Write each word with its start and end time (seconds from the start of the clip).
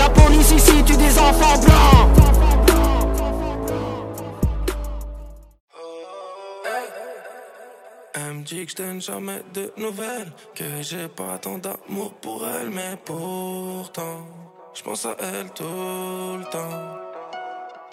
La 0.00 0.08
police 0.08 0.50
ici 0.52 0.82
tue 0.84 0.96
des 0.96 1.18
enfants 1.18 1.58
blancs. 1.64 2.08
Elle 8.14 8.32
me 8.34 8.42
dit 8.42 8.64
que 8.64 8.70
je 8.72 8.76
donne 8.76 9.00
jamais 9.00 9.42
de 9.52 9.72
nouvelles, 9.76 10.32
que 10.54 10.64
j'ai 10.80 11.08
pas 11.08 11.36
tant 11.38 11.58
d'amour 11.58 12.12
pour 12.22 12.38
elle, 12.54 12.70
mais 12.70 12.96
pourtant, 13.04 14.20
je 14.74 14.82
pense 14.82 15.04
à 15.04 15.14
elle 15.20 15.50
tout 15.50 15.64
le 16.40 16.44
temps. 16.54 16.78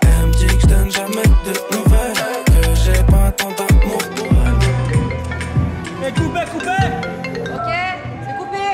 Elle 0.01 0.27
me 0.27 0.33
dit 0.33 0.47
que 0.47 0.61
je 0.61 0.67
donne 0.67 0.91
jamais 0.91 1.29
de 1.47 1.53
nouvelles, 1.75 2.19
que 2.53 2.63
j'ai 2.83 3.03
pas 3.03 3.31
tant 3.31 3.51
d'amour 3.59 4.01
pour 4.15 4.31
elle. 4.45 6.07
Et 6.07 6.13
coupé, 6.13 6.43
coupé. 6.53 6.79
Ok, 7.55 7.71
c'est 8.25 8.37
coupé. 8.39 8.65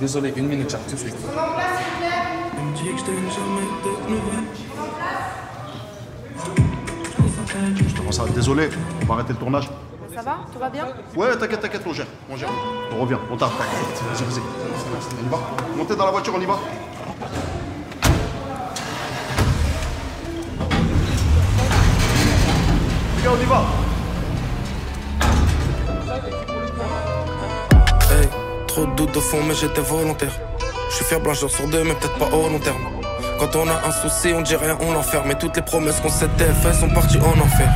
Désolé, 0.00 0.32
une 0.36 0.46
minute, 0.46 0.70
j'arrive 0.70 0.86
tout 0.86 0.94
de 0.94 1.00
suite. 1.00 1.16
Que 2.86 2.92
je 2.92 2.98
jamais 2.98 3.66
de 3.84 3.90
nouvelles. 4.08 4.46
Je 7.88 7.94
commence 7.96 8.20
à... 8.20 8.26
Désolé, 8.26 8.70
on 9.02 9.06
va 9.06 9.14
arrêter 9.14 9.32
le 9.32 9.38
tournage. 9.40 9.68
Ça 10.14 10.22
va? 10.22 10.38
Tout 10.52 10.60
va 10.60 10.70
bien? 10.70 10.86
Ouais, 11.16 11.36
t'inquiète, 11.36 11.60
t'inquiète, 11.62 11.82
on 11.84 11.92
gère. 11.92 12.06
On 12.30 12.36
gère. 12.36 12.48
On 12.96 13.00
revient, 13.02 13.18
on 13.28 13.36
tape. 13.36 13.50
Vas-y, 13.58 14.22
vas-y. 14.22 14.40
On 14.40 15.26
y 15.26 15.28
va. 15.28 15.38
Montez 15.76 15.96
dans 15.96 16.04
la 16.04 16.12
voiture, 16.12 16.32
on 16.36 16.40
y 16.40 16.46
va. 16.46 16.58
Les 23.16 23.22
gars, 23.24 23.32
on 23.36 23.40
y 23.42 23.46
va. 23.46 23.64
Hey, 28.14 28.28
trop 28.68 28.86
de 28.86 28.94
doutes 28.94 29.16
au 29.16 29.20
fond, 29.20 29.42
mais 29.46 29.54
j'étais 29.54 29.80
volontaire. 29.80 30.38
Je 30.88 30.94
suis 30.94 31.04
fier 31.04 31.20
blancheur 31.20 31.50
sur 31.50 31.66
deux, 31.68 31.82
mais 31.84 31.94
peut-être 31.94 32.18
pas 32.18 32.26
au 32.34 32.48
long 32.48 32.58
terme. 32.58 32.78
Quand 33.38 33.54
on 33.56 33.68
a 33.68 33.86
un 33.86 33.92
souci, 33.92 34.32
on 34.34 34.40
dit 34.40 34.56
rien, 34.56 34.78
on 34.80 34.92
l'enferme. 34.92 35.28
Mais 35.28 35.34
toutes 35.34 35.56
les 35.56 35.62
promesses 35.62 36.00
qu'on 36.00 36.08
s'était 36.08 36.52
faites 36.62 36.74
sont 36.74 36.88
parties 36.88 37.18
en 37.18 37.38
enfer. 37.40 37.68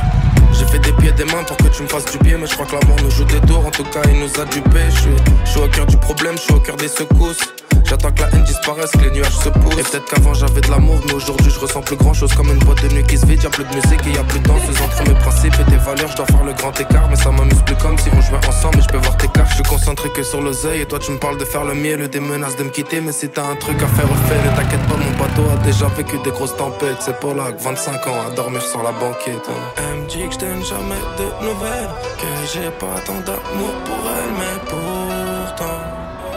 J'ai 0.53 0.65
fait 0.65 0.79
des 0.79 0.91
pieds 0.93 1.09
et 1.09 1.13
des 1.13 1.25
mains 1.25 1.43
pour 1.43 1.57
que 1.57 1.67
tu 1.67 1.83
me 1.83 1.87
fasses 1.87 2.05
du 2.05 2.17
bien, 2.19 2.37
mais 2.37 2.47
je 2.47 2.53
crois 2.53 2.65
que 2.65 2.75
l'amour 2.75 2.97
nous 3.03 3.11
joue 3.11 3.25
des 3.25 3.39
tours. 3.41 3.65
En 3.65 3.71
tout 3.71 3.83
cas, 3.83 4.01
il 4.05 4.19
nous 4.19 4.39
a 4.39 4.45
dupé. 4.45 4.79
Je 4.89 4.99
suis, 5.01 5.11
je 5.45 5.49
suis 5.51 5.59
au 5.59 5.67
cœur 5.67 5.85
du 5.85 5.97
problème, 5.97 6.35
je 6.37 6.41
suis 6.43 6.53
au 6.53 6.59
cœur 6.59 6.77
des 6.77 6.87
secousses. 6.87 7.41
J'attends 7.85 8.11
que 8.11 8.21
la 8.21 8.29
haine 8.29 8.43
disparaisse, 8.43 8.91
que 8.91 8.99
les 8.99 9.11
nuages 9.11 9.37
se 9.37 9.49
poussent. 9.49 9.77
Et 9.77 9.83
peut-être 9.83 10.05
qu'avant 10.05 10.33
j'avais 10.33 10.61
de 10.61 10.69
l'amour, 10.69 10.99
mais 11.05 11.13
aujourd'hui 11.13 11.51
je 11.51 11.59
ressens 11.59 11.81
plus 11.81 11.95
grand 11.95 12.13
chose. 12.13 12.33
Comme 12.33 12.49
une 12.49 12.59
boîte 12.59 12.81
de 12.83 12.93
nuit 12.93 13.03
qui 13.03 13.17
se 13.17 13.25
vide, 13.25 13.43
y'a 13.43 13.49
plus 13.49 13.63
de 13.63 13.75
musique 13.75 14.01
et 14.07 14.11
y'a 14.11 14.23
plus 14.23 14.39
de 14.39 14.47
danseuse 14.47 14.81
entre 14.81 15.09
mes 15.09 15.19
principes 15.19 15.55
et 15.59 15.71
tes 15.71 15.77
valeurs. 15.77 16.09
Je 16.09 16.15
dois 16.15 16.25
faire 16.25 16.43
le 16.43 16.53
grand 16.53 16.79
écart, 16.79 17.09
mais 17.09 17.15
ça 17.15 17.31
m'amuse 17.31 17.61
plus 17.65 17.75
comme 17.75 17.97
si 17.97 18.09
on 18.15 18.21
jouait 18.21 18.45
ensemble. 18.47 18.79
Et 18.79 18.81
je 18.81 18.87
peux 18.87 18.97
voir 18.97 19.17
tes 19.17 19.27
cartes, 19.27 19.49
je 19.49 19.55
suis 19.55 19.63
concentré 19.63 20.09
que 20.09 20.23
sur 20.23 20.41
l'oseille. 20.41 20.81
Et 20.81 20.85
toi 20.85 20.99
tu 20.99 21.11
me 21.11 21.17
parles 21.17 21.37
de 21.37 21.45
faire 21.45 21.65
le 21.65 21.73
miel, 21.73 22.07
des 22.07 22.19
menaces 22.19 22.55
de 22.55 22.63
me 22.63 22.69
quitter. 22.69 23.01
Mais 23.01 23.11
si 23.11 23.29
t'as 23.29 23.45
un 23.45 23.55
truc 23.55 23.81
à 23.81 23.87
faire, 23.87 24.09
refais 24.09 24.39
Ne 24.45 24.55
t'inquiète 24.55 24.87
pas, 24.87 24.97
mon 24.97 25.11
bateau 25.17 25.43
a 25.53 25.57
déjà 25.65 25.87
vécu 25.87 26.17
des 26.23 26.31
grosses 26.31 26.55
tempêtes. 26.55 26.97
C'est 26.99 27.19
pour 27.19 27.35
là 27.35 27.51
que 27.51 27.61
25 27.61 28.07
ans 28.07 28.21
à 28.27 28.35
dormir 28.35 28.61
sur 28.61 28.83
la 28.83 28.91
banquette. 28.91 29.49
Elle 29.77 30.01
me 30.01 30.07
dit 30.07 30.27
que 30.27 30.33
je 30.33 30.61
jamais 30.63 31.01
de 31.17 31.45
nouvelles, 31.45 31.89
que 32.17 32.27
j'ai 32.53 32.69
pas 32.79 32.99
tant 33.05 33.19
d'amour 33.25 33.73
pour 33.85 34.01
elle, 34.17 34.31
mais 34.39 34.59
pourtant, 34.69 35.00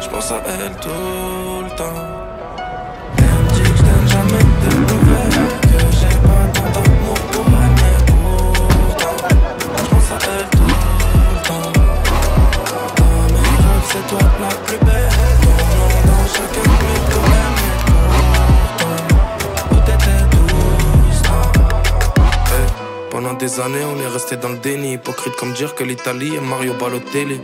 je 0.04 0.08
pense 0.10 0.30
à 0.32 0.42
elle 0.46 0.72
tout 0.80 1.62
le 1.64 1.70
temps. 1.76 2.00
Elle 3.18 3.24
me 3.24 3.48
dit 3.54 3.62
que 3.62 3.68
je 3.78 3.82
donne 3.82 4.08
jamais 4.14 4.44
de 4.62 4.70
nouvelles, 4.90 5.48
que 5.62 5.78
j'ai 5.98 6.16
pas 6.26 6.44
tant 6.54 6.68
d'amour 6.74 7.18
pour 7.32 7.46
elle, 7.62 7.74
mais 7.80 7.96
pourtant, 8.08 9.16
je 9.60 9.66
pense 9.90 10.10
à 10.12 10.14
elle 10.34 10.48
tout 10.58 10.66
le 10.66 10.70
temps. 11.48 11.72
Dans 12.98 13.24
mes 13.32 13.54
rêves, 13.64 13.88
c'est 13.90 14.06
toi 14.10 14.24
la 14.40 14.52
plus 14.64 14.80
belle, 14.86 15.14
nom 15.44 15.58
dans 16.08 16.24
chacun 16.34 16.66
de 16.70 16.76
mes 16.86 17.00
problèmes, 17.10 17.56
mais 17.60 17.74
pourtant, 19.68 19.98
où 20.42 20.44
Pendant 23.10 23.34
des 23.34 23.60
années, 23.60 23.84
on 23.84 23.98
est 24.00 24.08
resté 24.12 24.36
dans 24.36 24.50
le 24.50 24.58
déni. 24.58 24.92
Hypocrite 24.94 25.34
comme 25.36 25.52
dire 25.52 25.74
que 25.74 25.84
l'Italie 25.84 26.34
est 26.36 26.40
Mario 26.40 26.74
Balotelli. 26.74 27.40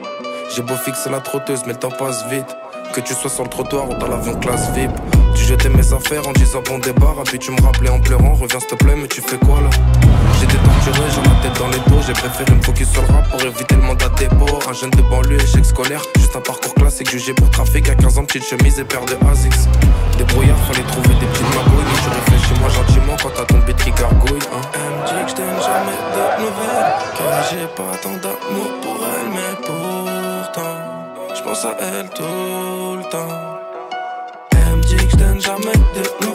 J'ai 0.52 0.62
beau 0.62 0.74
fixer 0.74 1.08
la 1.10 1.20
trotteuse, 1.20 1.60
mais 1.64 1.74
le 1.74 1.78
temps 1.78 1.92
passe 1.92 2.26
vite. 2.26 2.56
Que 2.92 3.00
tu 3.00 3.14
sois 3.14 3.30
sur 3.30 3.44
le 3.44 3.48
trottoir 3.48 3.88
ou 3.88 3.94
dans 3.94 4.08
l'avion 4.08 4.34
classe 4.34 4.68
VIP. 4.72 4.90
Tu 5.36 5.44
jetais 5.44 5.68
mes 5.68 5.92
affaires 5.92 6.26
en 6.26 6.32
disant 6.32 6.60
bon 6.66 6.80
débarras. 6.80 7.22
Puis 7.24 7.38
tu 7.38 7.52
me 7.52 7.62
rappelais 7.62 7.88
en 7.88 8.00
pleurant. 8.00 8.34
Reviens 8.34 8.58
s'il 8.58 8.68
te 8.70 8.74
plaît, 8.74 8.96
mais 8.96 9.06
tu 9.06 9.20
fais 9.20 9.38
quoi 9.38 9.60
là? 9.60 9.70
J'étais 10.40 10.58
torturé, 10.58 11.06
j'ai 11.14 11.22
la 11.22 11.36
tête 11.40 11.56
dans 11.60 11.68
les 11.68 11.78
dos. 11.88 12.02
J'ai 12.04 12.14
préféré 12.14 12.52
me 12.52 12.62
focus 12.62 12.90
sur 12.90 13.02
le 13.02 13.08
rap 13.14 13.30
pour 13.30 13.40
éviter 13.42 13.76
le 13.76 13.82
mandat 13.82 14.08
dépôt. 14.18 14.58
Un 14.68 14.72
jeune 14.72 14.90
de 14.90 15.02
banlieue, 15.02 15.40
échec 15.40 15.64
scolaire. 15.64 16.02
Juste 16.18 16.34
un 16.34 16.40
parcours 16.40 16.74
classique 16.74 17.10
jugé 17.10 17.32
pour 17.32 17.48
trafic. 17.50 17.88
À 17.88 17.94
15 17.94 18.18
ans, 18.18 18.24
petite 18.24 18.44
chemise 18.44 18.80
et 18.80 18.84
paire 18.84 19.04
de 19.04 19.14
Asics. 19.30 19.52
Des 20.18 20.24
brouillards, 20.24 20.58
fallait 20.66 20.82
trouver 20.88 21.14
des 21.14 21.26
petites 21.26 21.54
magouilles. 21.54 21.86
Tu 22.02 22.08
réfléchis 22.10 22.60
moi 22.60 22.68
gentiment 22.70 23.16
quand 23.22 23.30
t'as 23.36 23.44
ton 23.44 23.60
qui 23.60 23.92
gargouille. 23.92 24.42
Hein. 24.52 24.60
Elle 24.74 24.80
me 24.80 25.06
dit 25.06 25.24
que 25.26 25.30
je 25.30 25.62
jamais 25.62 25.98
de 26.10 26.42
nouvelles. 26.42 26.90
Que 27.14 27.24
j'ai 27.50 27.66
pas 27.76 27.96
tant 28.02 28.18
d'amour 28.18 28.70
pour 28.82 28.98
elle, 28.98 29.30
mais 29.30 29.69
pense 31.50 31.64
à 31.64 31.76
elle 31.80 32.08
tout 32.10 32.22
le 32.22 33.10
temps. 33.10 33.58
Elle 34.52 34.76
me 34.76 34.82
dit 34.82 34.96
que 34.96 35.18
je 35.18 35.40
jamais 35.40 35.78
de 35.96 36.29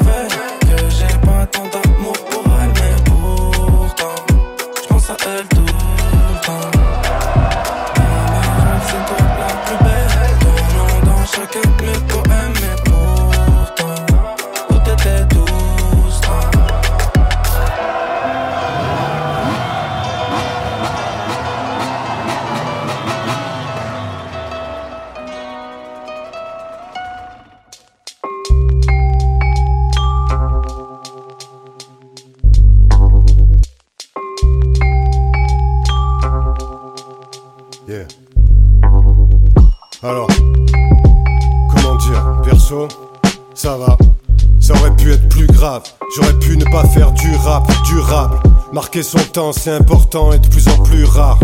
Marquer 48.96 49.09
son 49.09 49.32
temps, 49.34 49.52
c'est 49.52 49.72
important 49.72 50.32
et 50.32 50.40
de 50.40 50.47
plus 50.47 50.70
en 50.70 50.78
plus 50.78 51.03
rare. 51.03 51.38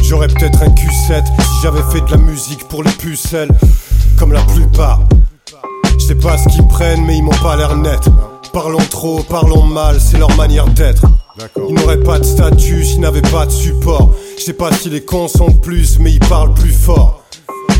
J'aurais 0.00 0.28
peut-être 0.28 0.62
un 0.62 0.70
Q7 0.70 1.22
si 1.26 1.62
j'avais 1.62 1.82
fait 1.92 2.00
de 2.00 2.10
la 2.10 2.16
musique 2.16 2.66
pour 2.68 2.82
les 2.82 2.90
pucelles, 2.92 3.50
comme 4.18 4.32
la 4.32 4.40
plupart. 4.40 5.00
Je 5.98 6.02
sais 6.02 6.14
pas 6.14 6.38
ce 6.38 6.48
qu'ils 6.48 6.66
prennent, 6.68 7.04
mais 7.04 7.18
ils 7.18 7.22
m'ont 7.22 7.42
pas 7.42 7.56
l'air 7.56 7.76
net. 7.76 8.00
Parlons 8.54 8.86
trop, 8.88 9.22
parlons 9.22 9.64
mal, 9.64 10.00
c'est 10.00 10.16
leur 10.16 10.34
manière 10.34 10.66
d'être. 10.66 11.02
Ils 11.68 11.74
n'auraient 11.74 12.02
pas 12.02 12.18
de 12.18 12.24
statut 12.24 12.86
s'ils 12.86 13.00
n'avaient 13.00 13.20
pas 13.20 13.44
de 13.44 13.52
support. 13.52 14.14
Je 14.38 14.42
sais 14.42 14.54
pas 14.54 14.72
si 14.72 14.88
les 14.88 15.04
cons 15.04 15.28
sont 15.28 15.52
plus, 15.52 15.98
mais 15.98 16.12
ils 16.12 16.26
parlent 16.26 16.54
plus 16.54 16.72
fort. 16.72 17.22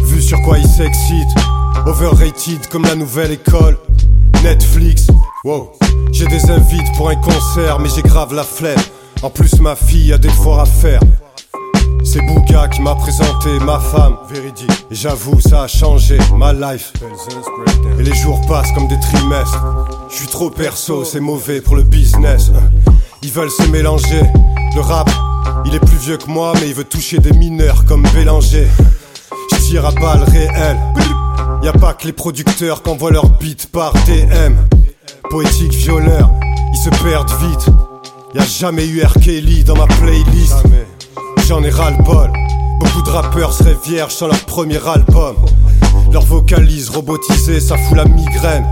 Vu 0.05 0.21
sur 0.21 0.43
quoi 0.43 0.59
ils 0.59 0.69
s'excitent, 0.69 1.35
overrated 1.87 2.67
comme 2.69 2.85
la 2.85 2.94
nouvelle 2.94 3.33
école. 3.33 3.79
Netflix, 4.43 5.06
wow. 5.44 5.73
J'ai 6.12 6.26
des 6.26 6.50
invites 6.50 6.93
pour 6.97 7.09
un 7.09 7.17
concert, 7.17 7.79
mais 7.81 7.88
j'ai 7.88 8.03
grave 8.03 8.35
la 8.35 8.44
flemme. 8.44 8.79
En 9.23 9.31
plus, 9.31 9.59
ma 9.61 9.75
fille 9.75 10.12
a 10.12 10.19
des 10.19 10.29
devoirs 10.29 10.61
à 10.61 10.67
faire. 10.67 11.00
C'est 12.05 12.20
Bouga 12.20 12.69
qui 12.69 12.82
m'a 12.82 12.94
présenté 12.94 13.49
ma 13.61 13.79
femme, 13.79 14.17
véridique. 14.31 14.87
Et 14.91 14.94
j'avoue, 14.94 15.41
ça 15.41 15.62
a 15.62 15.69
changé 15.69 16.19
ma 16.37 16.53
life. 16.53 16.93
Et 17.99 18.03
les 18.03 18.14
jours 18.14 18.41
passent 18.47 18.73
comme 18.73 18.88
des 18.88 19.00
trimestres. 19.00 19.59
Je 20.11 20.17
suis 20.17 20.26
trop 20.26 20.50
perso, 20.50 21.05
c'est 21.05 21.20
mauvais 21.20 21.61
pour 21.61 21.76
le 21.76 21.82
business. 21.82 22.50
Ils 23.23 23.32
veulent 23.32 23.50
se 23.50 23.67
mélanger. 23.69 24.23
Le 24.75 24.81
rap, 24.81 25.11
il 25.65 25.75
est 25.75 25.81
plus 25.81 25.97
vieux 25.97 26.19
que 26.19 26.31
moi, 26.31 26.53
mais 26.61 26.69
il 26.69 26.75
veut 26.75 26.85
toucher 26.85 27.19
des 27.19 27.32
mineurs 27.32 27.85
comme 27.87 28.03
Bélanger. 28.15 28.69
Je 29.53 29.56
tire 29.58 29.87
à 29.87 29.93
balles 29.93 30.25
réelles. 30.25 30.79
Y 31.62 31.69
a 31.69 31.73
pas 31.73 31.94
que 31.94 32.06
les 32.06 32.12
producteurs 32.12 32.82
qu'envoient 32.82 33.12
leur 33.12 33.29
beat 33.38 33.67
par 33.70 33.93
DM. 34.06 34.55
Poétique 35.31 35.72
violeur, 35.72 36.31
ils 36.72 36.78
se 36.78 36.90
perdent 37.02 37.31
vite. 37.40 37.66
Y 38.34 38.38
a 38.38 38.44
jamais 38.44 38.87
eu 38.87 39.02
R. 39.02 39.14
Kelly 39.14 39.64
dans 39.64 39.76
ma 39.76 39.87
playlist. 39.87 40.62
J'en 41.46 41.62
ai 41.62 41.70
ras-le-bol. 41.70 42.31
Beaucoup 42.81 43.02
de 43.02 43.10
rappeurs 43.10 43.52
seraient 43.52 43.76
vierges 43.84 44.14
sans 44.14 44.26
leur 44.26 44.40
premier 44.40 44.81
album. 44.87 45.37
Leur 46.12 46.25
vocalise 46.25 46.90
robotisée, 46.90 47.60
ça 47.60 47.76
fout 47.76 47.96
la 47.96 48.04
migraine. 48.04 48.66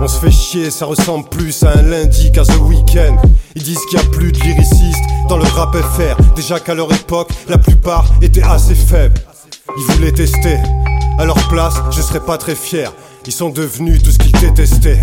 On 0.00 0.08
se 0.08 0.18
fait 0.18 0.30
chier, 0.30 0.70
ça 0.70 0.86
ressemble 0.86 1.28
plus 1.28 1.62
à 1.62 1.78
un 1.78 1.82
lundi 1.82 2.30
qu'à 2.32 2.44
The 2.44 2.58
Weeknd. 2.60 3.16
Ils 3.54 3.62
disent 3.62 3.84
qu'il 3.88 3.98
y 3.98 4.02
a 4.02 4.06
plus 4.10 4.32
de 4.32 4.38
lyricistes 4.40 5.04
dans 5.28 5.38
le 5.38 5.44
rap 5.44 5.76
FR. 5.76 6.16
Déjà 6.34 6.60
qu'à 6.60 6.74
leur 6.74 6.92
époque, 6.92 7.30
la 7.48 7.58
plupart 7.58 8.06
étaient 8.22 8.42
assez 8.42 8.74
faibles. 8.74 9.20
Ils 9.76 9.94
voulaient 9.94 10.12
tester. 10.12 10.58
À 11.18 11.24
leur 11.24 11.48
place, 11.48 11.74
je 11.90 12.02
serais 12.02 12.20
pas 12.20 12.38
très 12.38 12.54
fier. 12.54 12.92
Ils 13.26 13.32
sont 13.32 13.50
devenus 13.50 14.02
tout 14.02 14.10
ce 14.10 14.18
qu'ils 14.18 14.38
détestaient. 14.38 15.00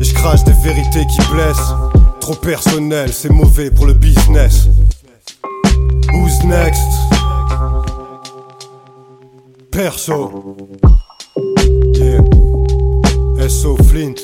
Et 0.00 0.04
je 0.04 0.14
crache 0.14 0.44
des 0.44 0.52
vérités 0.62 1.06
qui 1.06 1.26
blessent. 1.32 1.74
Trop 2.20 2.34
personnel, 2.34 3.12
c'est 3.12 3.30
mauvais 3.30 3.70
pour 3.70 3.86
le 3.86 3.94
business. 3.94 4.68
Who's 6.12 6.44
next? 6.44 6.82
Perso. 9.70 10.74
Yeah. 11.94 12.20
SO 13.48 13.76
Flint. 13.76 14.14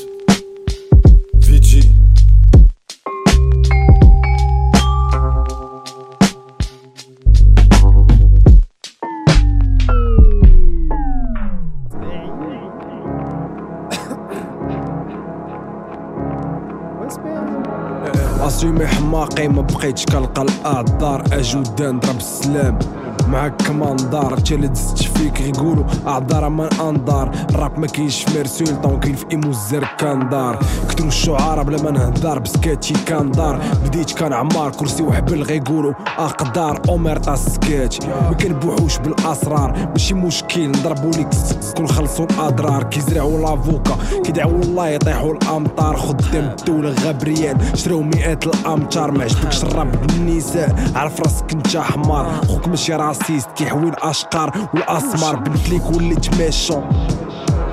اسيمي 18.63 18.87
حماقي 18.87 19.47
ما 19.47 19.61
بقيتش 19.61 20.05
كنلقى 20.05 20.41
الاعذار 20.41 21.23
اجودا 21.31 21.91
نضرب 21.91 22.17
السلام. 22.17 22.79
معاك 23.27 23.61
كمان 23.61 23.95
دار 23.95 24.37
اللي 24.51 24.67
دزت 24.67 25.03
فيك 25.03 25.41
غيقولوا 25.41 25.83
أعذار 26.07 26.49
من 26.49 26.67
انظار 26.81 27.31
الراب 27.49 27.79
ما 27.79 27.87
كاينش 27.87 28.23
في 28.23 28.39
مرسول 28.39 28.81
طون 28.81 28.99
كاين 28.99 29.15
في 29.15 29.25
إيمو 29.31 29.49
الزركان 29.49 30.29
دار. 30.29 30.59
كتروا 30.89 31.07
الشعراء 31.07 31.63
بلا 31.63 31.83
ما 31.83 31.91
نهدر 31.91 32.39
بسكاتشي 32.39 32.93
كان 33.05 33.31
دار. 33.31 33.61
بديت 33.85 34.11
كان 34.11 34.33
عمار 34.33 34.71
كرسي 34.71 35.03
وحبل 35.03 35.43
غيقولوا 35.43 35.93
أقدار. 36.17 36.81
اومرطا 36.89 37.35
سكاتش 37.35 38.05
ما 38.05 38.33
كنبوحوش 38.41 38.97
بالأسرار. 38.97 39.89
ماشي 39.91 40.13
مشكل 40.13 40.69
نضربوا 40.69 41.11
ليك 41.11 41.27
كون 41.77 41.87
خلصوا 41.87 42.25
الأضرار. 42.25 42.83
كيزرعوا 42.83 43.39
لافوكا 43.39 43.97
كيدعوا 44.23 44.51
الله 44.63 44.87
يطيحوا 44.87 45.33
الأمطار. 45.33 45.97
خدام 45.97 46.55
الدولة 46.59 46.95
غابريان 47.05 47.57
شراو 47.75 48.01
مئات 48.01 48.47
الأمتار. 48.47 49.11
ما 49.11 49.23
عجبكش 49.23 49.63
الراب 49.63 49.91
بالنساء 50.07 50.75
عرف 50.95 51.19
راسك 51.19 51.53
انت 51.53 51.77
حمار. 51.77 52.31
خوك 52.47 52.67
ماشي 52.67 52.93
راسيست 53.13 53.49
كيحوي 53.55 53.89
الاشقار 53.89 54.51
والاسمار 54.73 55.35
بنت 55.35 55.69
ليك 55.69 55.91
وليت 55.91 56.35
ميشون 56.41 56.83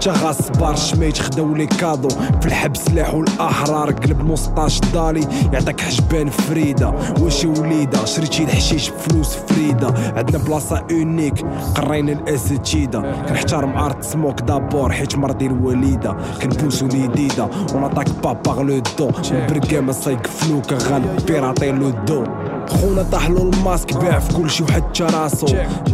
تا 0.01 0.13
غاصبار 0.13 0.77
شميت 0.77 1.19
خداو 1.19 1.55
لي 1.55 1.67
كادو 1.67 2.09
في 2.41 2.47
الحبس 2.47 2.91
لاحو 2.91 3.21
الاحرار 3.21 3.91
قلب 3.93 4.31
نصطاش 4.31 4.81
دالي 4.81 5.27
يعطيك 5.53 5.81
حجبان 5.81 6.31
فريده 6.31 6.95
وشي 7.21 7.47
وليده 7.47 8.05
شريتي 8.05 8.43
الحشيش 8.45 8.91
بفلوس 8.91 9.37
فريده 9.37 9.95
عندنا 10.17 10.39
بلاصه 10.45 10.83
اونيك 10.91 11.45
قرينا 11.77 12.13
الاساتيده 12.13 13.01
كنحترم 13.29 13.79
ارت 13.79 14.05
سموك 14.05 14.41
دابور 14.41 14.93
حيت 14.93 15.17
مرضي 15.19 15.47
الوليده 15.47 16.17
كنبوسو 16.43 16.87
ليديدا 16.87 17.49
ونعطاك 17.75 18.09
بابا 18.25 18.63
لو 18.63 18.83
دو 18.99 19.11
برقامه 19.33 19.93
سيقفلوك 19.93 20.73
غنبيراطي 20.73 21.71
لو 21.73 21.91
دو 21.91 22.25
خونا 22.71 23.03
طاحلو 23.03 23.51
الماسك 23.51 23.97
باع 23.97 24.19
في 24.19 24.35
كلشي 24.35 24.65
وحتى 24.65 25.03
راسو 25.03 25.47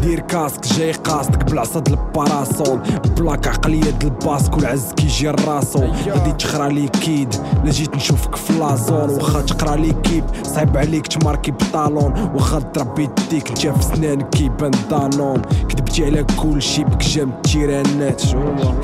دير 0.02 0.20
كاسك 0.20 0.66
جاي 0.78 0.92
قاصدك 0.92 1.44
بالعصا 1.44 1.80
د 1.80 1.88
الباراسول. 1.88 2.80
بلاك 3.18 3.48
عقلية 3.48 3.90
د 3.90 4.04
الباسك 4.04 4.56
والعز 4.56 4.92
كيجي 4.96 5.30
راسو 5.30 5.84
غادي 6.08 6.32
تخرى 6.32 6.74
لي 6.74 6.88
كيد 6.88 7.34
لا 7.64 7.70
جيت 7.70 7.96
نشوفك 7.96 8.36
في 8.36 8.52
لازون 8.52 9.10
واخا 9.10 9.40
تقرا 9.40 9.76
لي 9.76 9.92
كيب 9.92 10.24
صعيب 10.42 10.76
عليك 10.76 11.06
تماركي 11.06 11.50
بطالون. 11.50 12.30
واخا 12.34 12.58
تربي 12.58 13.02
يديك 13.02 13.48
انت 13.48 13.60
في 13.60 13.82
سنانك 13.82 14.28
كيبان 14.30 14.70
دانون. 14.90 15.42
كذبتي 15.68 16.04
على 16.04 16.24
كلشي 16.42 16.84
بكجام 16.84 17.28
التيرانات 17.28 18.22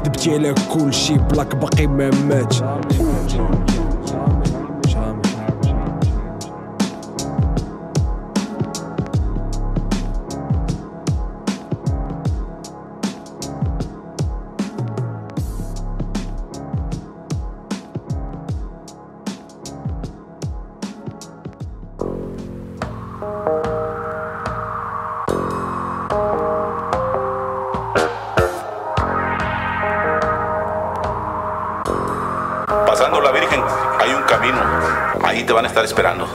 كذبتي 0.03 0.35
على 0.35 0.55
كلشي 0.75 1.15
بلاك 1.15 1.57
باقي 1.57 1.87
ما 1.87 2.11
ماتش 2.29 2.63
estar 35.73 35.85
esperando. 35.85 36.27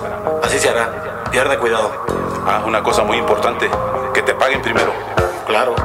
Así 0.43 0.57
se 0.57 0.69
hará. 0.69 1.23
Pierde 1.29 1.57
cuidado. 1.59 1.91
Ah, 2.47 2.63
una 2.65 2.81
cosa 2.81 3.03
muy 3.03 3.17
importante. 3.17 3.69
Que 4.13 4.23
te 4.23 4.33
paguen 4.33 4.61
primero. 4.63 4.91
Claro. 5.45 5.75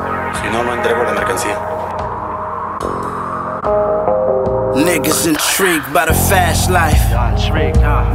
Si 0.41 0.49
no, 0.49 0.63
no 0.63 0.73
entrego 0.73 1.05
la 1.05 1.13
mercancía. 1.13 1.59
Niggas 4.75 5.27
intrigued 5.27 5.93
by 5.93 6.07
the 6.07 6.15
fast 6.15 6.71
life. 6.71 6.99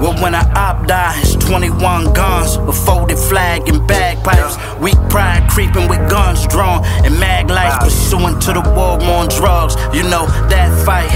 Well, 0.01 0.15
when 0.23 0.33
I 0.33 0.41
op 0.55 0.87
die, 0.87 1.13
it's 1.21 1.35
21 1.35 2.13
guns, 2.13 2.55
a 2.55 2.73
folded 2.73 3.19
flag 3.19 3.69
and 3.69 3.85
bagpipes. 3.87 4.57
Weak 4.81 4.97
pride 5.09 5.47
creeping 5.49 5.87
with 5.87 6.09
guns 6.09 6.45
drawn 6.47 6.85
and 7.03 7.19
mag 7.19 7.49
lights, 7.49 7.83
pursuing 7.83 8.39
to 8.39 8.53
the 8.53 8.61
war 8.61 9.01
on 9.01 9.27
drugs. 9.29 9.75
You 9.93 10.03
know 10.03 10.27
that 10.49 10.69
fight. 10.85 11.09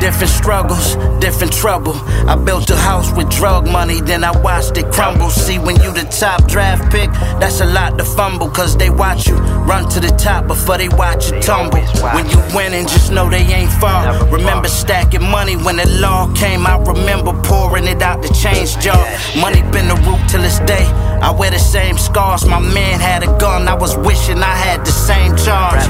Different 0.00 0.30
struggles, 0.30 0.96
different 1.20 1.52
trouble. 1.52 1.94
I 2.28 2.36
built 2.36 2.68
a 2.70 2.76
house 2.76 3.10
with 3.12 3.30
drug 3.30 3.66
money, 3.66 4.00
then 4.00 4.24
I 4.24 4.38
watched 4.40 4.76
it 4.76 4.90
crumble. 4.92 5.30
See, 5.30 5.58
when 5.58 5.76
you 5.76 5.92
the 5.92 6.04
top 6.04 6.46
draft 6.46 6.92
pick, 6.92 7.10
that's 7.40 7.60
a 7.60 7.66
lot 7.66 7.96
to 7.98 8.04
fumble, 8.04 8.50
cause 8.50 8.76
they 8.76 8.90
watch 8.90 9.26
you 9.26 9.36
run 9.68 9.88
to 9.90 10.00
the 10.00 10.08
top 10.18 10.46
before 10.46 10.78
they 10.78 10.88
watch 10.88 11.30
you 11.30 11.40
tumble. 11.40 11.80
When 12.14 12.28
you 12.28 12.40
winning, 12.54 12.86
just 12.86 13.12
know 13.12 13.30
they 13.30 13.42
ain't 13.42 13.72
far. 13.72 14.24
Remember 14.28 14.68
stacking 14.68 15.22
money 15.22 15.56
when 15.56 15.76
the 15.76 15.88
law 16.00 16.32
came. 16.34 16.66
I 16.66 16.76
remember 16.78 17.32
pouring 17.42 17.86
it 17.86 18.02
out 18.02 18.22
the 18.22 18.28
change 18.34 18.78
jar. 18.78 19.02
Money 19.40 19.62
been 19.72 19.88
the 19.88 19.96
root 20.06 20.20
till 20.28 20.42
this 20.42 20.58
day. 20.60 20.86
I 21.20 21.32
wear 21.32 21.50
the 21.50 21.58
same 21.58 21.98
scars. 21.98 22.46
My 22.46 22.60
man 22.60 23.00
had 23.00 23.22
a 23.22 23.38
gun. 23.38 23.68
I 23.68 23.74
was 23.74 23.96
wishing 23.96 24.38
I 24.38 24.54
had 24.54 24.84
the 24.84 24.92
same 24.92 25.36
charge. 25.36 25.84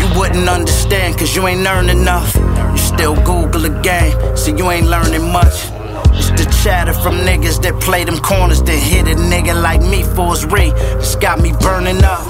You 0.00 0.18
wouldn't 0.18 0.48
understand 0.48 1.18
cause 1.18 1.34
you 1.34 1.46
ain't 1.46 1.66
earned 1.66 1.90
enough. 1.90 2.34
You 2.36 2.78
still 2.78 3.16
Google 3.16 3.62
the 3.62 3.80
game, 3.82 4.14
so 4.36 4.54
you 4.56 4.70
ain't 4.70 4.86
learning 4.86 5.32
much. 5.32 5.70
It's 6.14 6.30
the 6.30 6.46
chatter 6.62 6.92
from 6.92 7.16
niggas 7.26 7.60
that 7.62 7.80
play 7.80 8.04
them 8.04 8.18
corners 8.18 8.62
that 8.62 8.78
hit 8.78 9.08
a 9.08 9.16
nigga 9.18 9.60
like 9.60 9.82
me 9.82 10.04
for 10.14 10.30
his 10.30 10.44
rate. 10.46 10.72
It's 11.02 11.16
got 11.16 11.40
me 11.40 11.52
burning 11.60 12.04
up. 12.04 12.22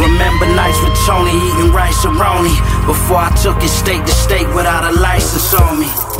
Remember 0.00 0.46
nights 0.56 0.80
with 0.82 0.96
Tony 1.06 1.30
eating 1.30 1.70
rice 1.70 2.04
and 2.06 2.16
roni 2.16 2.56
Before 2.86 3.18
I 3.18 3.30
took 3.42 3.62
it 3.62 3.68
state 3.68 4.04
to 4.06 4.10
state 4.10 4.48
without 4.54 4.90
a 4.90 4.98
license 4.98 5.52
on 5.52 5.78
me 5.78 6.11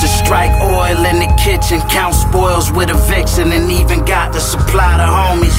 To 0.00 0.06
strike 0.06 0.52
oil 0.62 1.04
in 1.04 1.18
the 1.18 1.30
kitchen, 1.42 1.80
count 1.90 2.14
spoils 2.14 2.70
with 2.70 2.90
a 2.90 2.98
vixen 3.10 3.50
And 3.52 3.70
even 3.70 4.04
got 4.04 4.32
to 4.32 4.40
supply 4.40 4.96
the 4.96 5.04
homies. 5.04 5.58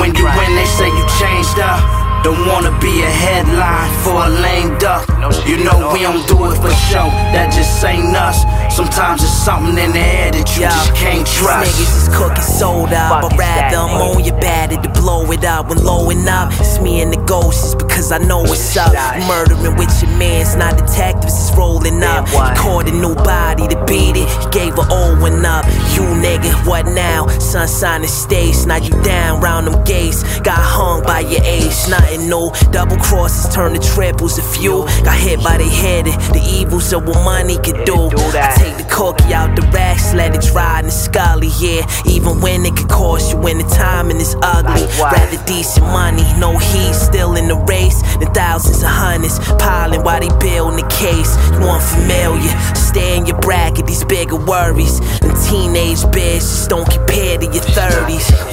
When 0.00 0.14
you 0.14 0.24
win 0.24 0.54
they 0.54 0.66
say 0.66 0.86
you 0.86 1.04
changed 1.18 1.58
up 1.58 2.09
Don't 2.22 2.46
wanna 2.46 2.76
be 2.80 3.02
a 3.02 3.08
headline 3.08 3.90
for 4.04 4.26
a 4.26 4.28
lame 4.28 4.76
duck. 4.78 5.08
You 5.46 5.64
know 5.64 5.90
we 5.92 6.02
don't 6.02 6.26
do 6.28 6.36
it 6.50 6.56
for 6.56 6.70
show, 6.90 7.08
that 7.32 7.52
just 7.52 7.82
ain't 7.84 8.14
us. 8.14 8.44
Sometimes 8.74 9.22
it's 9.22 9.32
something 9.32 9.76
in 9.78 9.92
the 9.92 9.98
air 9.98 10.30
that 10.30 10.48
you 10.56 10.62
just 10.62 10.94
can't 10.94 11.26
trust. 11.26 11.78
These 11.78 11.88
niggas 11.88 11.96
is 11.96 12.08
cooking 12.16 12.42
soda, 12.42 13.18
but 13.22 13.36
rather 13.38 13.88
ammonia 13.88 14.32
battered 14.34 14.82
to 14.82 14.90
blow 15.00 15.30
it 15.32 15.44
up 15.44 15.68
when 15.68 15.82
lowing 15.82 16.28
up. 16.28 16.52
It's 16.60 16.78
me 16.80 17.00
and 17.00 17.12
the 17.12 17.22
ghosts 17.24 17.74
because 17.74 18.12
I 18.12 18.18
know 18.18 18.42
what's 18.42 18.76
up. 18.76 18.92
Murdering 19.26 19.76
with 19.76 19.92
your 20.02 20.10
mans, 20.18 20.56
not 20.56 20.76
detectives 20.76 21.34
it's 21.40 21.56
rolling 21.56 22.02
up. 22.02 22.28
He 22.28 22.36
caught 22.60 22.88
a 22.88 22.92
new 22.92 23.14
body 23.14 23.66
to 23.68 23.84
beat 23.86 24.16
it, 24.16 24.28
he 24.28 24.48
gave 24.50 24.74
her 24.76 24.88
old 24.90 25.20
one 25.20 25.44
up. 25.44 25.64
You 25.94 26.02
nigga 26.20 26.52
what 26.66 26.86
now? 26.86 27.28
Sun 27.38 27.68
sign 27.68 28.02
the 28.02 28.08
stage, 28.08 28.66
now 28.66 28.76
you 28.76 28.90
down 29.02 29.40
round 29.40 29.66
them 29.66 29.82
gates. 29.84 30.22
Got 30.40 30.58
hung 30.58 31.02
by 31.02 31.20
your 31.20 31.42
age, 31.44 31.76
nothing 31.88 32.09
new. 32.18 32.50
Double 32.72 32.96
crosses 32.96 33.52
turn 33.54 33.74
to 33.74 33.80
triples 33.80 34.38
if 34.38 34.62
you 34.62 34.84
got 35.04 35.18
hit 35.18 35.42
by 35.42 35.58
the 35.58 35.64
head. 35.64 36.06
The 36.06 36.42
evils 36.42 36.92
of 36.92 37.06
what 37.06 37.22
money 37.24 37.56
could 37.56 37.84
do. 37.84 38.10
I 38.34 38.54
take 38.56 38.76
the 38.76 38.88
corky 38.90 39.32
out 39.32 39.54
the 39.56 39.62
racks, 39.72 40.14
let 40.14 40.34
it 40.34 40.42
dry 40.42 40.80
in 40.80 40.86
the 40.86 40.90
scully, 40.90 41.50
yeah. 41.58 41.86
Even 42.06 42.40
when 42.40 42.64
it 42.66 42.76
could 42.76 42.88
cost 42.88 43.32
you 43.32 43.38
when 43.38 43.58
the 43.58 43.64
timing 43.64 44.18
is 44.18 44.34
ugly. 44.42 44.86
Rather 45.00 45.42
decent 45.46 45.86
money, 45.86 46.24
no 46.38 46.58
heat, 46.58 46.94
still 46.94 47.36
in 47.36 47.48
the 47.48 47.56
race. 47.56 48.02
Than 48.18 48.32
thousands 48.34 48.82
of 48.82 48.88
hundreds 48.88 49.38
piling 49.58 50.02
while 50.02 50.20
they 50.20 50.28
building 50.38 50.82
the 50.82 50.88
case. 50.90 51.36
You 51.52 51.68
unfamiliar, 51.68 52.52
stay 52.74 53.16
in 53.16 53.26
your 53.26 53.38
bracket, 53.40 53.86
these 53.86 54.04
bigger 54.04 54.36
worries. 54.36 54.98
And 55.22 55.36
teenage 55.46 56.02
bitches 56.10 56.68
don't 56.68 56.88
compare 56.90 57.38
to 57.38 57.46
your 57.46 57.64
30s. 57.76 58.49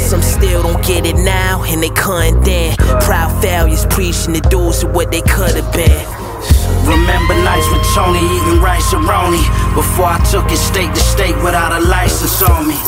Some 0.00 0.22
still 0.22 0.62
don't 0.62 0.84
get 0.84 1.06
it 1.06 1.16
now, 1.16 1.62
and 1.62 1.82
they 1.82 1.90
couldn't 1.90 2.42
then. 2.44 2.76
Proud 3.04 3.30
failures 3.42 3.86
preaching 3.90 4.32
the 4.32 4.40
dudes 4.50 4.82
of 4.82 4.94
what 4.94 5.10
they 5.12 5.20
could 5.22 5.54
have 5.54 5.72
been. 5.72 6.02
Remember 6.88 7.34
nights 7.44 7.68
with 7.70 7.84
Tony 7.94 8.18
eating 8.18 8.60
rice 8.64 8.92
and 8.94 9.04
roni 9.04 9.44
Before 9.76 10.08
I 10.08 10.18
took 10.32 10.50
it 10.50 10.56
state 10.56 10.88
to 10.88 11.00
state 11.00 11.36
without 11.44 11.76
a 11.76 11.80
license 11.84 12.40
on 12.42 12.66
me. 12.66 12.78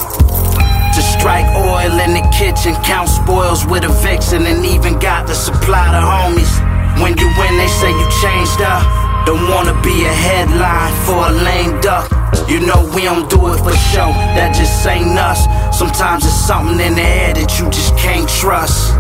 To 0.96 1.00
strike 1.00 1.46
oil 1.54 1.92
in 2.00 2.16
the 2.16 2.24
kitchen, 2.32 2.74
count 2.82 3.08
spoils 3.08 3.66
with 3.66 3.84
a 3.84 3.92
vixen 4.02 4.46
And 4.46 4.64
even 4.64 4.98
got 4.98 5.26
the 5.26 5.34
supply 5.34 5.92
to 5.92 6.00
homies. 6.00 6.52
When 7.00 7.16
you 7.18 7.28
win 7.38 7.54
they 7.60 7.68
say 7.68 7.92
you 7.92 8.06
changed 8.24 8.60
up. 8.64 8.82
Don't 9.26 9.48
wanna 9.48 9.78
be 9.82 10.04
a 10.04 10.12
headline 10.12 10.92
for 11.06 11.28
a 11.28 11.32
lame 11.32 11.80
duck. 11.80 12.10
You 12.48 12.60
know 12.66 12.90
we 12.94 13.02
don't 13.02 13.30
do 13.30 13.52
it 13.52 13.58
for 13.58 13.76
show, 13.92 14.10
that 14.34 14.56
just 14.56 14.84
ain't 14.86 15.16
us 15.16 15.46
Sometimes 15.72 16.24
it's 16.24 16.34
something 16.34 16.78
in 16.80 16.94
the 16.94 17.02
air 17.02 17.34
that 17.34 17.58
you 17.58 17.68
just 17.70 17.96
can't 17.96 18.28
trust 18.28 18.92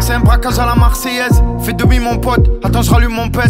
C'est 0.00 0.12
un 0.12 0.20
braquage 0.20 0.58
à 0.58 0.66
la 0.66 0.74
Marseillaise. 0.74 1.42
Fais 1.60 1.72
demi 1.72 1.98
mon 1.98 2.18
pote, 2.18 2.50
attends, 2.62 2.82
je 2.82 2.90
rallume 2.90 3.12
mon 3.12 3.30
pet. 3.30 3.48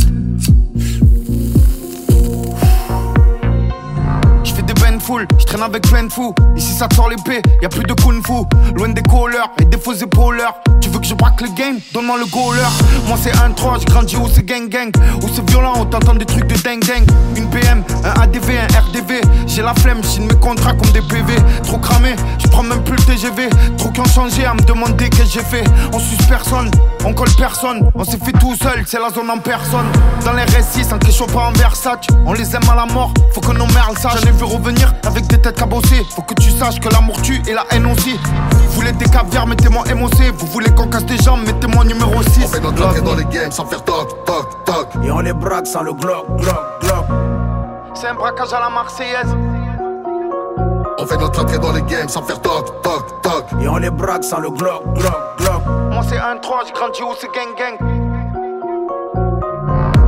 Je 5.06 5.44
traîne 5.44 5.62
avec 5.62 5.82
plein 5.82 6.04
de 6.04 6.12
fous. 6.12 6.34
Ici 6.56 6.72
ça 6.72 6.88
te 6.88 6.94
sort 6.94 7.10
l'épée, 7.10 7.42
y 7.60 7.66
a 7.66 7.68
plus 7.68 7.82
de 7.82 7.92
kung 7.92 8.26
fu. 8.26 8.32
Loin 8.74 8.88
des 8.88 9.02
callers 9.02 9.50
et 9.60 9.64
des 9.66 9.76
faux 9.76 9.92
épauleurs. 9.92 10.54
Tu 10.80 10.88
veux 10.88 10.98
que 10.98 11.06
je 11.06 11.14
braque 11.14 11.42
le 11.42 11.48
game? 11.48 11.78
Donne-moi 11.92 12.16
le 12.18 12.24
goaler. 12.26 12.62
Moi 13.06 13.18
c'est 13.22 13.36
un 13.36 13.50
3, 13.50 13.80
j'ai 13.80 13.84
grandi 13.84 14.16
où 14.16 14.26
c'est 14.28 14.44
gang 14.44 14.66
gang. 14.68 14.90
Où 15.22 15.28
c'est 15.28 15.48
violent, 15.50 15.74
on 15.76 15.84
t'entend 15.84 16.14
des 16.14 16.24
trucs 16.24 16.46
de 16.46 16.56
dingue 16.56 16.82
dingue. 16.84 17.06
Une 17.36 17.50
PM, 17.50 17.84
un 18.02 18.22
ADV, 18.22 18.56
un 18.56 18.80
RDV. 18.80 19.20
J'ai 19.46 19.60
la 19.60 19.74
flemme, 19.74 20.00
je 20.02 20.22
mes 20.22 20.40
contrats 20.40 20.72
comme 20.72 20.90
des 20.92 21.02
PV. 21.02 21.34
Trop 21.64 21.78
cramé, 21.78 22.16
je 22.38 22.48
prends 22.48 22.62
même 22.62 22.82
plus 22.84 22.96
le 22.96 23.02
TGV. 23.02 23.50
Trop 23.76 23.90
qui 23.90 24.00
ont 24.00 24.04
changé 24.04 24.46
à 24.46 24.54
me 24.54 24.62
demander 24.62 25.10
qu'est-ce 25.10 25.34
que 25.34 25.40
j'ai 25.40 25.44
fait. 25.44 25.64
On 25.92 25.98
suce 25.98 26.26
personne, 26.26 26.70
on 27.04 27.12
colle 27.12 27.28
personne. 27.36 27.90
On 27.94 28.04
s'est 28.04 28.18
fait 28.24 28.32
tout 28.32 28.56
seul, 28.56 28.82
c'est 28.86 29.00
la 29.00 29.10
zone 29.10 29.28
en 29.28 29.38
personne. 29.38 29.86
Dans 30.24 30.32
les 30.32 30.44
récits, 30.44 30.84
sans 30.84 30.98
question 30.98 31.26
pas 31.26 31.42
en 31.42 31.52
Versace. 31.52 32.06
On 32.24 32.32
les 32.32 32.56
aime 32.56 32.68
à 32.72 32.74
la 32.74 32.86
mort, 32.86 33.12
faut 33.34 33.42
que 33.42 33.52
nos 33.52 33.66
mères 33.66 33.90
le 33.94 34.00
sachent. 34.00 34.22
J'en 34.22 34.28
ai 34.28 34.32
vu 34.32 34.44
revenir 34.44 34.93
avec 35.06 35.26
des 35.26 35.38
têtes 35.40 35.56
cabossées. 35.56 36.04
Faut 36.14 36.22
que 36.22 36.34
tu 36.34 36.50
saches 36.50 36.80
que 36.80 36.88
l'amour 36.88 37.20
tue 37.22 37.42
et 37.46 37.52
la 37.52 37.64
haine 37.70 37.86
aussi. 37.86 38.18
Vous 38.52 38.72
voulez 38.72 38.92
des 38.92 39.06
caviars, 39.06 39.46
mettez-moi 39.46 39.84
MOC. 39.94 40.32
Vous 40.36 40.46
voulez 40.46 40.70
qu'on 40.70 40.88
casse 40.88 41.06
des 41.06 41.18
jambes, 41.18 41.40
mettez-moi 41.46 41.84
numéro 41.84 42.22
6. 42.22 42.44
On 42.44 42.48
fait 42.48 42.60
notre 42.60 42.86
entrée 42.86 43.02
dans 43.02 43.14
les 43.14 43.24
games 43.24 43.52
sans 43.52 43.66
faire 43.66 43.82
toc, 43.84 44.24
toc, 44.24 44.64
toc. 44.64 44.88
Et 45.02 45.10
on 45.10 45.20
les 45.20 45.32
braque 45.32 45.66
sans 45.66 45.82
le 45.82 45.92
glock, 45.92 46.26
glock, 46.38 46.80
glock. 46.80 47.04
C'est 47.94 48.08
un 48.08 48.14
braquage 48.14 48.52
à 48.52 48.60
la 48.60 48.70
Marseillaise. 48.70 49.34
On 50.98 51.06
fait 51.06 51.16
notre 51.16 51.42
entrée 51.42 51.58
dans 51.58 51.72
les 51.72 51.82
games 51.82 52.08
sans 52.08 52.22
faire 52.22 52.40
toc, 52.40 52.82
toc, 52.82 53.22
toc. 53.22 53.44
Et 53.60 53.68
on 53.68 53.76
les 53.76 53.90
braque 53.90 54.24
sans 54.24 54.38
le 54.38 54.50
glock, 54.50 54.82
glock, 54.94 55.36
glock. 55.38 55.62
Moi 55.90 56.02
c'est 56.08 56.18
un 56.18 56.36
3, 56.36 56.62
j'ai 56.66 56.72
grandi 56.72 57.02
où 57.02 57.14
c'est 57.20 57.28
gang 57.28 57.54
gang. 57.56 57.93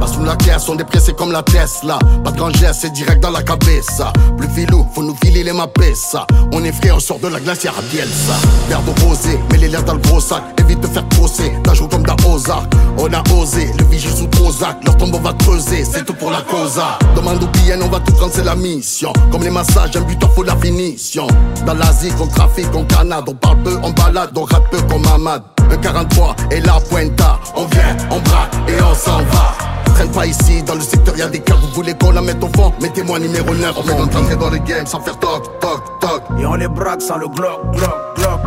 Sous 0.06 0.25
la 0.25 0.36
caisse, 0.36 0.68
on 0.68 0.78
est 0.78 1.16
comme 1.16 1.32
la 1.32 1.42
Tesla. 1.42 1.98
Pas 2.25 2.30
de 2.30 2.36
grand 2.36 2.50
geste, 2.50 2.80
c'est 2.82 2.92
direct 2.92 3.22
dans 3.22 3.30
la 3.30 3.42
cabeza. 3.42 4.12
Plus 4.36 4.48
filou, 4.48 4.86
faut 4.94 5.02
nous 5.02 5.16
filer 5.22 5.42
les 5.42 5.52
ça. 5.94 6.26
On 6.52 6.62
est 6.64 6.72
frais, 6.72 6.90
on 6.92 7.00
sort 7.00 7.18
de 7.18 7.28
la 7.28 7.40
glacière 7.40 7.75
à 7.78 7.82
Bielsa. 7.82 8.34
Verre 8.68 8.82
de 8.82 9.00
rosé, 9.02 9.38
mets 9.50 9.58
les 9.58 9.68
lèvres 9.68 9.84
dans 9.84 9.94
le 9.94 10.00
gros 10.00 10.20
sac. 10.20 10.42
Évite 10.58 10.80
de 10.80 10.86
faire 10.86 11.06
crosser, 11.10 11.52
la 11.66 11.75
joue 11.75 11.88
comme 11.88 12.02
d'un 12.02 12.16
Ozark. 12.28 12.72
On 12.98 13.12
a 13.12 13.22
osé, 13.34 13.70
le 13.78 13.84
vigile 13.86 14.10
sous 14.10 14.28
Prozac. 14.28 14.82
Leur 14.84 14.96
tombe, 14.96 15.14
on 15.14 15.20
va 15.20 15.32
creuser, 15.34 15.84
c'est 15.84 16.04
tout 16.04 16.14
pour 16.14 16.30
la 16.30 16.42
causa. 16.42 16.98
Demande 17.14 17.42
aux 17.42 17.46
billets, 17.48 17.78
on 17.82 17.88
va 17.88 18.00
tout 18.00 18.12
prendre, 18.12 18.32
c'est 18.34 18.44
la 18.44 18.54
mission. 18.54 19.12
Comme 19.30 19.42
les 19.42 19.50
massages, 19.50 19.96
un 19.96 20.00
buteur, 20.00 20.32
faut 20.34 20.42
la 20.42 20.56
finition. 20.56 21.26
Dans 21.66 21.75
l'Asie, 21.75 22.12
on 22.20 22.26
trafique, 22.26 22.68
on 22.75 22.84
canade. 22.84 23.25
On 23.28 23.34
parle 23.34 23.62
peu, 23.62 23.78
on 23.82 23.90
balade, 23.90 24.30
on 24.36 24.44
rate 24.44 24.64
peu 24.70 24.80
comme 24.82 25.06
Ahmad. 25.06 25.42
Un 25.70 25.76
43 25.76 26.36
et 26.50 26.60
la 26.60 26.80
pointa. 26.80 27.38
On 27.54 27.66
vient, 27.66 27.96
on 28.10 28.20
braque 28.20 28.54
et 28.68 28.82
on 28.82 28.94
s'en 28.94 29.18
va. 29.18 29.75
Traîne 29.96 30.12
pas 30.12 30.26
ici, 30.26 30.62
dans 30.62 30.74
le 30.74 30.82
secteur 30.82 31.16
y'a 31.16 31.26
des 31.26 31.40
cas, 31.40 31.54
vous 31.54 31.68
voulez 31.68 31.94
qu'on 31.94 32.10
la 32.10 32.20
mette 32.20 32.44
au 32.44 32.48
fond. 32.48 32.70
Mettez-moi 32.82 33.18
numéro 33.18 33.54
9 33.54 33.78
On 33.78 33.82
fait 33.82 33.96
notre 33.96 34.20
entrée 34.20 34.36
dans 34.36 34.50
le 34.50 34.58
game 34.58 34.84
sans 34.84 35.00
faire 35.00 35.18
toc, 35.18 35.58
toc, 35.58 36.00
toc. 36.00 36.22
Et 36.38 36.44
on 36.44 36.52
les 36.52 36.68
braque 36.68 37.00
sans 37.00 37.16
le 37.16 37.26
glock, 37.28 37.72
glock, 37.72 38.14
glock. 38.14 38.40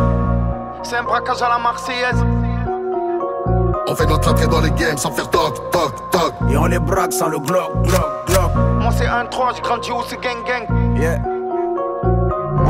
C'est 0.84 0.94
un 0.94 1.02
braquage 1.02 1.42
à 1.42 1.48
la 1.48 1.58
Marseillaise. 1.58 2.24
On 3.88 3.96
fait 3.96 4.06
notre 4.06 4.30
entrée 4.30 4.46
dans 4.46 4.60
le 4.60 4.68
game 4.68 4.96
sans 4.96 5.10
faire 5.10 5.28
toc, 5.28 5.72
toc, 5.72 6.10
toc. 6.12 6.34
Et 6.48 6.56
on 6.56 6.66
les 6.66 6.78
braque 6.78 7.12
sans 7.12 7.26
le 7.26 7.40
glock, 7.40 7.82
glock, 7.82 8.26
glock. 8.28 8.54
Moi 8.80 8.92
c'est 8.96 9.08
un 9.08 9.26
3, 9.26 9.54
j'ai 9.56 9.62
grandi 9.62 9.90
où 9.90 10.02
c'est 10.08 10.20
gang 10.20 10.44
gang. 10.46 11.00
Yeah 11.00 11.18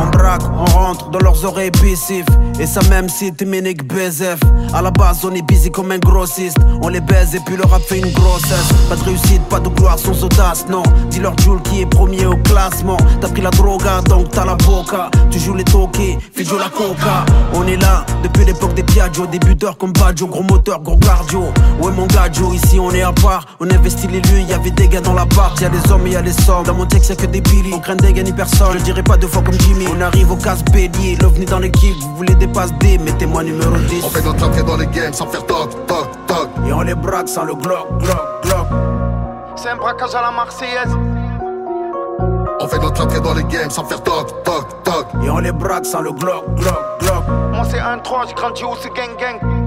on 0.01 0.07
braque, 0.07 0.43
on 0.53 0.65
rentre 0.65 1.11
dans 1.11 1.19
leurs 1.19 1.45
oreilles 1.45 1.71
bissifs 1.71 2.27
Et 2.59 2.67
ça 2.67 2.81
même 2.89 3.09
si 3.09 3.33
ménique 3.47 3.87
BZF 3.87 4.41
À 4.73 4.83
la 4.83 4.91
base 4.91 5.25
on 5.25 5.35
est 5.35 5.43
busy 5.43 5.71
comme 5.71 5.93
un 5.93 5.99
grossiste. 5.99 6.57
On 6.83 6.89
les 6.89 7.01
baise 7.01 7.35
et 7.35 7.41
puis 7.45 7.57
le 7.57 7.65
rap 7.65 7.83
fait 7.83 7.99
une 7.99 8.13
grossesse. 8.13 8.69
Pas 8.89 8.97
de 8.97 9.05
réussite, 9.05 9.43
pas 9.49 9.61
de 9.61 9.69
gloire 9.69 9.99
sans 9.99 10.25
audace, 10.25 10.67
non. 10.69 10.83
Dis-leur 11.11 11.39
Jules 11.41 11.61
qui 11.65 11.83
est 11.83 11.87
premier 11.87 12.27
au 12.27 12.37
classement. 12.37 12.97
T'as 13.21 13.29
pris 13.29 13.43
la 13.43 13.51
droga 13.51 14.01
donc 14.03 14.31
t'as 14.31 14.45
la 14.45 14.57
boca. 14.57 15.11
Tu 15.31 15.39
joues 15.39 15.55
les 15.55 15.65
toqués, 15.65 16.19
fais 16.35 16.45
jouer 16.45 16.59
la 16.59 16.69
coca. 16.69 17.25
On 17.55 17.67
est 17.67 17.77
là 17.77 18.05
depuis 18.23 18.45
l'époque 18.45 18.75
des 18.75 18.83
Piaggio. 18.83 19.27
Débuteurs 19.27 19.77
comme 19.77 19.93
Baggio, 19.93 20.27
gros 20.27 20.43
moteur, 20.43 20.81
gros 20.81 20.97
cardio. 20.97 21.45
Ouais 21.81 21.93
mon 21.93 22.07
gars 22.07 22.29
ici 22.53 22.79
on 22.79 22.91
est 22.93 23.03
à 23.03 23.13
part. 23.13 23.47
On 23.61 23.71
investit 23.71 24.07
les 24.09 24.21
lieux, 24.21 24.41
y 24.49 24.53
avait 24.53 24.71
des 24.71 24.89
gars 24.89 25.01
dans 25.01 25.15
la 25.15 25.27
part 25.27 25.55
Y'a 25.61 25.69
des 25.69 25.91
hommes 25.91 26.07
et 26.07 26.11
y'a 26.11 26.23
des 26.23 26.33
sommes. 26.33 26.65
Dans 26.65 26.75
mon 26.75 26.87
texte 26.87 27.11
y'a 27.11 27.17
que 27.17 27.27
des 27.27 27.41
billy 27.41 27.73
On 27.75 27.79
craint 27.79 27.97
des 27.97 28.13
gars 28.13 28.23
ni 28.23 28.33
personne. 28.33 28.79
Je 28.79 28.85
dirais 28.85 29.03
pas 29.03 29.17
deux 29.17 29.29
fois 29.29 29.43
comme 29.43 29.59
Jimmy 29.61 29.90
on 29.91 30.01
arrive 30.01 30.31
au 30.31 30.37
casse 30.37 30.65
bélier, 30.65 31.17
l'ovni 31.21 31.45
dans 31.45 31.59
l'équipe, 31.59 31.97
vous 32.01 32.17
voulez 32.17 32.35
des 32.35 32.49
passes 32.49 32.73
D, 32.75 32.99
mettez-moi 32.99 33.43
numéro 33.45 33.77
10. 33.77 34.05
On 34.05 34.09
fait 34.09 34.23
notre 34.23 34.47
entrée 34.47 34.63
dans 34.63 34.77
les 34.77 34.87
games 34.87 35.13
sans 35.13 35.27
faire 35.27 35.45
toc, 35.47 35.71
toc, 35.87 36.09
toc. 36.27 36.49
Et 36.67 36.73
on 36.73 36.81
les 36.83 36.95
braque 36.95 37.29
sans 37.29 37.45
le 37.45 37.55
glock, 37.55 37.87
glock, 37.99 38.43
glock. 38.43 38.67
C'est 39.57 39.71
un 39.71 39.77
braquage 39.77 40.15
à 40.15 40.23
la 40.23 40.31
Marseillaise. 40.31 40.97
On 42.63 42.69
fait 42.69 42.79
notre 42.79 43.05
entrée 43.05 43.21
dans 43.21 43.35
les 43.35 43.45
games 43.45 43.71
sans 43.71 43.85
faire 43.85 44.03
toc, 44.03 44.43
toc, 44.45 44.83
toc. 44.85 45.07
Et 45.23 45.31
on 45.31 45.39
les 45.39 45.53
braque 45.53 45.87
sans 45.87 46.03
le 46.03 46.13
glock, 46.13 46.45
glock, 46.57 47.01
glock. 47.01 47.25
Moi 47.53 47.65
c'est 47.71 47.81
un 47.81 47.99
3, 47.99 48.27
j'ai 48.29 48.35
grandi 48.35 48.65
où 48.65 48.75
c'est 48.81 48.95
gang 48.95 49.17
gang. 49.19 49.60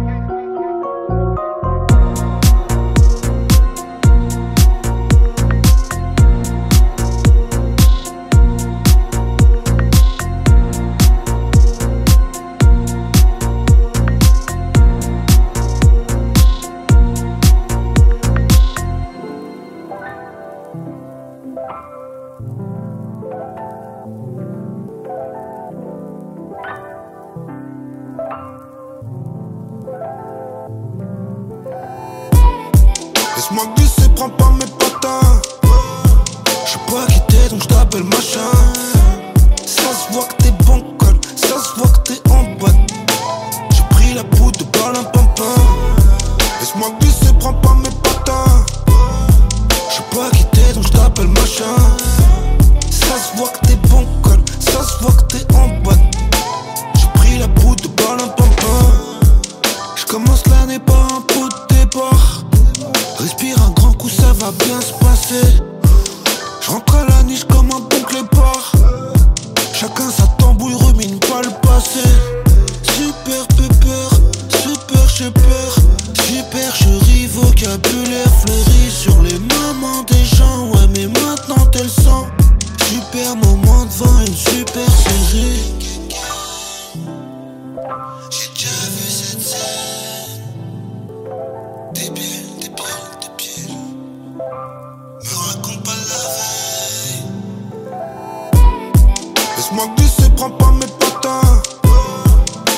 Laisse-moi 99.74 99.96
glisser, 99.98 100.30
prends 100.36 100.51
pas 100.51 100.72
mes 100.72 100.86
patins. 100.86 101.42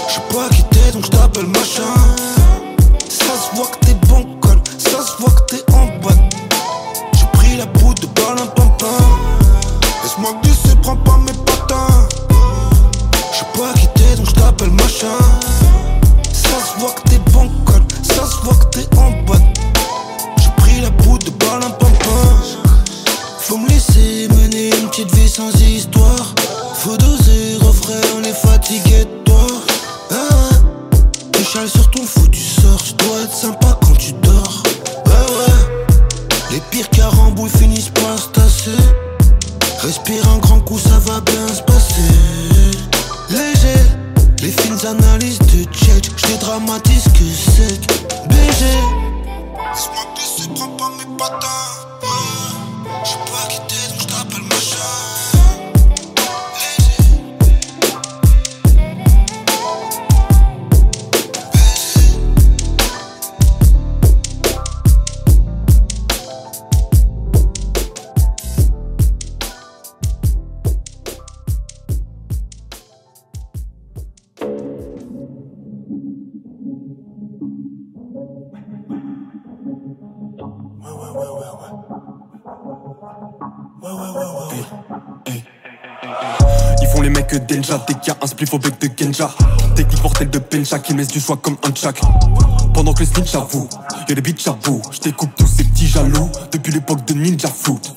J'sais 0.07 0.21
pas 0.31 0.47
qui 0.49 0.63
t'es 0.63 0.91
donc 0.93 1.03
j't'appelle 1.05 1.47
machin. 1.47 2.14
Du 91.15 91.21
choix 91.21 91.37
comme 91.37 91.55
un 91.65 91.71
tchak. 91.71 92.01
Pendant 92.73 92.93
que 92.93 92.99
les 92.99 93.05
snitch 93.05 93.35
avouent, 93.35 93.69
y'a 94.09 94.15
des 94.15 94.21
bitches 94.21 94.49
à 94.49 94.51
bout. 94.51 94.81
J'découpe 94.91 95.29
tous 95.37 95.47
ces 95.47 95.63
petits 95.63 95.87
jaloux 95.87 96.29
depuis 96.51 96.73
l'époque 96.73 97.05
de 97.05 97.13
Ninja 97.13 97.47
Foot. 97.47 97.95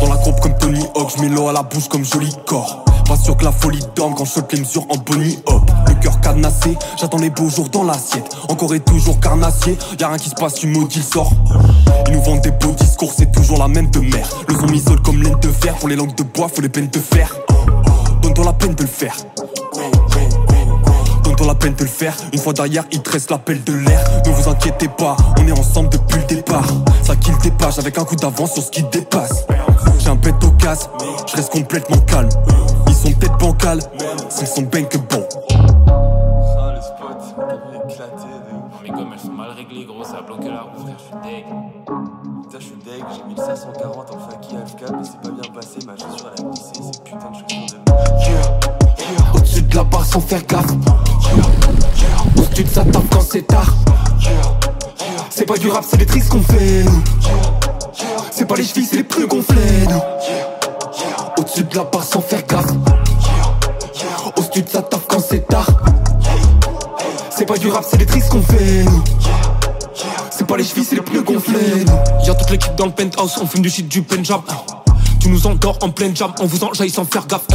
Dans 0.00 0.08
la 0.08 0.14
groupe 0.20 0.38
comme 0.38 0.56
Tony 0.58 0.86
Hawk, 0.94 1.10
j'mets 1.16 1.28
l'eau 1.28 1.48
à 1.48 1.52
la 1.52 1.64
bouche 1.64 1.88
comme 1.88 2.04
joli 2.04 2.32
corps. 2.46 2.84
Pas 3.08 3.16
sûr 3.16 3.36
que 3.36 3.44
la 3.44 3.50
folie 3.50 3.82
dorme 3.96 4.14
quand 4.14 4.24
je 4.26 4.30
saute 4.30 4.52
les 4.52 4.60
mesures 4.60 4.86
en 4.90 4.96
Bonnie 4.98 5.40
Hop. 5.46 5.68
Le 5.88 5.94
cœur 5.94 6.20
cadenassé, 6.20 6.78
j'attends 7.00 7.18
les 7.18 7.30
beaux 7.30 7.48
jours 7.48 7.68
dans 7.68 7.82
l'assiette. 7.82 8.32
Encore 8.48 8.72
et 8.76 8.80
toujours 8.80 9.18
carnassier, 9.18 9.76
y'a 9.98 10.06
rien 10.06 10.18
qui 10.18 10.28
se 10.28 10.36
passe, 10.36 10.54
tu 10.54 10.68
maudis 10.68 10.98
le 10.98 11.04
sort. 11.04 11.32
Ils 12.06 12.12
nous 12.12 12.22
vendent 12.22 12.42
des 12.42 12.52
beaux 12.52 12.74
discours, 12.78 13.12
c'est 13.12 13.32
toujours 13.32 13.58
la 13.58 13.66
même 13.66 13.90
de 13.90 13.98
mer. 13.98 14.28
Le 14.46 14.54
son 14.54 14.66
m'isole 14.66 15.02
comme 15.02 15.20
laine 15.20 15.40
de 15.40 15.48
fer, 15.48 15.74
pour 15.74 15.88
les 15.88 15.96
langues 15.96 16.14
de 16.14 16.22
bois, 16.22 16.46
faut 16.46 16.62
les 16.62 16.68
peines 16.68 16.90
de 16.90 17.00
fer. 17.00 17.34
Donne-toi 18.22 18.44
la 18.44 18.52
peine 18.52 18.76
de 18.76 18.82
le 18.82 18.88
faire. 18.88 19.16
La 21.44 21.58
peine 21.58 21.74
de 21.74 21.82
le 21.82 21.88
faire. 21.88 22.16
Une 22.32 22.38
fois 22.38 22.54
derrière, 22.54 22.84
il 22.92 23.02
te 23.02 23.10
reste 23.10 23.30
l'appel 23.30 23.62
de 23.62 23.74
l'air. 23.74 24.00
Ne 24.24 24.30
vous 24.30 24.48
inquiétez 24.48 24.88
pas, 24.88 25.16
on 25.38 25.46
est 25.46 25.52
ensemble 25.52 25.90
depuis 25.90 26.16
le 26.16 26.24
départ. 26.24 26.64
Ça 27.02 27.14
kill 27.14 27.36
des 27.42 27.50
pages 27.50 27.78
avec 27.78 27.98
un 27.98 28.04
coup 28.04 28.16
d'avance 28.16 28.54
sur 28.54 28.62
ce 28.62 28.70
qui 28.70 28.82
dépasse. 28.84 29.44
J'ai 29.98 30.08
un 30.08 30.14
bête 30.14 30.42
au 30.42 30.50
casse, 30.52 30.88
je 31.26 31.36
reste 31.36 31.52
complètement 31.52 31.98
calme. 31.98 32.30
Ils 32.88 32.94
sont 32.94 33.12
peut-être 33.12 33.36
bancals, 33.36 33.80
s'ils 34.30 34.46
sont 34.46 34.62
ben 34.62 34.86
que 34.86 34.96
bon. 34.96 35.22
Ah, 35.50 36.72
le 36.74 36.80
spot, 36.80 37.20
il 37.36 37.74
est 37.74 37.92
éclaté 37.92 38.24
de 38.24 38.56
ouf. 38.56 38.80
Mais 38.82 38.88
comme 38.88 39.12
elles 39.12 39.20
sont 39.20 39.32
mal 39.32 39.50
réglées, 39.50 39.84
gros, 39.84 40.04
ça 40.04 40.18
a 40.18 40.22
bloqué 40.22 40.48
la 40.48 40.62
roue, 40.62 40.80
frère, 40.80 40.96
je 40.96 41.04
suis 41.04 41.14
deg. 41.22 41.44
Putain, 42.42 42.58
je 42.58 42.64
suis 42.64 42.76
deg, 42.84 43.04
j'ai 43.14 43.24
1540 43.24 44.10
en 44.10 44.30
faki 44.30 44.56
AFK, 44.56 44.90
mais 44.90 45.04
c'est 45.04 45.20
pas 45.20 45.30
bien 45.30 45.52
passé, 45.52 45.78
ma 45.86 45.92
chaussure 45.92 46.32
elle 46.34 46.46
a 46.46 46.48
glissé, 46.48 46.72
c'est 46.74 47.04
putain 47.04 47.30
de 47.30 47.34
chaussure 47.34 47.78
de 47.78 47.92
merde. 47.92 49.34
Au-dessus 49.34 49.62
de 49.62 49.76
la 49.76 49.84
barre 49.84 50.04
sans 50.06 50.20
faire 50.20 50.42
gaffe. 50.46 50.72
Sa 52.70 52.84
tape 52.84 53.02
quand 53.10 53.20
c'est 53.20 53.46
tard. 53.46 53.70
C'est 55.28 55.44
pas 55.44 55.58
du 55.58 55.68
rap, 55.68 55.84
c'est 55.86 55.98
les 55.98 56.06
tricks 56.06 56.26
qu'on 56.28 56.40
fait. 56.40 56.84
C'est 58.30 58.46
pas 58.46 58.54
les 58.56 58.64
chevilles, 58.64 58.86
c'est 58.88 58.96
les 58.96 59.04
plus 59.04 59.26
gonflés. 59.26 59.86
Au-dessus 61.36 61.64
de 61.64 61.76
la 61.76 61.84
barre 61.84 62.02
sans 62.02 62.22
faire 62.22 62.46
gaffe. 62.46 62.72
Au-dessus 64.36 64.62
de 64.62 64.68
sa 64.70 64.80
tape 64.80 65.02
quand 65.06 65.20
c'est 65.20 65.46
tard. 65.46 65.66
C'est 67.30 67.44
pas 67.44 67.58
du 67.58 67.68
rap, 67.68 67.84
c'est 67.88 67.98
les 67.98 68.06
tricks 68.06 68.28
qu'on 68.28 68.40
fait. 68.40 68.86
C'est 70.30 70.46
pas 70.46 70.56
les 70.56 70.64
chevilles, 70.64 70.86
c'est 70.88 70.96
les 70.96 71.02
plus 71.02 71.22
gonflés, 71.22 71.84
nous. 71.86 72.26
Y'a 72.26 72.34
toute 72.34 72.50
l'équipe 72.50 72.74
dans 72.76 72.86
le 72.86 72.92
penthouse, 72.92 73.36
on 73.42 73.46
fume 73.46 73.62
du 73.62 73.68
shit 73.70 73.86
du 73.86 74.02
Punjab. 74.02 74.40
Tu 75.20 75.28
nous 75.28 75.46
endors 75.46 75.78
en 75.82 75.90
pleine 75.90 76.16
jam, 76.16 76.32
on 76.40 76.46
vous 76.46 76.64
enjaille 76.64 76.90
sans 76.90 77.04
faire 77.04 77.26
gaffe. 77.26 77.46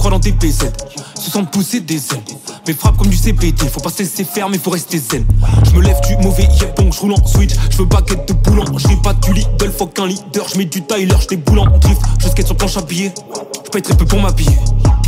Croient 0.00 0.12
dans 0.12 0.18
des 0.18 0.32
BZ, 0.32 0.72
se 1.14 1.30
sentent 1.30 1.50
pousser 1.50 1.80
des 1.80 1.96
ailes. 1.96 2.22
Mais 2.66 2.72
frappe 2.72 2.96
comme 2.96 3.08
du 3.08 3.18
CBD, 3.18 3.68
faut 3.68 3.80
pas 3.80 3.90
se 3.90 3.98
laisser 3.98 4.24
faire, 4.24 4.48
mais 4.48 4.56
faut 4.56 4.70
rester 4.70 4.98
zen. 4.98 5.26
Je 5.66 5.76
me 5.76 5.82
lève 5.82 6.00
du 6.08 6.16
mauvais 6.26 6.44
yep, 6.58 6.74
donc 6.74 6.94
je 6.94 7.00
roule 7.00 7.12
en 7.12 7.26
switch. 7.26 7.52
Je 7.68 7.76
veux 7.76 7.84
baguette 7.84 8.26
de 8.26 8.32
boulant, 8.32 8.64
je 8.78 8.88
pas 9.02 9.12
du 9.12 9.34
Lidl, 9.34 9.70
faut 9.70 9.88
qu'un 9.88 10.06
leader. 10.06 10.48
Je 10.50 10.56
mets 10.56 10.64
du 10.64 10.80
Tyler, 10.86 11.14
je 11.30 11.36
boulant 11.36 11.66
en 11.66 11.76
drift. 11.76 12.00
Je 12.18 12.28
skate 12.28 12.46
sur 12.46 12.56
planche 12.56 12.78
à 12.78 12.80
billets, 12.80 13.12
je 13.74 13.78
très 13.78 13.94
peu 13.94 14.06
pour 14.06 14.18
m'habiller. 14.22 14.56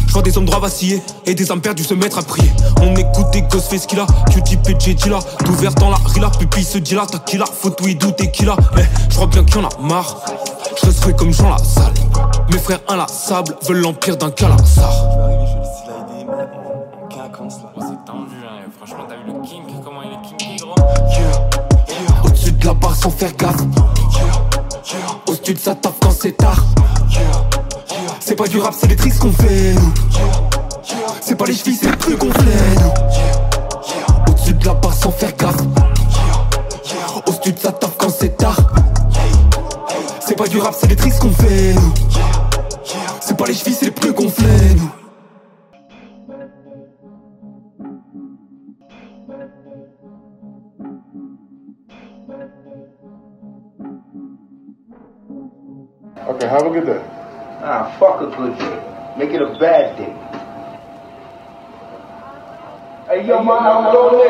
Je 0.09 0.13
vois 0.13 0.21
des 0.21 0.37
hommes 0.37 0.45
droits 0.45 0.59
vaciller 0.59 1.01
et 1.25 1.35
des 1.35 1.51
âmes 1.51 1.63
perdues 1.63 1.85
se 1.85 1.95
mettre 1.95 2.19
à 2.19 2.23
prier. 2.23 2.53
On 2.83 2.95
écoute 2.95 3.31
des 3.33 3.41
gosses 3.41 3.69
fait 3.69 3.79
ce 3.79 3.87
qu'il 3.87 3.99
a, 3.99 4.07
QT 4.31 4.59
PJ 4.59 4.95
dit 4.95 5.09
là. 5.09 5.21
D'ouvert 5.47 5.75
dans 5.77 5.89
la 5.89 5.97
rila, 6.13 6.29
pupille 6.29 6.65
se 6.65 6.77
dit 6.77 6.95
là, 6.95 7.07
t'as 7.11 7.21
qui 7.21 7.39
là, 7.39 7.47
photo 7.47 7.87
et 7.87 7.95
doute 7.95 8.21
et 8.21 8.31
qui 8.31 8.45
là. 8.45 8.59
Eh, 8.77 8.83
je 9.09 9.15
crois 9.15 9.29
bien 9.29 9.43
qu'il 9.43 9.55
y 9.55 9.65
en 9.65 9.69
a 9.69 9.81
marre. 9.81 10.21
Je 10.79 10.85
reste 10.85 11.01
frais 11.01 11.17
comme 11.17 11.33
Jean 11.33 11.49
la 11.49 11.57
salle. 11.57 11.95
Mes 12.53 12.59
frères 12.59 12.81
inlassables 12.87 13.57
veulent 13.63 13.81
l'empire 13.81 14.17
d'un 14.19 14.31
calassar. 14.31 14.93
Je 14.93 15.17
vais 15.17 15.23
arriver, 15.25 15.47
je 15.47 15.53
vais 15.55 15.61
le 15.61 15.65
slider, 15.65 16.27
mais 16.27 17.03
en 17.03 17.09
quinconce 17.09 17.55
là. 17.63 17.73
Oh, 17.75 17.81
c'est 17.81 18.05
tendu, 18.05 18.37
hein, 18.45 18.69
franchement, 18.77 19.05
t'as 19.09 19.17
vu 19.17 19.23
le 19.27 19.41
king, 19.43 19.63
comment 19.83 20.03
il 20.03 20.13
est 20.13 20.21
kinky, 20.29 20.57
gros 20.63 20.75
Au-dessus 22.25 22.53
de 22.53 22.67
la 22.67 22.75
barre 22.75 22.95
sans 22.95 23.11
faire 23.11 23.35
gaffe. 23.37 23.57
Au-dessus 25.27 25.55
de 25.55 25.59
sa 25.59 25.75
tape 25.75 25.95
quand 26.03 26.11
c'est 26.11 26.37
tard. 26.37 26.63
C'est 28.21 28.37
pas 28.37 28.47
du 28.47 28.59
rap, 28.59 28.75
c'est 28.79 28.87
les 28.89 28.97
tricks 28.97 29.19
qu'on 29.19 29.33
fait, 29.33 29.73
nous. 29.73 29.95
C'est 31.23 31.37
pas 31.37 31.47
les 31.47 31.55
chevilles, 31.55 31.79
c'est 31.81 31.91
les 31.91 31.97
plus 31.97 32.17
gonflés, 32.17 32.53
nous. 32.83 34.31
Au-dessus 34.31 34.53
de 34.53 34.67
la 34.67 34.75
barre 34.75 34.93
sans 34.93 35.11
faire 35.11 35.35
gaffe. 35.37 35.57
Au-dessus 37.27 37.53
de 37.53 37.59
sa 37.59 37.73
tape 37.73 37.95
quand 37.97 38.11
c'est 38.11 38.37
tard. 38.37 38.61
C'est 40.21 40.37
pas 40.37 40.47
du 40.47 40.59
rap, 40.59 40.75
c'est 40.79 40.89
les 40.89 40.97
tricks 40.97 41.19
qu'on 41.19 41.31
fait, 41.31 41.75
nous. 41.75 41.93
C'est 43.43 43.47
pas 43.47 43.51
les 43.51 43.59
chevilles, 43.59 43.75
c'est 43.75 43.91
plus 43.91 44.13
gonflés, 44.13 44.75
nous. 44.77 44.91
Okay, 56.29 56.47
have 56.47 56.67
a 56.67 56.71
good 56.71 56.87
day. 56.87 57.01
Ah, 57.65 57.91
fuck 57.99 58.21
a 58.21 58.27
good 58.27 58.57
day. 58.59 58.79
Make 59.19 59.33
it 59.33 59.43
a 59.43 59.59
bad 59.59 59.97
day. 59.97 60.13
Hey, 63.09 63.27
yo, 63.27 63.43
my. 63.43 63.59
Yo, 63.93 64.23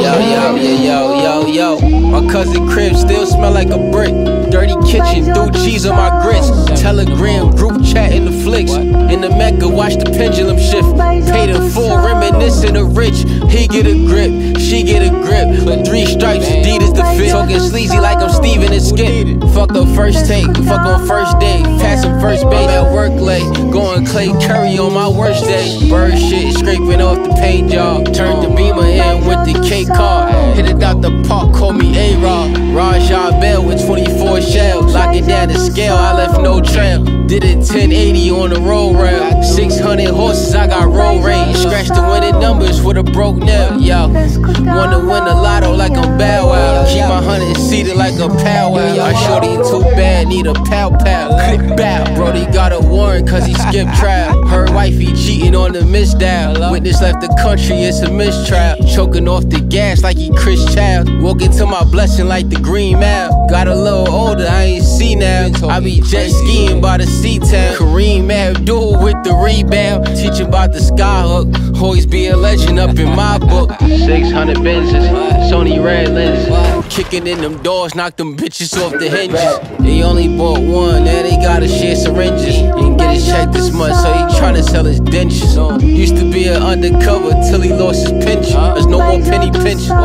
yo, 0.00 0.14
yo, 0.16 0.56
yo, 0.66 1.46
yo, 1.46 1.46
yo. 1.46 1.88
My 2.08 2.32
cousin 2.32 2.66
crib 2.68 2.96
still 2.96 3.26
smell 3.26 3.52
like 3.52 3.70
a 3.70 3.78
brick. 3.92 4.47
Dirty 4.50 4.74
kitchen, 4.86 5.24
threw 5.34 5.50
cheese 5.50 5.84
on 5.86 5.96
my 5.96 6.22
grits. 6.22 6.48
Telegram, 6.80 7.50
group 7.50 7.84
chat 7.84 8.12
in 8.12 8.24
the 8.24 8.32
flicks. 8.44 8.72
In 8.72 9.20
the 9.20 9.30
Mecca, 9.30 9.68
watch 9.68 9.96
the 9.96 10.04
pendulum 10.04 10.58
shift. 10.58 10.88
Paid 11.28 11.50
in 11.50 11.70
full, 11.70 11.96
reminiscing 11.96 12.76
of 12.76 12.96
rich. 12.96 13.24
He 13.50 13.66
get 13.66 13.86
a 13.86 13.94
grip, 14.06 14.58
she 14.58 14.82
get 14.82 15.02
a 15.02 15.10
grip. 15.10 15.64
But 15.64 15.88
Three 15.88 16.04
stripes, 16.04 16.44
Adidas 16.44 16.94
the 16.94 17.02
fit. 17.16 17.30
Talking 17.30 17.60
sleazy 17.60 17.98
like 17.98 18.18
I'm 18.18 18.28
Steven 18.28 18.72
and 18.72 18.82
Skip. 18.82 19.40
Fuck 19.54 19.74
up 19.74 19.88
first 19.96 20.26
take, 20.26 20.46
fuck 20.68 20.84
on 20.84 21.06
first 21.06 21.38
day. 21.38 21.62
Passing 21.80 22.20
first 22.20 22.44
base 22.50 22.68
at 22.68 22.92
work 22.92 23.12
late. 23.12 23.48
Going 23.72 24.04
Clay 24.04 24.28
Curry 24.46 24.76
on 24.78 24.92
my 24.92 25.08
worst 25.08 25.44
day. 25.44 25.88
Bird 25.88 26.18
shit, 26.18 26.52
scraping 26.54 27.00
off 27.00 27.16
the 27.26 27.34
paint 27.40 27.70
job. 27.70 28.12
Turned 28.12 28.42
the 28.42 28.54
beamer 28.54 28.84
in 28.84 29.24
with 29.26 29.46
the 29.46 29.66
K 29.66 29.86
car. 29.86 30.30
Hit 30.54 30.66
it 30.66 30.82
out 30.82 31.00
the 31.00 31.10
park, 31.26 31.54
call 31.54 31.72
me 31.72 31.96
A-Rod. 31.96 32.58
Rajah 32.74 33.38
Bell 33.40 33.64
with 33.64 33.84
24 33.86 34.37
shells. 34.40 34.94
Locking 34.94 35.26
down 35.26 35.48
the 35.48 35.58
scale, 35.58 35.94
I 35.94 36.14
left 36.14 36.40
no 36.40 36.60
trail. 36.60 37.04
Did 37.26 37.44
it 37.44 37.56
1080 37.58 38.30
on 38.30 38.50
the 38.50 38.60
roll 38.60 38.94
rail. 38.94 39.42
600 39.42 40.08
horses, 40.08 40.54
I 40.54 40.66
got 40.66 40.86
roll 40.86 41.20
range. 41.20 41.58
Scratch 41.58 41.88
the 41.88 42.02
winning 42.10 42.40
numbers 42.40 42.80
with 42.82 42.96
a 42.96 43.02
broke 43.02 43.36
nail, 43.36 43.78
yo. 43.80 44.08
Wanna 44.08 44.98
win 44.98 45.24
the 45.24 45.34
lotto 45.34 45.74
like 45.74 45.92
I'm 45.92 46.16
Bow 46.16 46.48
Wow. 46.48 46.86
Keep 46.88 47.02
my 47.02 47.22
hundred 47.22 47.56
seated 47.58 47.96
like 47.96 48.14
a 48.14 48.28
powwow. 48.28 48.96
My 48.96 49.12
shorty 49.26 49.56
too 49.68 49.82
bad, 49.94 50.28
need 50.28 50.46
a 50.46 50.54
pow 50.54 50.90
pow. 50.90 51.28
Click 51.28 51.76
bow, 51.76 52.14
Brody 52.14 52.46
got 52.46 52.72
a 52.72 52.80
warrant 52.80 53.28
cause 53.28 53.44
he 53.44 53.52
skipped 53.54 53.94
trial. 53.96 54.46
Her 54.46 54.64
wifey 54.72 55.12
cheating 55.12 55.54
on 55.54 55.72
the 55.72 55.80
misdial. 55.80 56.70
Witness 56.70 57.02
left 57.02 57.20
the 57.20 57.28
country, 57.42 57.82
it's 57.82 58.00
a 58.00 58.10
mistrial. 58.10 58.76
Choking 58.88 59.28
off 59.28 59.48
the 59.48 59.60
gas 59.60 60.02
like 60.02 60.16
he 60.16 60.30
Chris 60.34 60.64
Child. 60.74 61.20
Walking 61.20 61.52
to 61.52 61.66
my 61.66 61.84
blessing 61.84 62.26
like 62.26 62.48
the 62.48 62.56
Green 62.56 63.00
map. 63.00 63.30
Got 63.50 63.68
a 63.68 63.74
little 63.74 64.08
older, 64.28 64.46
I 64.46 64.64
ain't 64.64 64.84
see 64.84 65.14
now. 65.14 65.50
I 65.68 65.80
be 65.80 66.00
jet 66.00 66.30
skiing 66.30 66.80
by 66.80 66.98
the 66.98 67.06
sea 67.06 67.38
town. 67.38 67.74
Kareem 67.76 68.30
Abdul 68.30 69.02
with 69.02 69.16
the 69.24 69.32
rebound. 69.32 70.06
Teaching 70.16 70.46
about 70.46 70.72
the 70.72 70.78
skyhook. 70.78 71.80
Always 71.80 72.06
be 72.06 72.26
a 72.26 72.36
legend 72.36 72.78
up 72.78 72.98
in 72.98 73.14
my 73.14 73.38
book. 73.38 73.70
600 73.80 74.56
Benzes, 74.58 75.08
Sony 75.50 75.82
red 75.82 76.08
lenses. 76.08 76.94
Kicking 76.94 77.26
in 77.26 77.40
them 77.40 77.62
doors, 77.62 77.94
knock 77.94 78.16
them 78.16 78.36
bitches 78.36 78.76
off 78.82 78.92
the 78.92 79.08
hinges. 79.08 79.78
They 79.78 80.02
only 80.02 80.36
bought 80.36 80.60
one, 80.60 81.04
now 81.04 81.22
they 81.22 81.36
gotta 81.36 81.68
share 81.68 81.94
syringes. 81.94 82.56
Didn't 82.56 82.96
get 82.96 83.14
his 83.14 83.26
check 83.26 83.52
this 83.52 83.72
month, 83.72 83.96
so 83.96 84.12
he 84.12 84.24
tryna 84.38 84.64
sell 84.64 84.84
his 84.84 85.00
dentures. 85.00 85.80
Used 85.82 86.16
to 86.16 86.30
be 86.30 86.48
an 86.48 86.62
undercover 86.62 87.30
till 87.48 87.60
he 87.60 87.72
lost 87.72 88.08
his 88.08 88.24
pension. 88.24 88.60
There's 88.74 88.86
no 88.86 88.98
more 88.98 89.20
penny 89.20 89.50
pinching. 89.52 89.96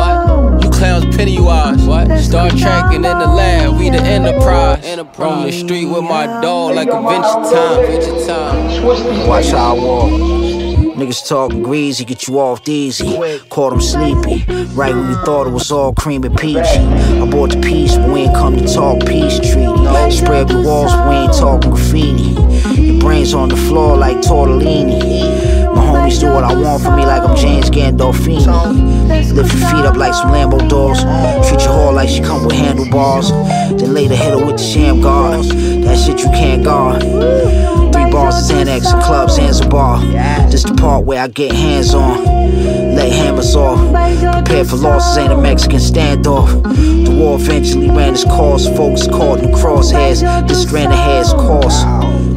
You 0.61 0.69
clowns 0.69 1.15
penny 1.15 1.39
wise. 1.41 1.83
Star 2.25 2.49
Trek 2.49 2.93
and 2.93 3.05
in 3.05 3.17
the 3.19 3.27
lab, 3.27 3.79
we 3.79 3.89
the 3.89 3.99
enterprise. 4.13 4.97
Roam 5.17 5.43
the 5.43 5.51
street 5.51 5.85
with 5.85 6.03
my 6.03 6.25
dog 6.41 6.75
like 6.75 6.87
Adventure 6.87 7.55
Time. 7.55 7.79
Adventure 7.79 8.25
Time. 8.27 9.27
Watch 9.27 9.47
how 9.47 9.75
I 9.75 9.79
walk. 9.79 10.09
Niggas 10.93 11.27
talking 11.27 11.63
greasy, 11.63 12.05
get 12.05 12.27
you 12.27 12.39
off 12.39 12.67
easy. 12.69 13.17
Caught 13.49 13.73
him 13.73 13.81
sleepy, 13.81 14.45
right 14.75 14.93
when 14.93 15.09
you 15.09 15.15
thought 15.25 15.47
it 15.47 15.49
was 15.49 15.71
all 15.71 15.93
cream 15.95 16.23
and 16.23 16.37
peachy. 16.37 16.61
I 16.61 17.25
bought 17.29 17.49
the 17.51 17.59
peace, 17.61 17.95
but 17.97 18.09
we 18.09 18.21
ain't 18.21 18.35
come 18.35 18.55
to 18.55 18.67
talk 18.71 18.99
peace 19.05 19.39
treaty. 19.39 20.11
Spread 20.11 20.49
the 20.49 20.61
walls, 20.61 20.93
but 20.93 21.09
we 21.09 21.15
ain't 21.15 21.33
talking 21.33 21.71
graffiti. 21.71 22.79
Your 22.79 22.99
brains 23.01 23.33
on 23.33 23.49
the 23.49 23.57
floor 23.57 23.97
like 23.97 24.17
tortellini. 24.17 25.42
My 25.75 25.81
homies 25.81 26.19
do 26.19 26.27
what 26.27 26.43
I 26.43 26.53
want 26.53 26.83
for 26.83 26.95
me 26.95 27.05
like 27.05 27.23
I'm 27.23 27.35
James 27.35 27.69
Gandolfini. 27.69 29.33
Lift 29.33 29.53
your 29.53 29.69
feet 29.69 29.85
up 29.85 29.95
like 29.95 30.13
some 30.13 30.31
Lambo 30.31 30.67
doors. 30.69 30.99
Treat 31.47 31.61
your 31.61 31.73
whore 31.73 31.93
like 31.93 32.09
she 32.09 32.21
come 32.21 32.45
with 32.45 32.55
handlebars. 32.55 33.31
Then 33.31 33.93
later 33.93 34.15
hit 34.15 34.31
her 34.37 34.45
with 34.45 34.57
the 34.57 34.63
sham 34.63 35.01
guard. 35.01 35.45
That 35.45 35.97
shit 35.97 36.19
you 36.19 36.29
can't 36.29 36.63
guard. 36.63 37.01
Three 37.01 38.11
bars 38.11 38.35
is 38.35 38.51
Xanax 38.51 38.93
and 38.93 39.03
clubs, 39.03 39.35
Zanzibar. 39.35 40.01
This 40.51 40.63
the 40.63 40.75
part 40.75 41.05
where 41.05 41.21
I 41.21 41.27
get 41.27 41.51
hands 41.51 41.93
on. 41.95 42.23
Lay 42.95 43.09
hammers 43.09 43.55
off. 43.55 43.79
Prepare 44.45 44.65
for 44.65 44.75
losses, 44.75 45.17
ain't 45.17 45.33
a 45.33 45.37
Mexican 45.37 45.79
standoff. 45.79 46.63
The 47.05 47.11
war 47.11 47.39
eventually 47.39 47.89
ran 47.89 48.13
its 48.13 48.23
course. 48.23 48.67
Folks 48.77 49.07
caught 49.07 49.39
in 49.39 49.51
crosshairs. 49.51 50.47
This 50.47 50.61
strand 50.61 50.93
of 50.93 50.99
hairs 50.99 51.33
course. 51.33 51.83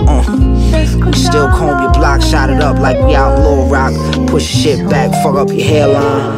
Uh. 0.08 0.55
We 0.76 1.12
still 1.12 1.48
comb 1.48 1.82
your 1.82 1.92
block, 1.92 2.20
shot 2.20 2.50
it 2.50 2.60
up 2.60 2.78
like 2.78 2.98
we 2.98 3.14
out 3.14 3.38
Lil 3.38 3.66
Rock. 3.68 3.94
Push 4.28 4.44
shit 4.44 4.88
back, 4.90 5.10
fuck 5.22 5.36
up 5.36 5.48
your 5.48 5.64
hairline. 5.64 6.36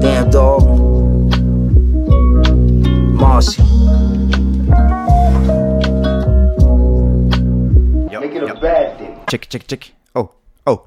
Damn 0.00 0.30
dog. 0.30 0.62
Marcy. 3.20 3.62
Make 8.20 8.34
it 8.34 8.42
a 8.42 8.54
bad 8.60 8.98
day. 8.98 9.18
Check, 9.30 9.48
check, 9.48 9.66
check. 9.66 9.92
Oh, 10.14 10.30
oh. 10.66 10.82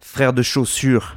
Frère 0.00 0.32
de 0.32 0.42
chaussures. 0.42 1.16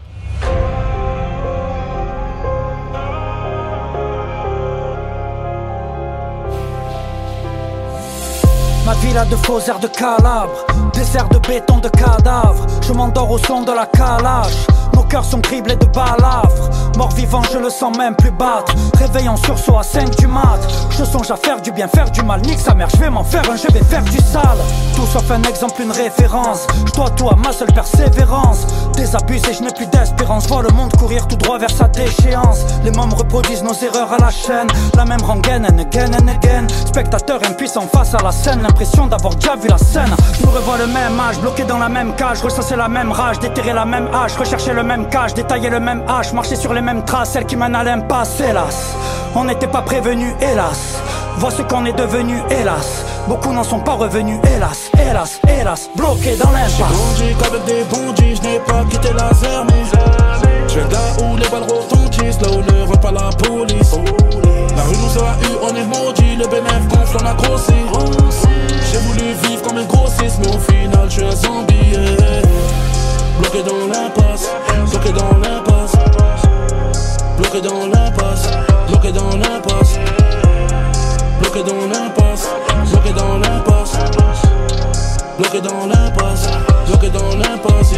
Ma 8.87 8.93
ville 8.93 9.17
a 9.17 9.25
de 9.25 9.35
faux 9.35 9.59
airs 9.67 9.79
de 9.79 9.87
calabre 9.87 10.65
Désert 10.93 11.27
de 11.27 11.39
béton 11.39 11.79
de 11.79 11.89
cadavres. 11.89 12.65
Je 12.81 12.93
m'endors 12.93 13.29
au 13.29 13.37
son 13.37 13.63
de 13.63 13.73
la 13.73 13.85
calache 13.85 14.65
Nos 14.97 15.03
cœurs 15.03 15.25
sont 15.25 15.41
criblés 15.41 15.75
de 15.75 15.85
balafres. 15.85 16.71
Mort 16.97 17.11
vivant 17.11 17.43
je 17.53 17.59
le 17.59 17.69
sens 17.69 17.95
même 17.95 18.15
plus 18.15 18.31
battre. 18.31 18.73
Réveil 18.97 19.29
en 19.29 19.37
sursaut 19.37 19.77
à 19.77 19.83
5 19.83 20.15
du 20.17 20.25
mat. 20.25 20.57
Je 20.89 21.03
songe 21.03 21.29
à 21.29 21.35
faire 21.35 21.61
du 21.61 21.71
bien, 21.71 21.87
faire 21.87 22.09
du 22.09 22.23
mal. 22.23 22.41
Nique 22.41 22.59
sa 22.59 22.73
mère, 22.73 22.89
je 22.89 22.97
vais 22.97 23.11
m'en 23.11 23.23
faire 23.23 23.43
un, 23.51 23.55
je 23.55 23.71
vais 23.71 23.83
faire 23.83 24.01
du 24.01 24.17
sale. 24.17 24.57
Tout 24.95 25.05
sauf 25.05 25.29
un 25.29 25.43
exemple, 25.43 25.83
une 25.83 25.91
référence. 25.91 26.65
Je 26.87 26.93
dois 26.93 27.11
tout 27.11 27.29
à 27.29 27.35
ma 27.35 27.51
seule 27.51 27.71
persévérance. 27.71 28.65
Désabusé, 28.95 29.53
je 29.53 29.61
n'ai 29.61 29.71
plus 29.71 29.85
d'espérance. 29.85 30.47
Vois 30.47 30.63
le 30.63 30.69
monde 30.69 30.91
courir 30.97 31.27
tout 31.27 31.35
droit 31.35 31.59
vers 31.59 31.69
sa 31.69 31.87
déchéance. 31.87 32.61
Les 32.83 32.89
mômes 32.89 33.13
reproduisent 33.13 33.63
nos 33.63 33.75
erreurs 33.75 34.11
à 34.11 34.17
la 34.17 34.31
chaîne. 34.31 34.67
La 34.95 35.05
même 35.05 35.21
rengaine 35.21 35.67
and 35.67 35.77
again 35.77 36.11
and 36.15 36.27
again. 36.27 36.65
Spectateur 36.87 37.39
impuissant 37.47 37.87
face 37.93 38.15
à 38.15 38.23
la 38.23 38.31
scène. 38.31 38.63
L'impression 38.63 39.05
d'avoir 39.05 39.35
déjà 39.35 39.55
vu 39.55 39.67
la 39.67 39.77
scène. 39.77 40.15
Je 40.39 40.43
me 40.43 40.51
revois 40.51 40.79
le 40.79 40.87
même 40.87 41.19
âge, 41.19 41.37
bloqué 41.39 41.65
dans 41.65 41.77
la 41.77 41.89
même 41.89 42.15
cage. 42.15 42.41
Ressasser 42.41 42.75
la 42.75 42.87
même 42.87 43.11
rage, 43.11 43.37
déterrer 43.37 43.73
la 43.73 43.85
même 43.85 44.07
hache. 44.11 44.35
Rechercher 44.35 44.73
le 44.73 44.86
même 44.87 45.09
cache, 45.09 45.33
détailler 45.33 45.69
le 45.69 45.79
même 45.79 46.03
hache 46.07 46.33
Marcher 46.33 46.55
sur 46.55 46.73
les 46.73 46.81
mêmes 46.81 47.03
traces, 47.03 47.31
celles 47.31 47.45
qui 47.45 47.55
mènent 47.55 47.75
à 47.75 47.83
l'impasse 47.83 48.39
Hélas, 48.39 48.95
on 49.35 49.43
n'était 49.43 49.67
pas 49.67 49.81
prévenus, 49.81 50.33
hélas. 50.41 50.99
Vois 51.37 51.51
ce 51.51 51.61
qu'on 51.61 51.85
est 51.85 51.93
devenu, 51.93 52.41
hélas. 52.49 53.05
Beaucoup 53.27 53.51
n'en 53.53 53.63
sont 53.63 53.79
pas 53.79 53.93
revenus, 53.93 54.39
hélas, 54.55 54.89
hélas, 54.99 55.39
hélas. 55.47 55.89
Bloqué 55.95 56.35
dans 56.37 56.49
J'ai 56.49 56.51
l'impasse 56.51 56.87
grandi 56.87 57.35
qu'avec 57.39 57.65
des 57.65 57.83
bandits, 57.83 58.35
je 58.37 58.41
n'ai 58.41 58.59
pas 58.59 58.83
quitté 58.89 59.09
la 59.13 59.33
zermie. 59.33 59.73
Je 60.69 60.79
là 60.79 61.25
où 61.25 61.35
les 61.35 61.47
balles 61.49 61.63
retentissent, 61.63 62.41
là 62.41 62.47
où 62.51 62.61
ne 62.61 62.87
rentre 62.87 62.99
pas 62.99 63.11
la 63.11 63.29
police. 63.45 63.91
La 64.75 64.83
rue 64.83 64.97
nous 64.97 65.21
a 65.21 65.35
eu, 65.43 65.57
on 65.61 65.75
est 65.75 65.85
maudit, 65.85 66.35
le 66.37 66.47
bénéf 66.47 66.87
gonfle, 66.87 67.17
on 67.21 67.25
a 67.25 67.33
grossi 67.33 67.73
J'ai 68.91 68.99
voulu 68.99 69.33
vivre 69.43 69.61
comme 69.63 69.77
un 69.77 69.83
grossiste, 69.85 70.39
mais 70.39 70.55
au 70.55 70.59
final 70.59 71.05
je 71.09 71.13
suis 71.13 71.23
un 71.25 71.31
zombie. 71.31 71.77
Bloqué 73.39 73.63
dans 73.63 73.87
l'impasse, 73.87 74.49
bloqué 74.89 75.11
dans 75.11 75.37
l'impasse. 75.37 75.93
Bloqué 77.37 77.61
dans 77.61 77.87
l'impasse, 77.87 78.47
bloqué 78.87 79.11
dans 79.11 79.29
l'impasse. 79.37 79.99
Bloqué 81.39 81.63
dans 81.63 81.87
l'impasse, 81.87 82.49
bloqué 82.91 83.11
dans 83.13 83.37
l'impasse. 83.37 83.93
Bloqué 85.37 85.61
dans 85.61 85.85
l'impasse, 85.85 86.47
bloqué 86.87 87.09
dans 87.09 87.35
l'impasse. 87.37 87.93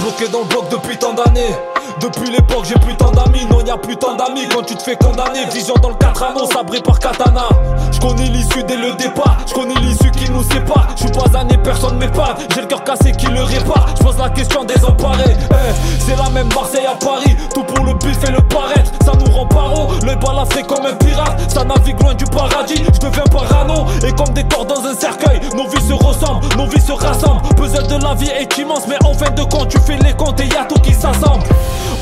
Bloqué 0.00 0.28
dans 0.28 0.40
le 0.40 0.44
bloc 0.44 0.68
depuis 0.70 0.96
tant 0.98 1.14
d'années. 1.14 1.54
Depuis 2.00 2.30
l'époque 2.30 2.64
j'ai 2.64 2.74
plus 2.74 2.94
tant 2.96 3.10
d'amis, 3.12 3.46
non 3.50 3.64
y 3.64 3.70
a 3.70 3.78
plus 3.78 3.96
tant 3.96 4.14
d'amis 4.14 4.46
quand 4.52 4.62
tu 4.62 4.74
te 4.74 4.82
fais 4.82 4.96
condamner. 4.96 5.46
Vision 5.52 5.74
dans 5.80 5.90
le 5.90 5.94
4 5.94 6.22
anneaux, 6.22 6.46
sabré 6.46 6.80
par 6.80 6.98
katana. 6.98 7.48
Je 7.92 8.00
connais 8.00 8.26
l'issue 8.26 8.62
dès 8.64 8.76
le 8.76 8.92
départ, 8.94 9.38
je 9.46 9.54
connais 9.54 9.74
l'issue 9.76 10.03
nous 10.34 10.42
sépare. 10.42 10.88
Je 10.96 11.04
suis 11.04 11.12
pas 11.12 11.38
un 11.38 11.48
et 11.48 11.56
personne 11.58 11.96
m'épave. 11.96 12.36
J'ai 12.52 12.60
le 12.60 12.66
cœur 12.66 12.84
cassé 12.84 13.12
qui 13.12 13.26
le 13.26 13.42
répare. 13.42 13.94
Je 13.96 14.02
pose 14.02 14.18
la 14.18 14.28
question 14.30 14.64
des 14.64 14.84
emparés. 14.84 15.30
Hey, 15.30 15.74
c'est 15.98 16.16
la 16.16 16.28
même 16.30 16.48
Marseille 16.54 16.86
à 16.86 16.96
Paris. 16.96 17.36
Tout 17.54 17.62
pour 17.62 17.84
le 17.84 17.94
bif 17.94 18.18
et 18.26 18.32
le 18.32 18.42
paraître. 18.42 18.90
Ça 19.04 19.12
nous 19.18 19.30
rend 19.32 19.46
paro. 19.46 19.92
Le 20.02 20.14
balafré 20.16 20.62
comme 20.64 20.84
un 20.84 20.94
pirate. 20.94 21.50
Ça 21.50 21.64
navigue 21.64 22.00
loin 22.02 22.14
du 22.14 22.24
paradis. 22.24 22.82
Je 22.92 22.98
deviens 22.98 23.24
parano. 23.24 23.86
Et 24.06 24.12
comme 24.12 24.34
des 24.34 24.44
corps 24.44 24.66
dans 24.66 24.84
un 24.84 24.94
cercueil. 24.94 25.40
Nos 25.56 25.68
vies 25.68 25.88
se 25.88 25.92
ressemblent, 25.92 26.46
nos 26.56 26.66
vies 26.66 26.80
se 26.80 26.92
rassemblent. 26.92 27.42
Puzzle 27.56 27.86
de 27.86 28.02
la 28.02 28.14
vie 28.14 28.30
est 28.30 28.58
immense. 28.58 28.86
Mais 28.88 28.98
en 29.04 29.14
fin 29.14 29.30
de 29.30 29.42
compte, 29.44 29.68
tu 29.68 29.78
fais 29.78 29.96
les 29.98 30.12
comptes 30.12 30.40
et 30.40 30.46
y'a 30.46 30.64
tout 30.64 30.80
qui 30.80 30.92
s'assemble. 30.92 31.44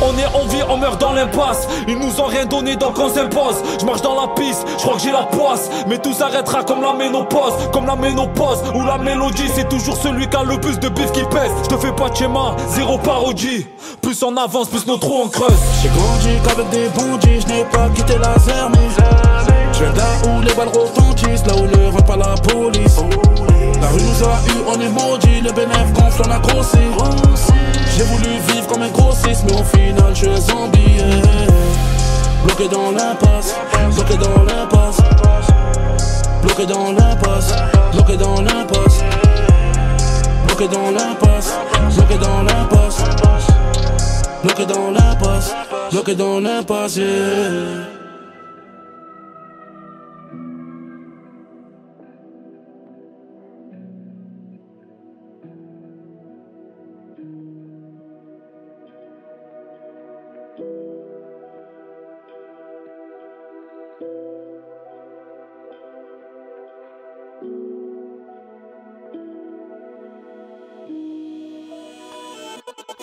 On 0.04 0.18
est, 0.18 0.26
en 0.34 0.46
vie, 0.46 0.62
on 0.68 0.78
meurt 0.78 1.00
dans 1.00 1.12
l'impasse. 1.12 1.68
Ils 1.86 1.96
nous 1.96 2.20
ont 2.20 2.24
rien 2.24 2.44
donné 2.44 2.74
donc 2.74 2.98
on 2.98 3.08
s'impose. 3.08 3.62
Je 3.80 3.86
marche 3.86 4.02
dans 4.02 4.20
la 4.20 4.28
piste, 4.34 4.66
je 4.76 4.82
crois 4.82 4.94
que 4.94 5.02
j'ai 5.02 5.12
la 5.12 5.22
poisse. 5.22 5.70
Mais 5.86 5.98
tout 5.98 6.12
s'arrêtera 6.12 6.64
comme 6.64 6.82
la 6.82 6.92
ménopause. 6.92 7.52
Comme 7.72 7.86
la 7.86 7.94
ménopause 7.94 8.21
l'oppose 8.22 8.62
Ou 8.74 8.84
la 8.84 8.98
mélodie 8.98 9.48
c'est 9.54 9.68
toujours 9.68 9.96
celui 9.96 10.28
qui 10.28 10.36
a 10.36 10.42
le 10.44 10.58
plus 10.58 10.78
de 10.78 10.88
bif 10.88 11.10
qui 11.12 11.22
pèse. 11.24 11.50
Je 11.64 11.68
te 11.68 11.76
fais 11.76 11.92
pas 11.92 12.08
de 12.08 12.16
schéma, 12.16 12.56
zéro 12.68 12.98
parodie. 12.98 13.66
Plus 14.00 14.22
on 14.22 14.36
avance, 14.36 14.68
plus 14.68 14.86
nos 14.86 14.96
trous 14.96 15.22
en 15.24 15.28
creuse. 15.28 15.52
J'ai 15.82 15.88
grandi 15.88 16.38
qu'avec 16.44 16.68
des 16.70 16.88
bandits, 16.88 17.40
je 17.40 17.46
n'ai 17.52 17.64
pas 17.64 17.88
quitté 17.94 18.14
la 18.18 18.38
zermise. 18.38 18.96
Je 19.72 19.84
viens 19.84 19.92
là 19.94 20.04
où 20.28 20.40
les 20.42 20.54
balles 20.54 20.68
retentissent, 20.68 21.46
là 21.46 21.54
où 21.56 21.66
ne 21.66 21.90
rentre 21.90 22.04
pas 22.04 22.16
la 22.16 22.34
police. 22.34 22.98
La 23.80 23.88
rue 23.88 24.02
nous 24.02 24.24
a 24.24 24.38
eu, 24.48 24.62
on 24.68 24.80
est 24.80 24.88
maudit, 24.88 25.40
le 25.40 25.52
bénéf 25.52 25.92
gonfle, 25.92 26.22
on 26.26 26.30
a 26.30 26.38
grossi. 26.38 26.78
J'ai 27.96 28.04
voulu 28.04 28.28
vivre 28.48 28.66
comme 28.68 28.82
un 28.82 28.90
grossiste, 28.90 29.44
mais 29.46 29.54
au 29.54 29.64
final 29.64 30.14
je 30.14 30.30
suis 30.30 30.40
zombie. 30.42 30.98
Bloqué 32.44 32.68
dans 32.68 32.90
l'impasse, 32.90 33.54
bloqué 33.94 34.16
dans 34.16 34.42
l'impasse 34.44 34.98
bloqué 36.42 36.66
dans 36.66 36.92
l'impasse, 36.92 37.54
bloqué 37.92 38.16
dans 38.16 38.40
l'impasse, 38.42 39.02
bloqué 40.46 40.68
dans 40.68 40.90
l'impasse, 40.90 41.58
bloqué 41.94 42.18
dans 42.18 42.42
l'impasse, 42.42 43.02
bloqué 44.42 44.66
dans 44.66 44.90
l'impasse, 44.90 45.54
bloqué 45.90 46.14
dans 46.14 46.40
l'impasse. 46.40 46.98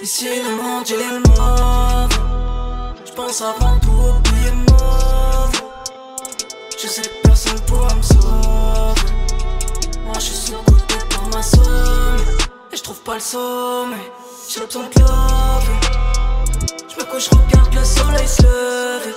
Ici 0.02 0.28
le 0.28 0.56
monde 0.56 0.88
il 0.88 0.96
est 0.96 1.20
mauve. 1.28 2.20
J'pense 3.06 3.42
avant 3.42 3.78
tout 3.80 3.92
au 3.92 4.14
pays 4.22 4.52
mauve. 4.70 5.62
Je 6.82 6.88
sais 6.88 7.02
que 7.02 7.22
personne 7.28 7.60
pourra 7.68 7.94
me 7.94 8.02
sauver. 8.02 9.02
Moi 10.06 10.14
je 10.16 10.20
suis 10.22 10.36
sous-côté 10.36 10.96
par 11.10 11.28
ma 11.36 11.44
somme 11.44 12.18
Et 12.72 12.78
je 12.78 12.82
trouve 12.84 13.02
pas 13.02 13.16
le 13.16 13.20
sommet. 13.20 14.12
J'ai 14.48 14.66
besoin 14.66 14.84
de 14.84 15.00
love 15.02 15.70
Je 16.88 16.96
me 16.96 17.12
couche, 17.12 17.28
regarde 17.28 17.74
le 17.76 17.84
soleil 17.84 18.28
se 18.28 18.44
lever. 18.44 19.16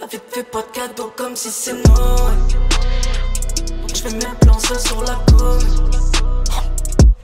La 0.00 0.06
vie 0.08 0.18
fait 0.30 0.42
pas 0.42 0.62
de 0.62 0.70
cadeaux 0.72 1.12
comme 1.16 1.36
si 1.36 1.48
c'est 1.48 1.74
Noël. 1.74 2.38
Donc 3.68 3.94
je 3.94 4.02
mets 4.04 4.14
mes 4.14 4.34
plans 4.40 4.58
seuls 4.58 4.80
sur 4.80 5.00
la 5.04 5.14
côte. 5.30 6.11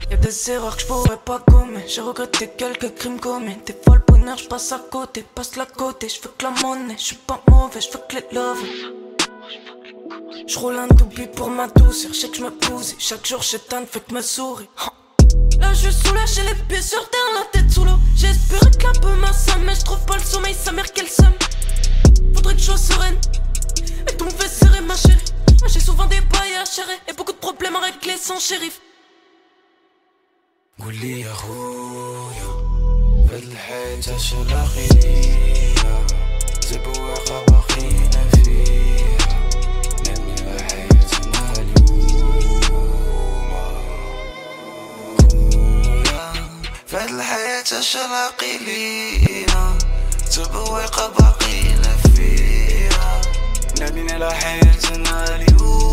Y'a 0.09 0.17
des 0.17 0.51
erreurs 0.51 0.75
que 0.75 0.81
je 0.81 0.87
pourrais 0.87 1.17
pas 1.17 1.39
gommer. 1.47 1.83
J'ai 1.87 2.01
regretté 2.01 2.49
quelques 2.57 2.95
crimes 2.95 3.19
commis. 3.19 3.57
Des 3.63 3.75
fois 3.85 3.97
le 3.97 4.01
bonheur, 4.07 4.37
je 4.37 4.47
passe 4.47 4.71
à 4.71 4.79
côté, 4.79 5.23
passe 5.35 5.55
la 5.55 5.67
côté. 5.67 6.09
Je 6.09 6.19
veux 6.21 6.33
que 6.35 6.45
la 6.45 6.51
monnaie, 6.63 6.95
je 6.97 7.03
suis 7.03 7.15
pas 7.15 7.39
mauvais, 7.47 7.79
je 7.79 7.91
veux 7.91 8.03
que 8.09 8.15
les 8.15 8.25
love. 8.35 8.57
Je 10.47 10.57
roule 10.57 10.77
un 10.77 10.87
doobie 10.87 11.27
pour 11.27 11.51
ma 11.51 11.67
douceur, 11.67 12.11
je 12.11 12.25
que 12.25 12.37
je 12.37 12.43
me 12.43 12.49
pousse. 12.49 12.95
Chaque 12.97 13.27
jour, 13.27 13.43
j'éteins, 13.43 13.85
fait 13.85 13.99
que 13.99 14.13
me 14.15 14.21
souris. 14.21 14.67
Là, 15.59 15.73
je 15.73 15.89
suis 15.91 16.41
les 16.41 16.55
pieds 16.67 16.81
sur 16.81 17.07
terre, 17.09 17.21
la 17.35 17.45
tête 17.51 17.69
sous 17.69 17.85
l'eau. 17.85 17.99
J'espérais 18.15 18.71
que 18.71 18.87
la 18.87 18.99
peu 18.99 19.15
m'assomme, 19.15 19.63
mais 19.63 19.75
je 19.75 19.83
trouve 19.83 20.03
pas 20.05 20.17
le 20.17 20.23
sommeil, 20.23 20.55
sa 20.55 20.71
mère 20.71 20.91
qu'elle 20.91 21.07
somme. 21.07 21.37
Faudrait 22.33 22.55
que 22.55 22.59
je 22.59 22.65
sois 22.65 22.77
sereine. 22.77 23.17
Et 24.11 24.17
ton 24.17 24.27
fait 24.31 24.47
serrer 24.47 24.81
ma 24.81 24.95
chérie. 24.95 25.19
J'ai 25.67 25.79
souvent 25.79 26.05
des 26.05 26.21
bails 26.21 26.55
à 26.55 26.65
chérir 26.65 26.97
et 27.07 27.13
beaucoup 27.13 27.33
de 27.33 27.37
problèmes 27.37 27.75
à 27.75 27.81
régler 27.81 28.17
sans 28.17 28.39
shérif. 28.39 28.81
قول 30.79 30.95
لي 30.95 31.21
يا 31.21 31.33
خويا 31.33 32.51
في 33.29 33.35
الحياة 33.35 34.15
الشلاخية 34.15 36.05
زبوة 36.69 37.43
بقينا 37.47 38.23
فيها. 38.33 39.17
ننمي 40.07 40.59
حياتنا 40.69 41.53
اليوم 41.57 42.61
خويا 45.29 46.33
في 46.87 46.97
الحياة 47.05 47.79
الشلاقي 47.79 48.57
لينا 48.65 49.77
تبويق 50.35 50.97
بقينا 51.19 51.95
فيها 52.15 53.21
نبني 53.81 54.17
لحياتنا 54.17 55.35
اليوم 55.35 55.88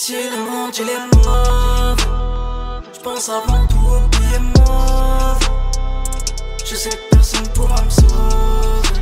Ici 0.00 0.14
le 0.30 0.48
monde 0.48 0.70
il 0.76 0.88
est 0.88 1.16
mauve. 1.16 2.06
Je 2.94 3.00
pense 3.00 3.28
avant 3.28 3.66
tout 3.66 3.84
au 3.84 3.98
billet 4.10 4.38
mauve. 4.38 5.40
Je 6.64 6.76
sais 6.76 6.90
que 6.90 7.16
personne 7.16 7.48
pourra 7.48 7.82
me 7.82 7.90
sauver. 7.90 9.00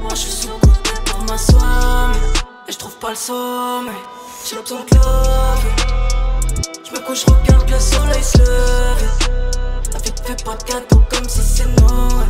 Moi 0.00 0.10
je 0.10 0.14
suis 0.14 0.30
sous 0.30 0.48
côté 0.60 0.90
par 1.06 1.18
ma 1.24 1.34
Et 2.68 2.72
je 2.72 2.78
trouve 2.78 2.96
pas 2.98 3.10
le 3.10 3.16
sommeil. 3.16 3.96
J'ai 4.48 4.54
l'option 4.54 4.76
de 4.76 4.94
love 4.94 5.64
Je 6.84 6.92
me 6.92 7.04
couche, 7.04 7.24
regarde 7.24 7.68
le 7.68 7.80
soleil 7.80 8.22
se 8.22 8.38
lever. 8.38 9.10
La 9.92 9.98
vie 9.98 10.12
fait 10.24 10.44
pas 10.44 10.54
de 10.54 10.94
comme 11.16 11.28
si 11.28 11.40
c'est 11.40 11.66
Noël. 11.80 12.28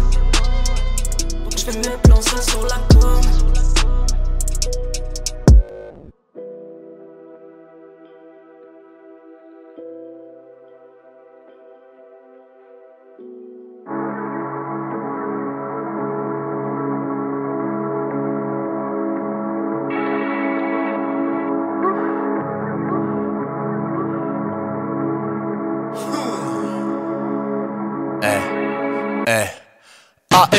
Donc 1.45 1.59
je 1.59 1.62
fais 1.62 1.77
mes 1.77 1.97
plans 2.03 2.23
sur 2.23 2.62
la 2.69 2.79
gomme 2.95 3.36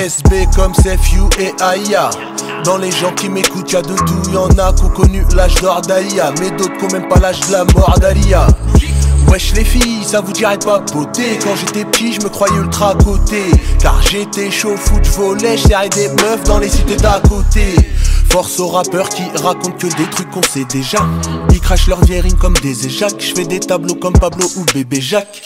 SB 0.07 0.47
comme 0.55 0.73
Sefiu 0.73 1.23
et 1.37 1.51
Aya. 1.61 2.09
Dans 2.63 2.77
les 2.77 2.91
gens 2.91 3.11
qui 3.13 3.27
m'écoutent, 3.27 3.69
y'a 3.73 3.81
de 3.81 3.93
tout, 3.93 4.31
y'en 4.31 4.47
a 4.57 4.71
qui 4.71 4.83
ont 4.83 4.89
connu 4.89 5.25
l'âge 5.35 5.55
d'or 5.55 5.81
d'Alia, 5.81 6.31
mais 6.39 6.49
d'autres 6.51 6.77
qui 6.77 6.93
même 6.93 7.09
pas 7.09 7.19
l'âge 7.19 7.41
de 7.41 7.51
la 7.51 7.65
mort 7.75 7.93
d'Alia. 7.99 8.47
Wesh 9.29 9.53
les 9.53 9.65
filles, 9.65 10.05
ça 10.05 10.21
vous 10.21 10.31
dirait 10.31 10.57
pas 10.59 10.81
Quand 10.93 11.55
j'étais 11.57 11.83
petit, 11.83 12.13
je 12.13 12.21
me 12.21 12.29
croyais 12.29 12.55
ultra 12.55 12.95
coté. 12.95 13.43
Car 13.81 14.01
j'étais 14.01 14.49
chaud, 14.49 14.77
foot, 14.77 15.03
j'volais, 15.03 15.57
j'serrais 15.57 15.89
des 15.89 16.07
meufs 16.07 16.43
dans 16.45 16.59
les 16.59 16.69
cités 16.69 16.95
d'à 16.95 17.19
côté. 17.27 17.75
Force 18.29 18.59
aux 18.61 18.67
rappeurs 18.67 19.09
qui 19.09 19.23
racontent 19.35 19.77
que 19.77 19.87
des 19.87 20.09
trucs 20.09 20.31
qu'on 20.31 20.43
sait 20.43 20.65
déjà. 20.65 20.99
Ils 21.51 21.59
crachent 21.59 21.87
leur 21.87 22.03
vierine 22.05 22.35
comme 22.35 22.55
des 22.63 22.85
éjacs. 22.85 23.19
Je 23.19 23.33
fais 23.33 23.45
des 23.45 23.59
tableaux 23.59 23.95
comme 23.95 24.13
Pablo 24.13 24.47
ou 24.55 24.63
bébé 24.73 25.01
Jacques. 25.01 25.43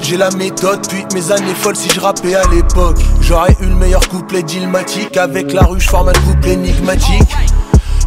J'ai 0.00 0.16
la 0.16 0.30
méthode, 0.30 0.86
puis 0.88 1.04
mes 1.14 1.30
années 1.30 1.54
folles 1.54 1.76
si 1.76 1.90
je 1.90 2.00
rappais 2.00 2.34
à 2.34 2.42
l'époque. 2.48 2.96
J'aurais 3.20 3.56
eu 3.60 3.66
le 3.66 3.74
meilleur 3.74 4.06
couplet 4.08 4.42
dilmatique. 4.42 5.16
Avec 5.16 5.52
la 5.52 5.62
ruche, 5.62 5.88
forme 5.88 6.12
de 6.12 6.18
couple 6.18 6.48
énigmatique. 6.48 7.34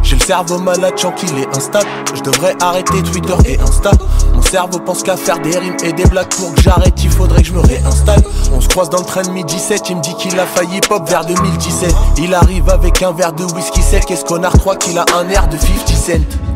J'ai 0.02 0.16
le 0.16 0.20
cerveau 0.20 0.58
malade, 0.58 0.94
chant 0.96 1.12
qu'il 1.12 1.38
est 1.38 1.56
instable. 1.56 1.86
Je 2.14 2.22
devrais 2.22 2.56
arrêter 2.62 3.02
Twitter 3.02 3.34
et 3.46 3.60
Insta. 3.60 3.90
Mon 4.34 4.42
cerveau 4.42 4.78
pense 4.78 5.02
qu'à 5.02 5.16
faire 5.16 5.38
des 5.40 5.56
rimes 5.56 5.76
et 5.84 5.92
des 5.92 6.06
blagues 6.06 6.28
pour 6.28 6.54
que 6.54 6.60
j'arrête, 6.62 7.02
il 7.04 7.10
faudrait 7.10 7.42
que 7.42 7.48
je 7.48 7.52
me 7.52 7.60
réinstalle. 7.60 8.22
On 8.52 8.60
se 8.60 8.68
croise 8.68 8.90
dans 8.90 9.00
le 9.00 9.04
train 9.04 9.22
de 9.22 9.30
mi 9.30 9.44
17, 9.44 9.90
il 9.90 9.96
me 9.96 10.02
dit 10.02 10.14
qu'il 10.16 10.38
a 10.40 10.46
failli 10.46 10.80
pop 10.80 11.08
vers 11.08 11.24
2017. 11.26 11.94
Il 12.18 12.34
arrive 12.34 12.68
avec 12.70 13.02
un 13.02 13.12
verre 13.12 13.32
de 13.32 13.44
whisky 13.44 13.82
sec 13.82 14.06
Qu'est-ce 14.06 14.24
qu'on 14.24 14.42
a 14.42 14.50
croit 14.50 14.76
qu'il 14.76 14.98
a 14.98 15.04
un 15.18 15.28
air 15.28 15.48
de 15.48 15.56
50 15.56 15.88
cent? 15.88 16.47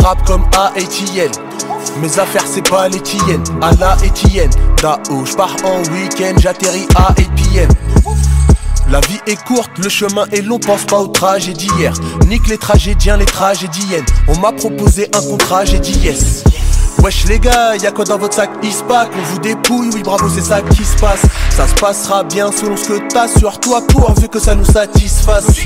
Rappe 0.00 0.24
comme 0.26 0.44
ATL 0.52 1.30
Mes 2.00 2.18
affaires 2.18 2.44
c'est 2.46 2.68
pas 2.68 2.88
les 2.88 3.00
tiennes. 3.00 3.42
À 3.60 3.72
la 3.80 3.96
Etienne 3.96 4.50
Dao 4.80 5.24
je 5.24 5.34
pars 5.34 5.56
en 5.64 5.78
week-end 5.92 6.34
J'atterris 6.38 6.86
à 6.94 7.14
8 7.18 7.30
pm 7.34 7.68
la 8.90 9.00
vie 9.00 9.20
est 9.26 9.42
courte, 9.42 9.70
le 9.78 9.88
chemin 9.88 10.26
est 10.32 10.42
long, 10.42 10.58
pense 10.58 10.84
pas 10.84 10.98
aux 10.98 11.06
tragédies 11.06 11.66
d'hier. 11.78 11.94
Nique 12.26 12.46
les 12.48 12.58
tragédiens, 12.58 13.16
les 13.16 13.24
tragédiennes. 13.24 14.04
On 14.28 14.36
m'a 14.38 14.52
proposé 14.52 15.08
un 15.16 15.22
contrat, 15.22 15.64
j'ai 15.64 15.78
dit 15.78 15.98
yes. 16.00 16.44
Wesh 17.02 17.24
les 17.24 17.38
gars, 17.38 17.74
y'a 17.76 17.90
quoi 17.90 18.04
dans 18.04 18.18
votre 18.18 18.34
sac? 18.34 18.50
Ispac 18.62 19.08
On 19.18 19.22
vous 19.32 19.38
dépouille, 19.38 19.88
oui 19.94 20.02
bravo 20.02 20.28
c'est 20.28 20.42
ça 20.42 20.60
qui 20.60 20.84
se 20.84 20.96
passe. 20.96 21.22
Ça 21.48 21.66
se 21.66 21.74
passera 21.74 22.22
bien 22.22 22.52
selon 22.52 22.76
ce 22.76 22.88
que 22.88 23.08
t'as 23.08 23.28
sur 23.28 23.58
toi 23.60 23.80
pourvu 23.88 24.28
que 24.28 24.38
ça 24.38 24.54
nous 24.54 24.66
satisfasse. 24.66 25.56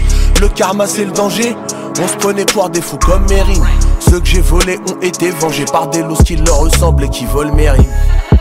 Le 0.41 0.49
karma 0.49 0.87
c'est 0.87 1.05
le 1.05 1.11
danger. 1.11 1.57
On 2.01 2.07
se 2.07 2.17
prenait 2.19 2.45
pour 2.47 2.71
des 2.71 2.81
fous 2.83 2.99
comme 2.99 3.27
Mérine 3.29 3.65
Ceux 4.09 4.21
que 4.21 4.27
j'ai 4.27 4.41
volés 4.41 4.79
ont 4.89 5.01
été 5.01 5.31
vengés 5.31 5.65
par 5.65 5.89
des 5.89 6.03
loups 6.03 6.23
qui 6.23 6.37
leur 6.37 6.61
ressemblent 6.61 7.05
et 7.05 7.09
qui 7.09 7.25
volent 7.27 7.53
Mérine 7.53 7.85
Voilà 8.31 8.36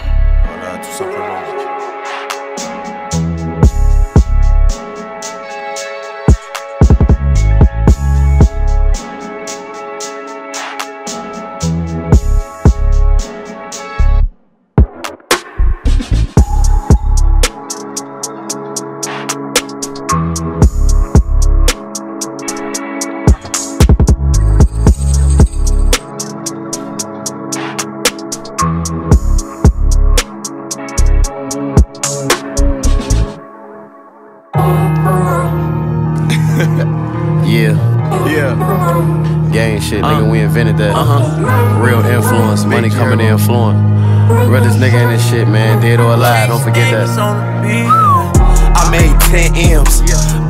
don't 47.16 47.40
forget 47.64 47.88
that. 47.88 48.76
I 48.76 48.92
made 48.92 49.16
10 49.32 49.56
M's. 49.56 50.02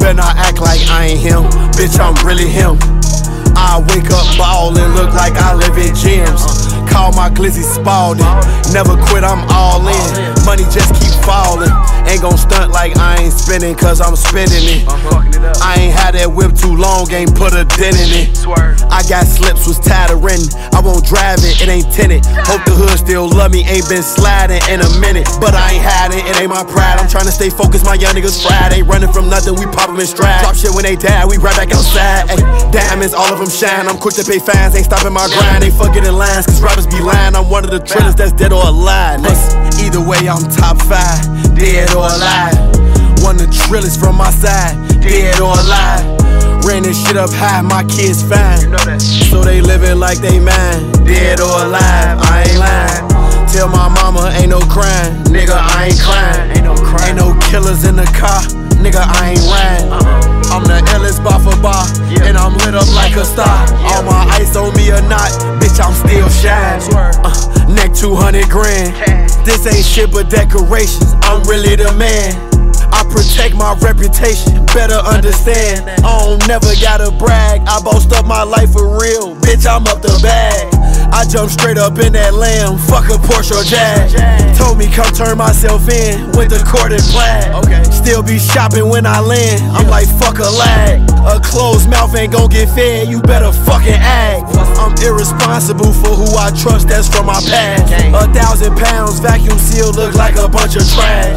Better 0.01 0.15
not 0.15 0.35
act 0.35 0.59
like 0.59 0.81
I 0.89 1.13
ain't 1.13 1.19
him. 1.19 1.43
Bitch, 1.77 1.99
I'm 1.99 2.15
really 2.25 2.49
him. 2.49 2.77
I 3.55 3.79
wake 3.89 4.09
up 4.11 4.25
ball 4.37 4.77
and 4.77 4.95
look 4.95 5.13
like 5.13 5.33
I 5.37 5.53
live 5.53 5.77
in 5.77 5.93
gyms. 5.93 6.64
Call 7.05 7.13
my 7.13 7.29
glizzy 7.29 7.61
Spalding. 7.61 8.25
Never 8.73 8.97
quit, 9.05 9.23
I'm 9.23 9.45
all 9.53 9.85
in. 9.85 10.43
Money 10.43 10.63
just 10.73 10.89
keep 10.97 11.13
falling. 11.21 11.69
Ain't 12.09 12.21
gon' 12.21 12.35
stunt 12.35 12.71
like 12.71 12.97
I 12.97 13.21
ain't 13.21 13.33
spending, 13.33 13.75
cause 13.75 14.01
I'm 14.01 14.15
spending 14.15 14.65
it. 14.65 14.89
I 15.61 15.77
ain't 15.77 15.93
had 15.93 16.17
that 16.17 16.33
whip 16.33 16.57
too 16.57 16.73
long, 16.73 17.05
ain't 17.13 17.35
put 17.37 17.53
a 17.53 17.61
dent 17.77 18.01
in 18.01 18.09
it. 18.09 18.33
I 18.89 19.05
got 19.05 19.29
slips, 19.29 19.67
was 19.67 19.77
of. 19.77 20.49
I 20.73 20.81
won't 20.81 21.05
drive 21.05 21.39
it, 21.45 21.61
it 21.61 21.69
ain't 21.69 21.89
tinted. 21.93 22.25
Hope 22.49 22.65
the 22.65 22.73
hood 22.73 22.97
still 22.97 23.29
love 23.29 23.51
me, 23.51 23.61
ain't 23.65 23.87
been 23.89 24.01
sliding 24.01 24.61
in 24.69 24.81
a 24.81 24.89
minute. 24.97 25.29
But 25.37 25.53
I 25.53 25.77
ain't 25.77 25.85
had 25.85 26.09
it, 26.09 26.25
it 26.25 26.35
ain't 26.41 26.49
my 26.49 26.65
pride. 26.65 26.97
I'm 26.97 27.09
trying 27.09 27.25
to 27.25 27.35
stay 27.35 27.49
focused, 27.49 27.85
my 27.85 27.95
young 27.95 28.17
niggas 28.17 28.41
fried. 28.41 28.73
Ain't 28.73 28.87
running 28.87 29.11
from 29.13 29.29
nothing, 29.29 29.55
we 29.55 29.65
pop 29.69 29.89
'em 29.89 29.99
in 29.99 30.07
stride. 30.07 30.41
Drop 30.41 30.55
shit 30.55 30.73
when 30.73 30.85
they 30.85 30.95
die, 30.95 31.25
we 31.25 31.37
right 31.37 31.55
back 31.55 31.71
outside. 31.71 32.29
Ay, 32.33 32.41
diamonds, 32.71 33.13
all 33.13 33.29
of 33.29 33.37
them 33.37 33.49
shine. 33.49 33.87
I'm 33.87 33.97
quick 33.97 34.15
to 34.15 34.23
pay 34.25 34.39
fines, 34.39 34.73
ain't 34.75 34.85
stopping 34.85 35.13
my 35.13 35.27
grind. 35.29 35.63
Ain't 35.63 35.77
fucking 35.77 36.05
in 36.05 36.15
lines, 36.17 36.45
cause 36.45 36.61
rappers 36.61 36.87
be 36.87 36.94
lying. 37.01 37.35
I'm 37.35 37.49
one 37.49 37.63
of 37.63 37.71
the 37.71 37.79
trillers 37.79 38.15
that's 38.15 38.31
dead 38.31 38.53
or 38.53 38.65
alive. 38.65 39.21
Listen, 39.21 39.59
either 39.83 40.01
way, 40.01 40.27
I'm 40.27 40.43
top 40.49 40.81
five, 40.81 41.23
dead 41.55 41.91
or 41.91 42.05
alive. 42.07 42.55
One 43.23 43.35
of 43.35 43.47
the 43.47 43.53
trillers 43.67 43.97
from 43.99 44.17
my 44.17 44.29
side, 44.31 44.75
dead 45.01 45.39
or 45.39 45.53
alive. 45.53 46.03
Ran 46.65 46.83
this 46.83 46.97
shit 47.05 47.17
up 47.17 47.29
high, 47.31 47.61
my 47.61 47.83
kids 47.83 48.23
fine. 48.23 48.73
So 49.29 49.43
they 49.43 49.61
living 49.61 49.99
like 49.99 50.19
they 50.19 50.39
mine, 50.39 50.91
dead 51.05 51.39
or 51.39 51.65
alive. 51.65 52.17
I 52.21 52.45
ain't 52.47 52.59
lying. 52.59 53.05
Tell 53.53 53.69
my 53.69 53.87
mama 53.87 54.31
ain't 54.35 54.49
no 54.49 54.59
crime, 54.59 55.23
nigga, 55.25 55.55
I 55.55 55.87
ain't 55.87 55.99
crying. 56.01 56.51
Ain't 56.57 56.65
no 56.65 56.75
crime. 56.75 57.07
Ain't 57.07 57.17
no 57.17 57.37
killers 57.49 57.85
in 57.85 57.95
the 57.95 58.05
car, 58.17 58.41
nigga, 58.85 59.01
I 59.01 59.33
ain't 59.33 59.45
riding. 59.49 59.89
I'm 60.53 60.63
the 60.63 60.77
illest 60.93 61.23
bar 61.23 61.39
for 61.41 61.57
bar, 61.61 61.85
and 62.21 62.37
I'm 62.37 62.53
lit 62.61 62.75
up 62.75 62.87
like 62.93 63.15
a 63.15 63.25
star. 63.25 63.65
All 63.81 64.03
my 64.03 64.29
ice 64.37 64.55
on 64.55 64.75
me 64.77 64.91
or 64.91 65.01
not, 65.09 65.33
bitch, 65.57 65.81
I'm 65.81 65.93
still 66.05 66.29
shining. 66.29 66.93
Uh, 67.25 67.33
neck 67.67 67.93
200 67.93 68.47
grand. 68.49 68.93
This 69.45 69.65
ain't 69.65 69.85
shit 69.85 70.11
but 70.11 70.29
decorations. 70.29 71.15
I'm 71.23 71.41
really 71.49 71.75
the 71.75 71.91
man. 71.97 72.64
I 72.91 73.03
protect 73.09 73.55
my 73.55 73.77
reputation, 73.81 74.65
better 74.73 74.99
understand. 75.07 75.89
I 76.03 76.19
don't 76.19 76.47
never 76.47 76.71
gotta 76.81 77.11
brag. 77.11 77.61
I 77.67 77.81
boast 77.81 78.11
up 78.13 78.25
my 78.25 78.43
life 78.43 78.73
for 78.73 78.99
real, 78.99 79.35
bitch. 79.37 79.65
I'm 79.65 79.87
up 79.87 80.01
the 80.01 80.17
bag. 80.21 80.73
I 81.13 81.23
jump 81.25 81.49
straight 81.49 81.77
up 81.77 81.97
in 81.99 82.13
that 82.13 82.33
lamb, 82.33 82.77
fuck 82.77 83.07
a 83.07 83.15
Porsche 83.15 83.55
or 83.55 83.63
Jag. 83.63 84.11
Told 84.57 84.77
me 84.77 84.91
come 84.91 85.11
turn 85.13 85.37
myself 85.37 85.87
in 85.87 86.27
with 86.35 86.49
the 86.49 86.59
corded 86.67 87.01
plaid. 87.13 87.55
Still 87.93 88.21
be 88.21 88.37
shopping 88.37 88.89
when 88.89 89.05
I 89.05 89.19
land. 89.19 89.63
I'm 89.71 89.87
like 89.87 90.07
fuck 90.19 90.39
a 90.39 90.49
lag. 90.49 91.01
A 91.25 91.39
closed 91.39 91.89
mouth 91.89 92.13
ain't 92.15 92.33
gon' 92.33 92.49
get 92.49 92.69
fed. 92.69 93.07
You 93.07 93.21
better 93.21 93.51
fucking 93.51 93.97
act. 93.97 94.45
I'm 94.77 94.93
irresponsible 95.01 95.91
for 95.91 96.13
who 96.13 96.35
I 96.37 96.51
trust. 96.51 96.89
That's 96.89 97.07
from 97.09 97.25
my 97.25 97.39
past. 97.49 97.89
A 98.13 98.31
thousand 98.33 98.75
pounds 98.77 99.19
vacuum 99.19 99.57
seal 99.57 99.91
look 99.91 100.13
like 100.15 100.35
a 100.35 100.47
bunch 100.47 100.75
of 100.75 100.85
trash. 100.87 101.33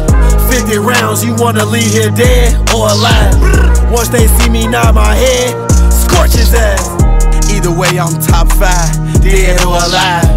50 0.51 0.77
rounds, 0.77 1.23
you 1.23 1.33
wanna 1.39 1.65
leave 1.65 1.91
here 1.91 2.11
dead 2.11 2.53
or 2.75 2.91
alive? 2.91 3.33
Once 3.89 4.09
they 4.09 4.27
see 4.27 4.49
me 4.49 4.67
nod 4.67 4.93
my 4.93 5.15
head, 5.15 5.55
scorch 5.91 6.33
his 6.33 6.53
ass. 6.53 6.83
Either 7.49 7.71
way, 7.71 7.97
I'm 7.97 8.13
top 8.21 8.51
five, 8.53 8.91
dead 9.23 9.61
or 9.63 9.79
alive. 9.79 10.27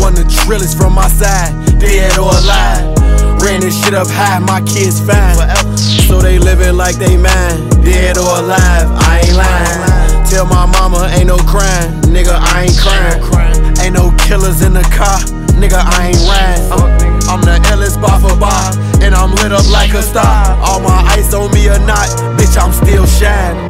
One 0.00 0.14
the 0.14 0.24
trillers 0.24 0.76
from 0.76 0.94
my 0.94 1.08
side, 1.08 1.52
dead 1.78 2.18
or 2.18 2.30
alive. 2.30 2.94
Ran 3.42 3.60
this 3.60 3.74
shit 3.82 3.94
up 3.94 4.08
high, 4.08 4.38
my 4.38 4.60
kids 4.62 5.00
fine. 5.00 5.36
So 5.76 6.20
they 6.20 6.38
living 6.38 6.76
like 6.76 6.96
they 6.96 7.16
mine, 7.16 7.68
dead 7.82 8.16
or 8.16 8.38
alive. 8.38 8.88
I 9.02 9.22
ain't 9.26 9.36
lying. 9.36 10.26
Tell 10.30 10.46
my 10.46 10.66
mama 10.66 11.08
ain't 11.12 11.26
no 11.26 11.36
crime, 11.36 12.00
nigga, 12.02 12.38
I 12.38 12.64
ain't 12.64 12.78
crying. 12.78 13.78
Ain't 13.80 13.94
no 13.94 14.14
killers 14.16 14.62
in 14.62 14.72
the 14.72 14.82
car, 14.94 15.18
nigga, 15.58 15.82
I 15.84 16.08
ain't 16.08 16.22
riding. 16.28 17.15
I'm 17.28 17.40
the 17.40 17.58
illest 17.70 18.00
bar 18.00 18.20
for 18.20 18.36
bar, 18.36 18.72
and 19.02 19.14
I'm 19.14 19.34
lit 19.34 19.52
up 19.52 19.68
like 19.70 19.92
a 19.94 20.02
star. 20.02 20.56
All 20.62 20.80
my 20.80 21.02
ice 21.16 21.34
on 21.34 21.52
me 21.52 21.68
or 21.68 21.78
not, 21.80 22.08
bitch, 22.38 22.56
I'm 22.56 22.72
still 22.72 23.06
shining. 23.06 23.68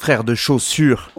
Frère 0.00 0.24
de 0.24 0.34
chaussures. 0.34 1.10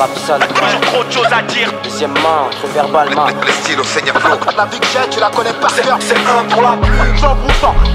absolutely. 0.00 0.57
Dire. 1.82 1.90
Deuxièmement, 1.90 2.48
très 2.50 2.68
verbalement. 2.68 3.26
Le 3.26 3.52
style 3.52 3.80
au 3.80 3.84
Seigneur. 3.84 4.14
La 4.56 4.66
vie 4.66 4.78
que 4.78 4.86
j'ai, 4.86 5.10
tu 5.10 5.20
la 5.20 5.30
connais 5.30 5.52
par 5.60 5.74
cœur. 5.74 5.98
C'est 6.00 6.14
un 6.14 6.44
pour 6.48 6.62
la 6.62 6.76
plus, 6.76 7.20
100%. 7.20 7.28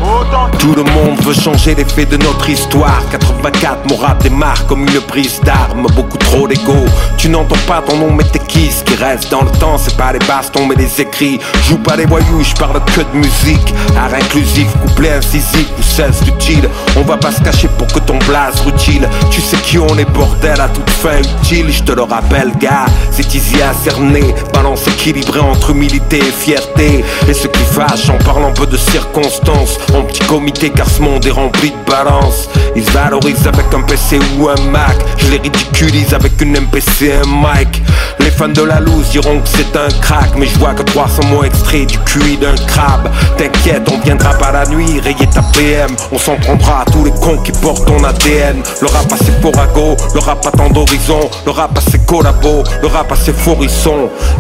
Autant. 0.04 0.50
Tout 0.60 0.76
le 0.76 0.84
monde 0.84 1.20
veut 1.22 1.34
changer 1.34 1.76
les 1.76 1.86
faits 1.86 2.10
de 2.10 2.18
notre 2.18 2.50
histoire 2.50 3.02
84, 3.12 3.86
mon 3.90 3.96
rap 3.98 4.22
démarre 4.22 4.66
comme 4.68 4.82
une 4.82 5.02
prise 5.02 5.40
d'armes 5.42 5.88
Beaucoup 5.96 6.18
trop 6.18 6.48
d'ego 6.48 6.86
Tu 7.18 7.30
n'entends 7.30 7.56
pas 7.68 7.82
ton 7.82 7.98
nom 7.98 8.12
mais 8.12 8.24
t'es 8.24 8.40
qui? 8.40 8.72
Ce 8.72 8.84
qui 8.84 8.96
reste 8.96 9.30
dans 9.30 9.44
le 9.44 9.52
temps 9.52 9.78
c'est 9.78 9.96
pas 9.98 10.14
les 10.14 10.20
bastons 10.20 10.66
mais 10.66 10.76
les 10.76 11.02
écrits 11.02 11.40
Joue 11.68 11.78
pas 11.78 11.96
les 11.96 12.06
voyous, 12.06 12.44
je 12.44 12.54
parle 12.56 12.84
que 12.86 13.02
de 13.02 13.18
musique 13.18 13.74
Art 13.98 14.14
inclusif, 14.14 14.68
couplet 14.82 15.14
incisif 15.14 15.68
ou 15.78 15.82
cesse 15.82 16.22
utile 16.28 16.70
On 16.98 17.02
va 17.02 17.18
pas 17.18 17.32
se 17.32 17.42
cacher 17.42 17.70
pour 17.78 17.88
que 17.88 18.00
ton 18.00 18.18
blaze 18.20 18.62
rutile 18.62 19.08
Tu 19.32 19.42
sais 19.42 19.58
qui 19.58 19.78
on 19.78 19.98
est 19.98 20.10
bordel 20.12 20.60
à 20.60 20.70
toute 20.70 20.90
fin 20.90 21.20
utile, 21.20 21.72
je 21.72 21.84
te 21.84 21.92
le 21.92 22.04
rappelle, 22.04 22.52
gars. 22.58 22.86
C'est 23.12 23.34
easy 23.34 23.62
à 23.74 24.54
balance 24.54 24.88
équilibrée 24.88 25.40
entre 25.40 25.72
humilité 25.72 26.20
et 26.20 26.32
fierté. 26.32 27.04
Et 27.28 27.34
ce 27.34 27.48
qui 27.48 27.64
fâche 27.64 28.10
en 28.10 28.18
parlant 28.24 28.54
peu 28.54 28.66
de 28.66 28.78
circonstances, 28.78 29.78
en 29.94 30.04
petit 30.04 30.22
comité, 30.22 30.70
car 30.70 30.90
ce 30.90 31.02
monde 31.02 31.26
est 31.26 31.32
rempli 31.32 31.72
de 31.72 31.92
balance. 31.92 32.50
Ils 32.76 32.86
se 32.86 32.92
valorisent 32.92 33.48
avec 33.48 33.74
un 33.74 33.82
PC 33.82 34.20
ou 34.38 34.50
un 34.50 34.62
Mac, 34.72 34.96
je 35.18 35.32
les 35.32 35.38
ridiculise 35.38 36.14
avec 36.14 36.40
une 36.42 36.52
MPC 36.54 37.08
et 37.08 37.14
un 37.14 37.26
mic. 37.26 37.82
Les 38.20 38.32
fans 38.32 38.48
de 38.48 38.62
la 38.62 38.80
loose 38.80 39.10
diront 39.10 39.40
que 39.40 39.50
c'est 39.50 39.76
un 39.76 39.90
crack, 40.02 40.36
mais 40.38 40.46
je 40.46 40.58
vois 40.60 40.74
que 40.74 40.84
300 40.84 41.28
mots 41.28 41.44
extraits 41.44 41.88
du 41.88 41.98
QI 42.00 42.38
d'un 42.38 42.56
crabe. 42.68 43.10
T'inquiète, 43.38 43.90
on 43.92 44.00
viendra 44.00 44.34
pas 44.36 44.52
la 44.52 44.66
nuit, 44.66 45.00
rayer 45.02 45.28
ta 45.34 45.42
PM. 45.54 45.90
On 46.12 46.18
s'en 46.18 46.36
prendra 46.38 46.82
à 46.82 46.86
tous 46.86 47.04
les 47.04 47.12
cons 47.12 47.38
qui 47.44 47.52
portent 47.52 47.86
ton 47.86 48.04
ADN. 48.04 48.62
Le 48.82 48.88
rap 48.88 49.12
a 49.12 49.18
ses 49.18 49.34
go, 49.74 49.98
le 50.14 50.20
rap 50.20 50.46
a 50.46 50.52
tant 50.52 50.70
d'horizons, 50.70 51.30
le 51.46 51.52
rap 51.52 51.78
a 51.78 51.82
ses 51.82 52.00
collabos, 52.00 52.64
le 52.82 52.88
rap 52.88 53.12
a 53.12 53.16
ses 53.16 53.34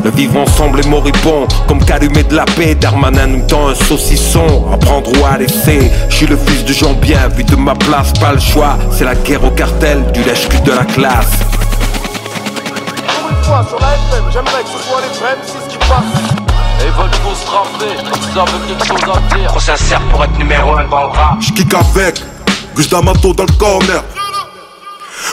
Le 0.03 0.09
vivre 0.11 0.37
ensemble 0.37 0.81
est 0.81 0.87
moribond, 0.87 1.47
comme 1.65 1.83
calumet 1.85 2.23
de 2.23 2.35
la 2.35 2.43
paix, 2.43 2.75
Darmanin 2.75 3.27
nous 3.27 3.47
tend 3.47 3.69
un 3.69 3.75
saucisson. 3.75 4.65
À 4.73 4.75
prendre 4.75 5.09
ou 5.17 5.25
à 5.25 5.37
laisser, 5.37 5.89
je 6.09 6.15
suis 6.15 6.25
le 6.25 6.35
fils 6.35 6.65
de 6.65 6.73
Jean 6.73 6.91
bien, 6.93 7.29
vu 7.29 7.45
de 7.45 7.55
ma 7.55 7.73
place, 7.73 8.11
pas 8.19 8.33
le 8.33 8.41
choix. 8.41 8.77
C'est 8.91 9.05
la 9.05 9.15
guerre 9.15 9.45
au 9.45 9.51
cartel, 9.51 10.03
du 10.11 10.23
lèche 10.23 10.49
de 10.49 10.71
la 10.71 10.83
classe. 10.83 11.39
Sur 13.43 13.79
la 13.79 13.93
FM, 13.93 14.25
j'aimerais 14.33 14.63
que 14.63 14.69
ce 14.69 14.89
soit 14.89 14.99
les 15.01 15.17
vrais 15.17 15.35
M6 15.35 15.69
qui 15.69 15.77
passent. 15.77 16.43
Et 16.81 16.87
ils 16.87 16.91
veulent 16.91 17.09
tous 17.23 17.49
rapper, 17.49 17.95
ils 17.95 18.39
avaient 18.39 18.51
quelque 18.67 18.85
chose 18.85 19.03
à 19.03 19.35
dire. 19.35 19.47
Trop 19.47 19.59
sincère 19.61 20.01
pour 20.11 20.23
être 20.25 20.37
numéro 20.37 20.73
1 20.73 20.83
dans 20.89 20.99
le 20.99 21.07
rap. 21.07 21.37
J'kick 21.39 21.73
avec, 21.73 22.21
plus 22.75 22.89
d'amato 22.89 23.33
dans 23.33 23.45
le 23.45 23.53
corner. 23.53 24.03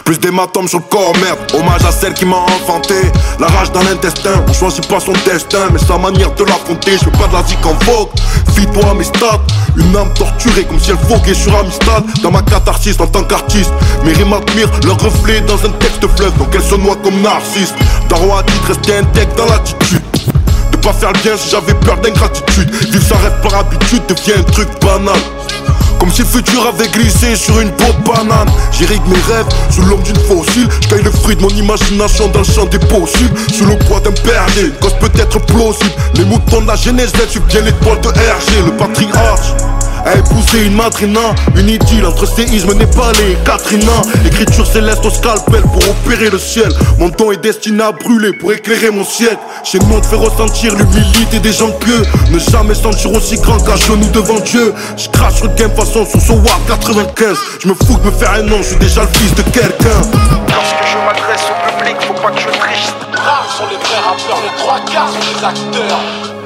Plus 0.05 0.19
d'hématomes 0.19 0.69
sur 0.69 0.79
le 0.79 0.85
corps, 0.85 1.13
merde. 1.23 1.39
Hommage 1.55 1.85
à 1.85 1.93
celle 1.93 2.15
qui 2.15 2.25
m'a 2.25 2.37
enfanté. 2.37 2.95
La 3.39 3.47
rage 3.47 3.73
dans 3.73 3.83
l'intestin, 3.83 4.43
on 4.49 4.53
choisit 4.53 4.87
pas 4.89 5.01
son 5.01 5.13
destin, 5.25 5.69
mais 5.73 5.79
sa 5.79 5.99
manière 5.99 6.35
de 6.35 6.45
l'affronter. 6.45 6.93
Je 6.99 7.05
veux 7.05 7.13
pas 7.13 7.27
de 7.29 7.33
la 7.35 7.43
zik 7.47 7.65
en 7.65 7.75
vogue. 7.85 8.09
Fie-toi 8.55 8.91
à 8.91 8.95
mes 8.95 9.05
stats. 9.05 9.41
Une 9.77 9.97
âme 9.97 10.13
torturée 10.15 10.65
comme 10.65 10.81
si 10.81 10.91
elle 10.91 10.97
voguait 11.09 11.35
sur 11.35 11.55
Amistad. 11.57 12.05
Dans 12.23 12.31
ma 12.31 12.43
catharsis 12.43 12.99
en 13.01 13.07
tant 13.07 13.25
qu'artiste. 13.25 13.73
Mes 14.05 14.13
rimes 14.13 14.33
admirent 14.33 14.71
leur 14.85 14.99
reflet 14.99 15.41
dans 15.43 15.65
un 15.65 15.71
texte 15.79 16.07
fleuve. 16.17 16.37
Donc 16.39 16.49
elle 16.55 16.63
se 16.63 16.75
noie 16.75 16.97
comme 17.03 17.21
narcisse. 17.21 17.75
Darwa 18.09 18.41
a 18.41 18.43
dit 18.43 18.53
rester 18.67 18.97
intègre 18.97 19.35
dans 19.37 19.47
l'attitude. 19.47 20.03
De 20.73 20.77
pas 20.77 20.93
faire 20.93 21.13
le 21.13 21.21
bien 21.21 21.37
si 21.37 21.51
j'avais 21.51 21.75
peur 21.75 21.97
d'ingratitude. 21.99 22.71
Vivre 22.91 23.07
sa 23.07 23.17
rêve 23.17 23.41
par 23.43 23.55
habitude 23.61 24.03
devient 24.09 24.39
un 24.39 24.43
truc 24.43 24.69
banal. 24.81 25.21
Comme 26.01 26.11
si 26.11 26.23
le 26.23 26.29
futur 26.29 26.67
avait 26.67 26.89
glissé 26.89 27.37
sur 27.37 27.61
une 27.61 27.71
peau 27.73 27.93
banane. 28.05 28.51
J'hérite 28.73 29.07
mes 29.07 29.21
rêves 29.33 29.47
sous 29.71 29.83
l'ombre 29.83 30.03
d'une 30.03 30.17
fossile. 30.17 30.67
J'taille 30.81 31.03
le 31.03 31.11
fruit 31.11 31.37
de 31.37 31.43
mon 31.43 31.51
imagination 31.51 32.29
dans 32.29 32.41
le 32.41 32.45
champ 32.45 32.65
des 32.65 32.79
possibles. 32.79 33.39
Sous 33.53 33.67
le 33.67 33.77
poids 33.77 34.01
d'un 34.01 34.13
perlé, 34.13 34.71
cause 34.81 34.95
peut-être 34.99 35.39
plausible. 35.47 35.93
Les 36.15 36.25
moutons 36.25 36.63
de 36.63 36.67
la 36.69 36.77
genèse 36.77 37.13
suivent 37.29 37.45
bien 37.45 37.61
l'étoile 37.61 38.01
de 38.01 38.09
RG 38.09 38.67
Le 38.67 38.73
patriarche 38.73 39.53
a 40.05 40.17
épousé 40.17 40.67
une 40.67 40.75
madrina 40.75 41.35
Une 41.57 41.69
idylle 41.69 42.07
entre 42.07 42.27
séisme 42.27 42.73
népalais 42.75 43.33
et 43.33 43.45
Katrina. 43.45 43.93
Écriture 44.27 44.67
céleste 44.67 45.05
au 45.05 45.11
scalpel 45.11 45.63
pour 45.63 45.83
opérer 45.89 46.31
le 46.31 46.39
ciel. 46.39 46.71
Mon 46.99 47.11
temps 47.11 47.33
est 47.33 47.43
destiné 47.43 47.83
à 47.83 47.93
brûler 47.93 48.33
pour 48.33 48.53
éclairer 48.53 48.91
mon 48.91 49.05
siècle. 49.05 49.39
Chez 49.65 49.79
le 49.79 49.87
monde 49.87 50.05
fait 50.05 50.17
ressentir 50.17 50.75
l'humilité 50.75 51.39
des 51.41 51.53
gens 51.53 51.71
pieux. 51.73 52.03
Ne 52.31 52.39
jamais 52.39 52.75
sentir 52.75 53.13
aussi 53.13 53.37
grand 53.37 53.59
qu'à 53.59 53.77
genoux 53.77 54.11
devant 54.13 54.41
Dieu. 54.41 54.75
Je 54.97 55.09
crache 55.09 55.37
sur 55.37 55.55
game 55.55 55.71
façon 55.75 56.07
sous 56.07 56.21
ce 56.21 56.33
War 56.33 56.61
95 56.67 57.37
Je 57.63 57.69
me 57.69 57.75
fous 57.75 57.99
de 57.99 58.07
me 58.07 58.11
faire 58.11 58.33
un 58.33 58.43
nom, 58.43 58.59
je 58.59 58.69
suis 58.69 58.77
déjà 58.77 59.03
le 59.03 59.19
fils 59.19 59.35
de 59.35 59.43
quelqu'un. 59.43 60.01
Lorsque 60.49 60.85
je 60.85 60.97
m'adresse 61.07 61.47
au 61.51 61.79
public, 61.79 61.97
faut 62.07 62.15
pas 62.15 62.31
que 62.31 62.41
je 62.41 62.49
triche. 62.49 62.89
Rares 63.15 63.55
sont 63.57 63.65
les 63.71 63.77
vrais 63.77 64.01
rappeurs, 64.01 64.41
les 64.43 64.57
trois 64.59 64.81
quarts 64.91 65.09
sont 65.09 65.39
les 65.39 65.45
acteurs. 65.45 66.40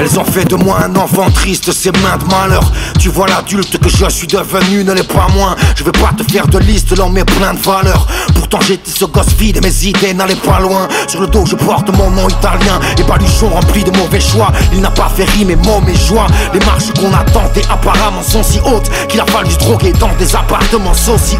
Elles 0.00 0.18
ont 0.18 0.24
fait 0.24 0.46
de 0.46 0.56
moi 0.56 0.82
un 0.82 0.96
enfant 0.96 1.30
triste, 1.30 1.72
c'est 1.72 1.94
mains 1.98 2.16
de 2.16 2.24
malheur. 2.24 2.72
Tu 2.98 3.10
vois 3.10 3.26
l'adulte 3.26 3.76
que 3.76 3.90
je 3.90 4.08
suis 4.08 4.26
devenu, 4.26 4.82
ne 4.82 4.94
l'est 4.94 5.06
pas 5.06 5.26
moins. 5.34 5.54
Je 5.76 5.84
vais 5.84 5.92
pas 5.92 6.10
te 6.16 6.22
faire 6.22 6.48
de 6.48 6.58
liste, 6.58 6.96
l'homme 6.96 7.18
est 7.18 7.24
plein 7.26 7.52
de 7.52 7.58
valeurs. 7.58 8.06
Pourtant 8.50 8.66
j'étais 8.66 8.90
ce 8.90 9.04
gosse 9.04 9.32
vide 9.38 9.62
mes 9.62 9.86
idées 9.86 10.12
n'allaient 10.12 10.34
pas 10.34 10.58
loin. 10.58 10.88
Sur 11.06 11.20
le 11.20 11.28
dos 11.28 11.46
je 11.46 11.54
porte 11.54 11.88
mon 11.96 12.10
nom 12.10 12.28
italien 12.28 12.80
et 12.98 13.02
baluchon 13.04 13.48
rempli 13.48 13.84
de 13.84 13.96
mauvais 13.96 14.20
choix. 14.20 14.50
Il 14.72 14.80
n'a 14.80 14.90
pas 14.90 15.08
fait 15.14 15.22
rime 15.24 15.54
mots 15.64 15.80
mes 15.86 15.94
joies. 15.94 16.26
Les 16.52 16.58
marches 16.66 16.92
qu'on 16.98 17.14
a 17.14 17.22
tentées 17.30 17.62
apparemment 17.70 18.22
sont 18.24 18.42
si 18.42 18.58
hautes 18.60 18.90
qu'il 19.08 19.20
a 19.20 19.26
fallu 19.26 19.54
droguer 19.60 19.92
dans 19.92 20.12
des 20.18 20.34
appartements 20.34 20.94
sociaux. 20.94 21.38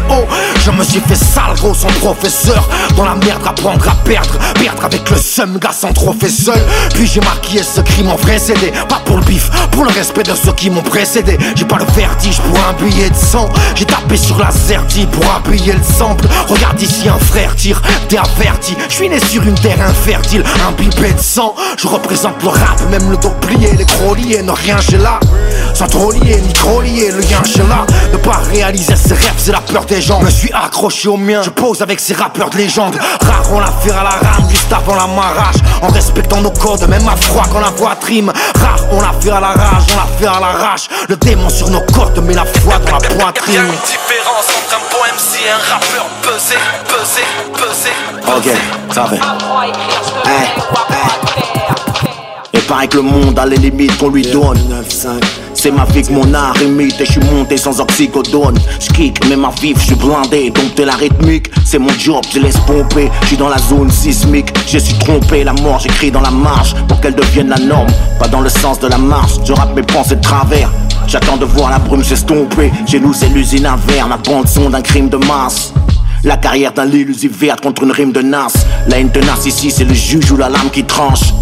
Je 0.63 0.71
me 0.71 0.83
suis 0.85 1.01
fait 1.01 1.15
sale 1.15 1.53
gros 1.55 1.73
sans 1.73 1.91
professeur. 1.99 2.69
Dans 2.95 3.03
la 3.03 3.15
merde 3.15 3.45
apprendre 3.45 3.89
à 3.89 3.95
perdre, 4.05 4.37
perdre 4.53 4.85
avec 4.85 5.09
le 5.09 5.17
seum 5.17 5.57
gars 5.57 5.73
sans 5.73 5.91
trophée 5.91 6.29
seul. 6.29 6.61
Puis 6.93 7.07
j'ai 7.07 7.19
maquillé 7.19 7.61
ce 7.61 7.81
crime 7.81 8.07
en 8.07 8.15
vrai 8.15 8.39
CD, 8.39 8.71
pas 8.87 9.01
pour 9.03 9.17
le 9.17 9.23
bif, 9.25 9.49
pour 9.71 9.83
le 9.83 9.91
respect 9.91 10.23
de 10.23 10.33
ceux 10.33 10.53
qui 10.53 10.69
m'ont 10.69 10.81
précédé. 10.81 11.37
J'ai 11.55 11.65
pas 11.65 11.77
le 11.77 11.85
vertige 11.93 12.39
pour 12.39 12.57
un 12.57 12.73
billet 12.81 13.09
de 13.09 13.15
sang. 13.15 13.49
J'ai 13.75 13.85
tapé 13.85 14.15
sur 14.15 14.37
la 14.39 14.51
zertie 14.51 15.07
pour 15.07 15.25
appuyer 15.35 15.73
le 15.73 15.83
sample. 15.83 16.25
Regarde 16.47 16.81
ici 16.81 17.00
un 17.07 17.19
frère 17.19 17.55
tire, 17.55 17.81
t'es 18.07 18.17
averti. 18.17 18.75
Je 18.89 18.93
suis 18.93 19.09
né 19.09 19.19
sur 19.19 19.43
une 19.43 19.55
terre 19.55 19.81
infertile, 19.81 20.43
un 20.67 20.71
bipé 20.71 21.13
de 21.13 21.19
sang. 21.19 21.55
Je 21.77 21.87
représente 21.87 22.41
le 22.43 22.49
rap, 22.49 22.81
même 22.89 23.09
le 23.09 23.17
dos 23.17 23.33
plié, 23.41 23.71
les 23.77 23.85
crocs 23.85 24.17
liés, 24.17 24.41
ne 24.41 24.51
rien 24.51 24.77
j'ai 24.79 24.97
là. 24.97 25.19
Sans 25.73 25.87
trop 25.87 26.13
ni 26.13 26.53
trop 26.53 26.81
le 26.81 27.19
lien 27.21 27.43
chez 27.43 27.63
là. 27.63 27.85
Ne 28.11 28.17
pas 28.17 28.41
réaliser 28.51 28.95
ses 28.95 29.13
rêves, 29.13 29.33
c'est 29.37 29.51
la 29.51 29.61
peur 29.61 29.85
des 29.85 30.01
gens. 30.01 30.19
Je 30.19 30.25
me 30.25 30.31
suis 30.31 30.51
accroché 30.53 31.07
au 31.07 31.17
mien, 31.17 31.41
je 31.43 31.49
pose 31.49 31.81
avec 31.81 31.99
ces 31.99 32.13
rappeurs 32.13 32.49
de 32.49 32.57
légende. 32.57 32.97
Rare 33.21 33.43
on 33.51 33.59
l'affaire 33.59 33.97
à 33.97 34.03
la 34.03 34.09
rame, 34.09 34.49
juste 34.49 34.71
avant 34.71 34.95
la 34.95 35.07
marrage. 35.07 35.55
En 35.81 35.87
respectant 35.87 36.41
nos 36.41 36.51
codes, 36.51 36.87
même 36.87 37.07
à 37.07 37.15
froid 37.15 37.45
quand 37.51 37.59
la 37.59 37.69
voix 37.69 37.95
trime. 37.95 38.31
Rare 38.59 38.85
on 38.91 39.01
l'affaire 39.01 39.35
à 39.35 39.41
la 39.41 39.47
rage, 39.47 39.83
on 39.93 39.95
l'affaire 39.95 40.37
à 40.37 40.39
l'arrache. 40.39 40.87
Le 41.09 41.15
démon 41.15 41.49
sur 41.49 41.69
nos 41.69 41.81
côtes, 41.81 42.17
met 42.19 42.33
la 42.33 42.45
foi 42.45 42.77
dans 42.79 42.97
la 42.97 42.99
poitrine. 42.99 43.61
Différence 43.85 44.47
entre 44.55 44.75
un 44.75 45.15
MC 45.15 45.45
et 45.45 45.49
un 45.49 45.73
rappeur 45.73 46.05
pesé. 46.21 46.57
Ok, 48.27 48.49
ça 48.93 49.05
fait. 49.05 49.15
Hey, 49.15 50.41
hey. 50.41 50.47
Et 52.53 52.59
paraît 52.59 52.87
que 52.87 52.97
le 52.97 53.03
monde 53.03 53.39
a 53.39 53.45
les 53.45 53.55
limites 53.55 53.97
qu'on 53.97 54.09
lui 54.09 54.23
donne. 54.23 54.59
C'est 55.53 55.71
ma 55.71 55.85
vie 55.85 56.01
que 56.01 56.11
mon 56.11 56.33
art 56.33 56.61
imite 56.61 56.99
et 56.99 57.05
je 57.05 57.13
suis 57.13 57.21
monté 57.21 57.55
sans 57.55 57.79
oxycodone. 57.79 58.57
J'kick, 58.79 59.25
mais 59.29 59.35
ma 59.37 59.51
vie, 59.61 59.73
je 59.77 59.85
suis 59.85 59.95
blindé. 59.95 60.49
Donc 60.49 60.75
t'es 60.75 60.83
la 60.85 60.95
rythmique, 60.95 61.49
c'est 61.65 61.79
mon 61.79 61.93
job, 61.97 62.23
je 62.33 62.39
laisse 62.39 62.57
pomper. 62.67 63.09
Je 63.21 63.27
suis 63.27 63.37
dans 63.37 63.49
la 63.49 63.59
zone 63.59 63.89
sismique, 63.89 64.53
je 64.67 64.77
suis 64.77 64.97
trompé. 64.99 65.43
La 65.43 65.53
mort, 65.53 65.79
j'écris 65.79 66.11
dans 66.11 66.21
la 66.21 66.31
marche 66.31 66.73
pour 66.87 66.99
qu'elle 66.99 67.15
devienne 67.15 67.49
la 67.49 67.59
norme. 67.59 67.89
Pas 68.19 68.27
dans 68.27 68.41
le 68.41 68.49
sens 68.49 68.79
de 68.79 68.87
la 68.87 68.97
marche, 68.97 69.33
je 69.45 69.53
rappe 69.53 69.75
mes 69.75 69.83
pensées 69.83 70.15
de 70.15 70.21
travers. 70.21 70.69
J'attends 71.07 71.37
de 71.37 71.45
voir 71.45 71.69
la 71.71 71.79
brume 71.79 72.03
s'estomper. 72.03 72.71
Chez 72.85 72.99
nous, 72.99 73.13
c'est 73.13 73.29
l'usine 73.29 73.65
à 73.65 73.77
verre, 73.87 74.07
ma 74.07 74.17
bande 74.17 74.47
son 74.47 74.69
d'un 74.69 74.81
crime 74.81 75.09
de 75.09 75.17
masse. 75.17 75.70
La 76.23 76.37
carrière 76.37 76.71
d'un 76.71 76.85
l'illusive 76.85 77.35
verte 77.35 77.61
contre 77.61 77.83
une 77.83 77.91
rime 77.91 78.11
de 78.11 78.21
nas. 78.21 78.53
La 78.87 78.99
haine 78.99 79.09
tenace 79.09 79.47
ici, 79.47 79.71
c'est 79.71 79.85
le 79.85 79.93
juge 79.95 80.31
ou 80.31 80.37
la 80.37 80.49
lame 80.49 80.69
qui 80.71 80.83
tranche. 80.83 81.33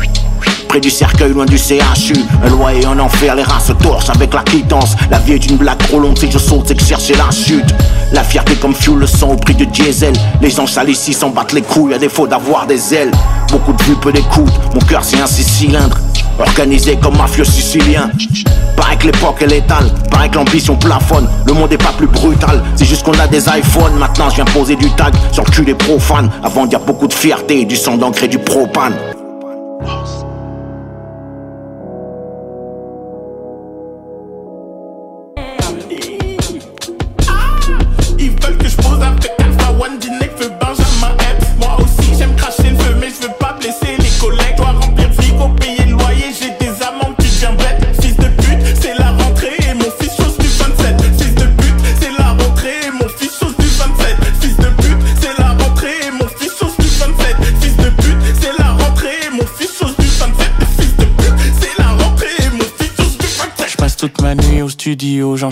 Près 0.69 0.79
du 0.79 0.89
cercueil, 0.89 1.33
loin 1.33 1.45
du 1.45 1.57
CHU 1.57 2.13
Un 2.43 2.49
loyer 2.49 2.85
en 2.85 2.97
enfer, 2.99 3.35
les 3.35 3.43
races 3.43 3.67
se 3.67 3.73
torchent 3.73 4.09
avec 4.09 4.33
la 4.33 4.41
quittance. 4.41 4.95
La 5.11 5.19
vie 5.19 5.33
est 5.33 5.45
une 5.47 5.57
blague 5.57 5.79
trop 5.79 5.99
longue, 5.99 6.17
si 6.17 6.31
je 6.31 6.37
saute, 6.37 6.65
c'est 6.67 6.75
que 6.75 6.83
chercher 6.83 7.15
la 7.15 7.29
chute. 7.29 7.75
La 8.13 8.23
fierté 8.23 8.55
comme 8.55 8.73
fuel, 8.73 8.99
le 8.99 9.07
sang 9.07 9.31
au 9.31 9.35
prix 9.35 9.55
du 9.55 9.67
diesel. 9.67 10.13
Les 10.41 10.49
gens 10.49 10.65
ici 10.87 11.11
s'en 11.11 11.29
battent 11.29 11.53
les 11.53 11.61
couilles 11.61 11.93
à 11.93 11.97
défaut 11.97 12.27
d'avoir 12.27 12.65
des 12.65 12.93
ailes. 12.93 13.11
Beaucoup 13.51 13.73
de 13.73 13.83
vues, 13.83 13.95
peu 13.95 14.13
d'écoute, 14.13 14.53
mon 14.73 14.81
cœur 14.81 15.03
c'est 15.03 15.19
un 15.19 15.27
six 15.27 15.43
cylindres. 15.43 15.99
Organisé 16.39 16.97
comme 17.01 17.17
mafieux 17.17 17.43
sicilien 17.43 18.09
Paraît 18.79 18.95
que 18.95 19.07
l'époque 19.07 19.41
est 19.41 19.47
létale, 19.47 19.91
paraît 20.09 20.29
que 20.29 20.35
l'ambition 20.35 20.77
plafonne. 20.77 21.27
Le 21.45 21.51
monde 21.51 21.73
est 21.73 21.77
pas 21.77 21.91
plus 21.97 22.07
brutal, 22.07 22.63
c'est 22.77 22.85
juste 22.85 23.03
qu'on 23.03 23.19
a 23.19 23.27
des 23.27 23.49
iPhones. 23.49 23.95
Maintenant 23.99 24.29
je 24.29 24.35
viens 24.35 24.45
poser 24.45 24.77
du 24.77 24.89
tag 24.91 25.13
sur 25.33 25.43
le 25.43 25.51
cul 25.51 25.65
des 25.65 25.75
profanes. 25.75 26.31
Avant 26.43 26.65
d'y 26.65 26.77
a 26.77 26.79
beaucoup 26.79 27.07
de 27.07 27.13
fierté, 27.13 27.65
du 27.65 27.75
sang 27.75 27.97
d'encre 27.97 28.23
et 28.23 28.29
du 28.29 28.39
propane 28.39 28.93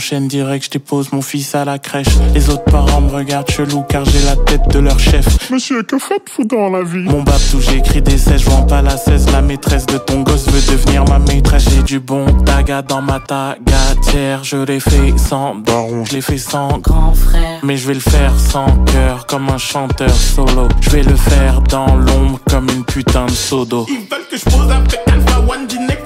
J'enchaîne 0.08 0.30
direct, 0.30 0.64
je 0.64 0.70
dépose 0.70 1.12
mon 1.12 1.22
fils 1.22 1.54
à 1.54 1.66
la 1.66 1.80
crèche. 1.80 2.08
Les 2.34 2.50
autres 2.50 2.64
parents 2.64 3.02
me 3.02 3.12
regardent 3.12 3.52
chelou 3.52 3.84
car 3.90 4.06
j'ai 4.06 4.22
la 4.22 4.38
tête 4.38 4.66
de 4.70 4.80
leur 4.80 4.98
chef. 4.98 5.52
Monsieur, 5.52 5.84
que 5.84 6.00
faites-vous 6.00 6.46
dans 6.46 6.70
la 6.70 6.82
vie? 6.82 7.10
Mon 7.10 7.24
babtou, 7.24 7.60
j'ai 7.60 7.80
écrit 7.80 8.02
des 8.02 8.18
16, 8.18 8.42
je 8.42 8.70
pas 8.70 8.82
la 8.82 8.96
16. 8.96 9.34
La 9.34 9.42
maîtresse 9.42 9.86
de 9.86 9.98
ton 9.98 10.22
gosse 10.22 10.48
veut 10.48 10.62
devenir 10.72 11.04
ma 11.10 11.20
maîtresse. 11.20 11.66
J'ai 11.70 11.84
du 11.84 12.00
bon 12.00 12.26
taga 12.46 12.84
dans 12.84 13.02
ma 13.02 13.20
tagatière. 13.20 14.46
Je 14.46 14.56
l'ai 14.56 14.80
fait 14.80 15.14
sans 15.18 15.56
daron, 15.56 16.06
je 16.06 16.14
l'ai 16.14 16.22
fait 16.22 16.38
sans 16.38 16.78
grand 16.78 17.14
frère. 17.14 17.60
Mais 17.64 17.76
je 17.76 17.90
vais 17.90 17.96
le 17.96 18.00
faire 18.00 18.32
sans 18.40 18.86
cœur, 18.86 19.26
comme 19.26 19.50
un 19.50 19.58
chanteur 19.58 20.14
solo. 20.14 20.70
Je 20.80 20.90
vais 20.90 21.04
le 21.04 21.18
faire 21.18 21.60
dans 21.64 21.98
l'ombre, 21.98 22.40
comme 22.50 22.70
une 22.70 22.86
putain 22.86 23.26
de 23.26 23.32
sodo. 23.32 23.86
Ils 23.90 24.08
veulent 24.10 24.26
que 24.32 24.38
je 24.38 24.46
pose 24.46 24.72
avec 24.72 25.00
Alpha 25.06 25.40
One, 25.42 25.68
Dinek, 25.68 26.00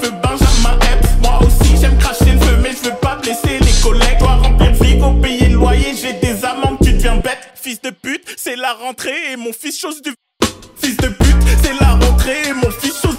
Fils 7.62 7.80
de 7.82 7.91
pute, 7.91 8.24
c'est 8.38 8.55
la 8.55 8.74
rentrée 8.74 9.32
et 9.32 9.36
mon 9.36 9.53
fils 9.53 9.80
chose 9.80 10.01
du. 10.01 10.12
Fils 10.82 10.97
de 10.97 11.09
pute, 11.09 11.38
c'est 11.64 11.80
la 11.80 11.91
rentrée 11.91 12.47
et 12.47 12.53
mon 12.53 12.72
fils 12.72 12.99
chose 12.99 13.11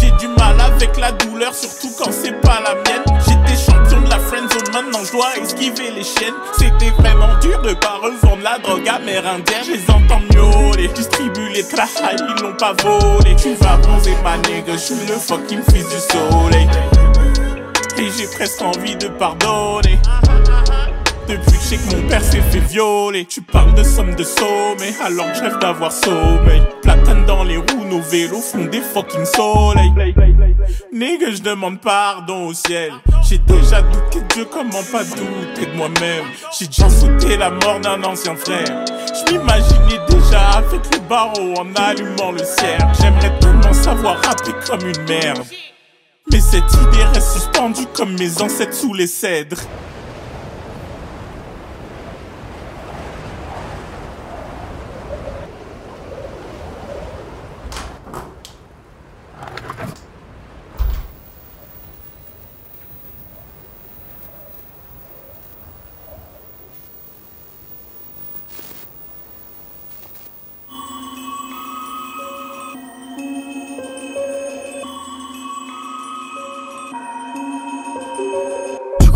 J'ai 0.00 0.10
du 0.18 0.26
mal 0.26 0.60
avec 0.60 0.96
la 0.98 1.12
douleur, 1.12 1.54
surtout 1.54 1.92
quand 1.96 2.10
c'est 2.10 2.32
pas 2.40 2.60
la 2.64 2.74
mienne. 2.74 3.04
J'étais 3.28 3.56
champion 3.56 4.00
de 4.00 4.10
la 4.10 4.18
friendzone, 4.18 4.72
maintenant 4.72 5.04
je 5.04 5.12
dois 5.12 5.36
esquiver 5.40 5.92
les 5.92 6.02
chiennes. 6.02 6.34
C'était 6.58 6.90
vraiment 6.98 7.38
dur 7.40 7.60
de 7.62 7.74
pas 7.74 8.00
revendre 8.02 8.42
la 8.42 8.58
drogue 8.58 8.88
amérindienne. 8.88 9.62
Je 9.64 9.72
les 9.72 9.88
entends 9.88 10.20
miauler, 10.34 10.88
distribue 10.88 11.48
les 11.50 11.62
travails, 11.62 12.16
ils 12.18 12.42
l'ont 12.42 12.56
pas 12.56 12.72
volé. 12.82 13.36
Tu 13.36 13.54
vas 13.54 13.76
bronzer 13.76 14.16
ma 14.24 14.36
nigga, 14.38 14.72
je 14.72 14.78
suis 14.78 15.06
le 15.06 15.14
fucking 15.14 15.62
fils 15.70 15.88
du 15.88 16.00
soleil. 16.00 16.68
Et 17.98 18.10
j'ai 18.18 18.26
presque 18.26 18.62
envie 18.62 18.96
de 18.96 19.06
pardonner. 19.08 20.00
Depuis 21.28 21.58
que 21.76 21.96
mon 21.96 22.08
père 22.08 22.22
s'est 22.22 22.40
fait 22.40 22.60
violer. 22.60 23.24
Tu 23.24 23.42
parles 23.42 23.74
de 23.74 23.82
somme 23.82 24.14
de 24.14 24.24
sommet 24.24 24.94
Alors 25.04 25.30
que 25.32 25.38
je 25.38 25.42
rêve 25.42 25.58
d'avoir 25.58 25.92
sommeil. 25.92 26.62
Platane 26.82 27.24
dans 27.26 27.44
les 27.44 27.56
roues, 27.56 27.84
nos 27.88 28.00
vélos 28.00 28.40
font 28.40 28.64
des 28.64 28.80
fucking 28.80 29.24
soleils. 29.24 29.92
Nigga, 30.92 31.30
je 31.30 31.42
demande 31.42 31.80
pardon 31.80 32.46
au 32.46 32.54
ciel. 32.54 32.92
J'ai 33.28 33.38
déjà 33.38 33.82
douté 33.82 34.20
de 34.20 34.34
Dieu, 34.34 34.46
comment 34.50 34.82
pas 34.92 35.04
douter 35.04 35.66
de 35.66 35.76
moi-même? 35.76 36.24
J'ai 36.58 36.66
déjà 36.66 36.88
sauté 36.88 37.36
la 37.36 37.50
mort 37.50 37.80
d'un 37.80 38.02
ancien 38.04 38.36
frère. 38.36 38.84
Je 39.26 39.34
déjà 40.14 40.50
avec 40.50 40.80
le 40.92 40.98
barreau 41.08 41.54
en 41.58 41.74
allumant 41.74 42.32
le 42.32 42.38
cierge 42.38 42.98
J'aimerais 43.00 43.38
tellement 43.38 43.72
savoir 43.72 44.16
rapper 44.22 44.52
comme 44.66 44.80
une 44.80 45.02
merde. 45.08 45.44
Mais 46.30 46.40
cette 46.40 46.72
idée 46.72 47.04
reste 47.12 47.32
suspendue 47.32 47.86
comme 47.94 48.14
mes 48.18 48.40
ancêtres 48.42 48.74
sous 48.74 48.94
les 48.94 49.06
cèdres. 49.06 49.60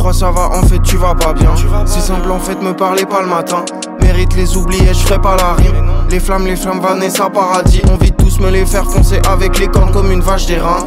Crois 0.08 0.12
ça 0.12 0.30
va, 0.30 0.56
en 0.56 0.62
fait 0.62 0.80
tu 0.82 0.96
vas 0.96 1.14
pas 1.14 1.32
bien. 1.32 1.54
C'est 1.86 2.00
simple, 2.00 2.30
en 2.30 2.38
fait 2.38 2.60
me 2.62 2.72
parlez 2.72 3.04
pas 3.04 3.20
le 3.20 3.28
matin. 3.28 3.64
Mérite 4.00 4.34
les 4.36 4.56
oublier, 4.56 4.88
je 4.88 5.00
ferai 5.00 5.20
pas 5.20 5.36
la 5.36 5.52
rime. 5.52 5.84
Les 6.10 6.20
flammes, 6.20 6.46
les 6.46 6.56
flammes, 6.56 6.80
Vanessa 6.80 7.28
Paradis. 7.28 7.82
On 7.90 7.96
vit 7.96 8.12
tous 8.12 8.40
me 8.40 8.50
les 8.50 8.64
faire 8.64 8.84
foncer 8.84 9.20
avec 9.28 9.58
les 9.58 9.68
cornes 9.68 9.92
comme 9.92 10.10
une 10.10 10.20
vache 10.20 10.46
des 10.46 10.58
reins. 10.58 10.84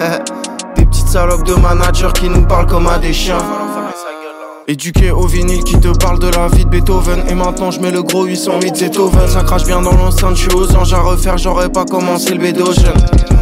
Des 0.76 0.86
petites 0.86 1.08
salopes 1.08 1.44
de 1.44 1.54
manager 1.54 2.12
qui 2.12 2.28
nous 2.28 2.46
parlent 2.46 2.66
comme 2.66 2.86
à 2.86 2.98
des 2.98 3.12
chiens. 3.12 3.38
Éduqué 4.66 5.10
au 5.10 5.26
vinyle 5.26 5.62
qui 5.64 5.78
te 5.78 5.88
parle 5.88 6.18
de 6.18 6.28
la 6.28 6.48
vie 6.48 6.64
de 6.64 6.70
Beethoven 6.70 7.24
Et 7.28 7.34
maintenant 7.34 7.70
je 7.70 7.80
mets 7.80 7.90
le 7.90 8.02
gros 8.02 8.24
808 8.24 8.78
Beethoven 8.78 9.28
Ça 9.28 9.42
crache 9.42 9.64
bien 9.64 9.82
dans 9.82 9.92
l'enceinte, 9.92 10.36
je 10.36 10.42
suis 10.42 10.54
aux 10.54 10.76
anges 10.76 10.94
à 10.94 11.00
refaire 11.00 11.38
J'aurais 11.38 11.68
pas 11.68 11.84
commencé 11.84 12.34
le 12.34 12.40
bédogène 12.40 12.94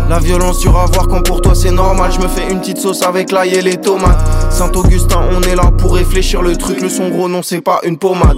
La 0.08 0.18
violence 0.18 0.60
dure 0.60 0.78
à 0.78 0.86
voir 0.86 1.06
quand 1.06 1.22
pour 1.22 1.42
toi 1.42 1.54
c'est 1.54 1.70
normal. 1.70 2.10
Je 2.12 2.18
me 2.20 2.28
fais 2.28 2.50
une 2.50 2.60
petite 2.60 2.78
sauce 2.78 3.02
avec 3.02 3.30
l'ail 3.30 3.54
et 3.54 3.62
les 3.62 3.76
tomates. 3.76 4.18
Saint-Augustin 4.50 5.20
on 5.32 5.42
est 5.42 5.54
là 5.54 5.70
pour 5.76 5.94
réfléchir. 5.94 6.40
Le 6.40 6.56
truc 6.56 6.80
Le 6.80 6.88
son 6.88 7.10
gros 7.10 7.28
non 7.28 7.42
c'est 7.42 7.60
pas 7.60 7.80
une 7.84 7.98
pommade. 7.98 8.36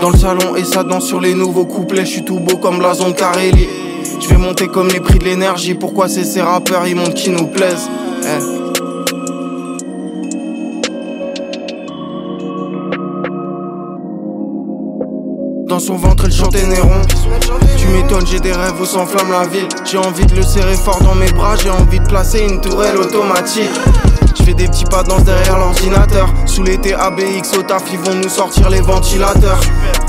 Dans 0.00 0.10
le 0.10 0.16
salon 0.16 0.56
et 0.56 0.64
ça 0.64 0.82
danse 0.82 1.06
sur 1.06 1.20
les 1.20 1.34
nouveaux 1.34 1.66
couplets. 1.66 2.06
Je 2.06 2.10
suis 2.10 2.24
tout 2.24 2.40
beau 2.40 2.56
comme 2.56 2.80
la 2.80 2.94
zone 2.94 3.14
Carelli 3.14 3.68
Je 4.20 4.28
vais 4.28 4.38
monter 4.38 4.68
comme 4.68 4.88
les 4.88 5.00
prix 5.00 5.18
de 5.18 5.24
l'énergie. 5.24 5.74
Pourquoi 5.74 6.08
c'est 6.08 6.24
ces 6.24 6.40
rappeurs 6.40 6.86
ils 6.86 6.96
montrent 6.96 7.14
qui 7.14 7.30
nous 7.30 7.48
plaisent 7.48 7.88
Eh. 8.24 8.60
Dans 15.68 15.78
son 15.78 15.94
ventre, 15.94 16.24
elle 16.24 16.32
chantait 16.32 16.66
Néron. 16.66 17.02
Tu 17.80 17.86
m'étonnes, 17.86 18.26
j'ai 18.26 18.40
des 18.40 18.52
rêves 18.52 18.78
où 18.78 18.84
s'enflamme 18.84 19.30
la 19.30 19.46
ville. 19.46 19.66
J'ai 19.90 19.96
envie 19.96 20.26
de 20.26 20.36
le 20.36 20.42
serrer 20.42 20.74
fort 20.74 21.02
dans 21.02 21.14
mes 21.14 21.32
bras, 21.32 21.56
j'ai 21.56 21.70
envie 21.70 21.98
de 21.98 22.06
placer 22.06 22.40
une 22.40 22.60
tourelle 22.60 22.98
automatique. 22.98 23.70
Je 24.38 24.42
fais 24.42 24.52
des 24.52 24.68
petits 24.68 24.84
pas 24.84 25.02
de 25.02 25.08
danse 25.08 25.24
derrière 25.24 25.58
l'ordinateur. 25.58 26.28
Sous 26.44 26.62
l'été 26.62 26.92
ABX 26.92 27.56
au 27.58 27.62
taf, 27.62 27.84
ils 27.90 27.98
vont 27.98 28.14
nous 28.16 28.28
sortir 28.28 28.68
les 28.68 28.82
ventilateurs. 28.82 29.60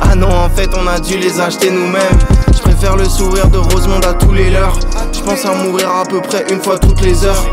Ah 0.02 0.16
non, 0.16 0.28
en 0.28 0.50
fait, 0.50 0.70
on 0.76 0.86
a 0.86 1.00
dû 1.00 1.18
les 1.18 1.40
acheter 1.40 1.72
nous-mêmes. 1.72 2.20
Je 2.54 2.60
préfère 2.60 2.98
le 2.98 3.06
sourire 3.06 3.48
de 3.48 3.60
Rosemonde 3.60 4.04
à 4.04 4.16
tous 4.16 4.34
les 4.34 4.50
leurs. 4.50 4.78
Je 5.14 5.22
pense 5.22 5.46
à 5.46 5.54
mourir 5.54 5.90
à 5.96 6.04
peu 6.04 6.20
près 6.20 6.44
une 6.52 6.62
fois 6.62 6.78
toutes 6.78 7.00
les 7.00 7.24
heures. 7.24 7.46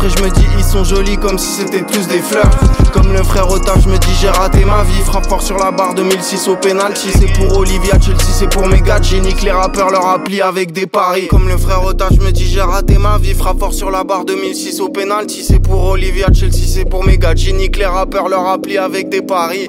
Après, 0.00 0.10
je 0.10 0.22
me 0.22 0.30
dis, 0.30 0.46
ils 0.56 0.62
sont 0.62 0.84
jolis 0.84 1.16
comme 1.16 1.38
si 1.38 1.60
c'était 1.60 1.82
tous 1.82 2.06
des 2.06 2.20
fleurs. 2.20 2.48
Comme 2.92 3.12
le 3.12 3.20
frère 3.24 3.50
au 3.50 3.58
taf, 3.58 3.82
je 3.82 3.88
me 3.88 3.98
dis, 3.98 4.14
j'ai 4.20 4.28
raté 4.28 4.64
ma 4.64 4.84
vie. 4.84 5.02
Frappe 5.04 5.26
fort 5.26 5.42
sur 5.42 5.58
la 5.58 5.72
barre 5.72 5.94
2006 5.94 6.46
au 6.46 6.54
penalty. 6.54 7.08
C'est 7.10 7.32
pour 7.32 7.58
Olivia, 7.58 7.98
Chelsea, 8.00 8.30
c'est 8.32 8.48
pour 8.48 8.68
mes 8.68 8.80
gars. 8.80 9.00
Nique 9.00 9.42
les 9.42 9.50
rappeurs, 9.50 9.90
leur 9.90 10.06
appli 10.06 10.40
avec 10.40 10.70
des 10.70 10.86
paris. 10.86 11.26
Comme 11.26 11.48
le 11.48 11.56
frère 11.56 11.82
au 11.84 11.94
taf, 11.94 12.12
je 12.12 12.20
me 12.20 12.30
dis, 12.30 12.46
j'ai 12.46 12.60
raté 12.60 12.96
ma 12.96 13.18
vie. 13.18 13.34
Frappe 13.34 13.58
fort 13.58 13.74
sur 13.74 13.90
la 13.90 14.04
barre 14.04 14.24
2006 14.24 14.80
au 14.80 14.88
penalty. 14.88 15.42
C'est 15.42 15.58
pour 15.58 15.84
Olivia, 15.84 16.28
Chelsea, 16.32 16.68
c'est 16.68 16.88
pour 16.88 17.04
mes 17.04 17.18
gars. 17.18 17.34
Nique 17.34 17.76
les 17.76 17.86
rappeurs, 17.86 18.28
leur 18.28 18.46
appli 18.46 18.78
avec 18.78 19.08
des 19.08 19.22
paris. 19.22 19.68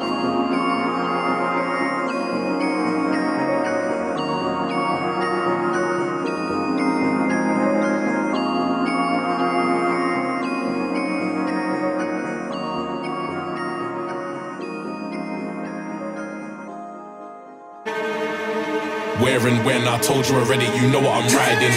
Where 19.40 19.48
and 19.48 19.66
when 19.66 19.88
I 19.88 19.98
told 20.00 20.28
you 20.28 20.36
already, 20.36 20.66
you 20.66 20.90
know 20.92 21.00
what 21.00 21.16
I'm 21.16 21.34
riding. 21.34 21.72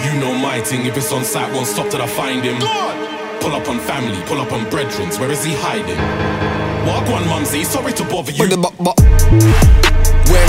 You 0.00 0.18
know 0.18 0.32
my 0.32 0.62
thing, 0.62 0.86
if 0.86 0.96
it's 0.96 1.12
on 1.12 1.24
site, 1.24 1.52
won't 1.52 1.66
stop 1.66 1.90
till 1.90 2.00
I 2.00 2.06
find 2.06 2.42
him. 2.42 2.56
Pull 3.40 3.52
up 3.52 3.68
on 3.68 3.78
family, 3.80 4.18
pull 4.24 4.40
up 4.40 4.50
on 4.50 4.64
brethrens, 4.70 5.20
where 5.20 5.30
is 5.30 5.44
he 5.44 5.52
hiding? 5.54 5.98
Walk 6.88 7.06
one, 7.10 7.28
mumsy, 7.28 7.64
sorry 7.64 7.92
to 7.92 8.04
bother 8.04 8.32
you. 8.32 8.48
Where 8.48 8.54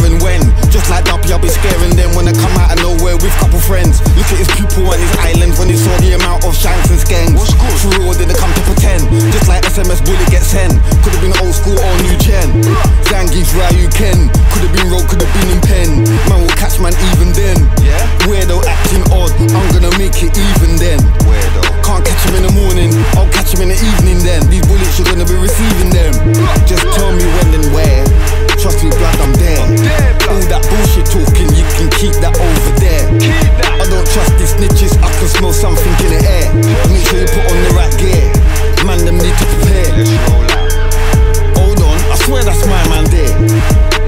and 0.08 0.22
when, 0.24 0.40
just 0.72 0.88
like 0.88 1.04
Duppy, 1.04 1.36
I'll 1.36 1.44
be 1.44 1.52
scaring 1.52 1.94
them 2.00 2.16
when 2.16 2.26
I 2.26 2.34
come 2.34 2.56
out 2.56 2.72
of 2.72 2.80
nowhere 2.80 3.20
with 3.20 3.36
couple 3.44 3.60
friends. 3.60 4.00
Look 4.16 4.32
at 4.32 4.40
his 4.40 4.48
pupil 4.56 4.88
and 4.88 5.04
his 5.04 5.12
islands 5.20 5.60
when 5.60 5.68
he 5.68 5.76
saw 5.76 5.92
the 6.00 6.16
amount 6.16 6.48
of 6.48 6.56
shanks 6.56 6.88
and 6.88 6.98
skanks. 6.98 7.52
For 7.84 7.92
real, 8.00 8.16
didn't 8.16 8.40
come 8.40 8.50
to 8.56 8.64
pretend. 8.64 9.04
Just 9.36 9.52
like 9.52 9.68
SMS 9.68 10.00
bully 10.00 10.24
gets 10.32 10.48
sent. 10.48 10.72
Could 11.04 11.12
have 11.12 11.24
been 11.24 11.36
old 11.44 11.52
school 11.52 11.76
or 11.76 11.94
new 12.08 12.16
gen. 12.18 12.64
Zangief, 13.12 13.52
Ryu, 13.52 13.92
Ken. 13.92 14.32
Could 14.56 14.64
have 14.64 14.74
been 14.74 14.88
road, 14.88 15.04
could 15.12 15.20
have 15.20 15.34
been 15.36 15.60
in 15.60 15.62
pen. 15.62 15.90
Man 16.32 16.40
will 16.40 16.56
catch 16.56 16.80
man 16.80 16.96
even 17.12 17.36
then. 17.36 17.60
Yeah. 17.84 18.00
Weirdo 18.24 18.64
acting 18.64 19.04
odd. 19.12 19.36
I'm 19.52 19.68
gonna 19.76 19.92
make 20.00 20.24
it 20.24 20.32
even 20.32 20.80
then. 20.80 21.04
Weirdo. 21.28 21.68
Can't 21.84 22.04
catch 22.08 22.24
him 22.24 22.40
in 22.40 22.44
the 22.48 22.54
morning. 22.56 22.96
I'll 23.20 23.28
catch 23.36 23.52
him 23.52 23.60
in 23.60 23.76
the 23.76 23.80
evening 23.80 24.24
then. 24.24 24.48
These 24.48 24.64
bullets 24.72 24.96
you're 24.96 25.10
gonna 25.12 25.28
be 25.28 25.36
receiving 25.36 25.92
them. 25.92 26.16
Just 26.64 26.88
tell 26.96 27.12
me 27.12 27.28
when 27.28 27.60
and 27.60 27.68
where. 27.76 28.51
Trust 28.62 28.86
me, 28.86 28.94
blood, 28.94 29.18
I'm 29.18 29.34
there. 29.42 29.58
All 30.30 30.38
that 30.54 30.62
bullshit 30.70 31.10
talking, 31.10 31.50
you 31.58 31.66
can 31.82 31.90
keep 31.98 32.14
that 32.22 32.38
over 32.38 32.74
there. 32.78 33.10
I 33.58 33.90
don't 33.90 34.06
trust 34.06 34.38
these 34.38 34.54
snitches, 34.54 34.94
I 35.02 35.10
can 35.18 35.26
smell 35.34 35.50
something 35.50 35.90
in 36.06 36.14
the 36.14 36.22
air. 36.22 36.46
Make 36.86 37.02
sure 37.10 37.26
you 37.26 37.30
put 37.34 37.42
on 37.42 37.58
the 37.58 37.74
right 37.74 37.90
gear. 37.98 38.22
Man, 38.86 39.02
them 39.02 39.18
need 39.18 39.34
to 39.34 39.46
prepare. 39.50 39.90
Hold 41.58 41.82
on, 41.82 41.98
I 42.14 42.16
swear 42.22 42.46
that's 42.46 42.62
my 42.70 42.78
man 42.94 43.10
there. 43.10 43.34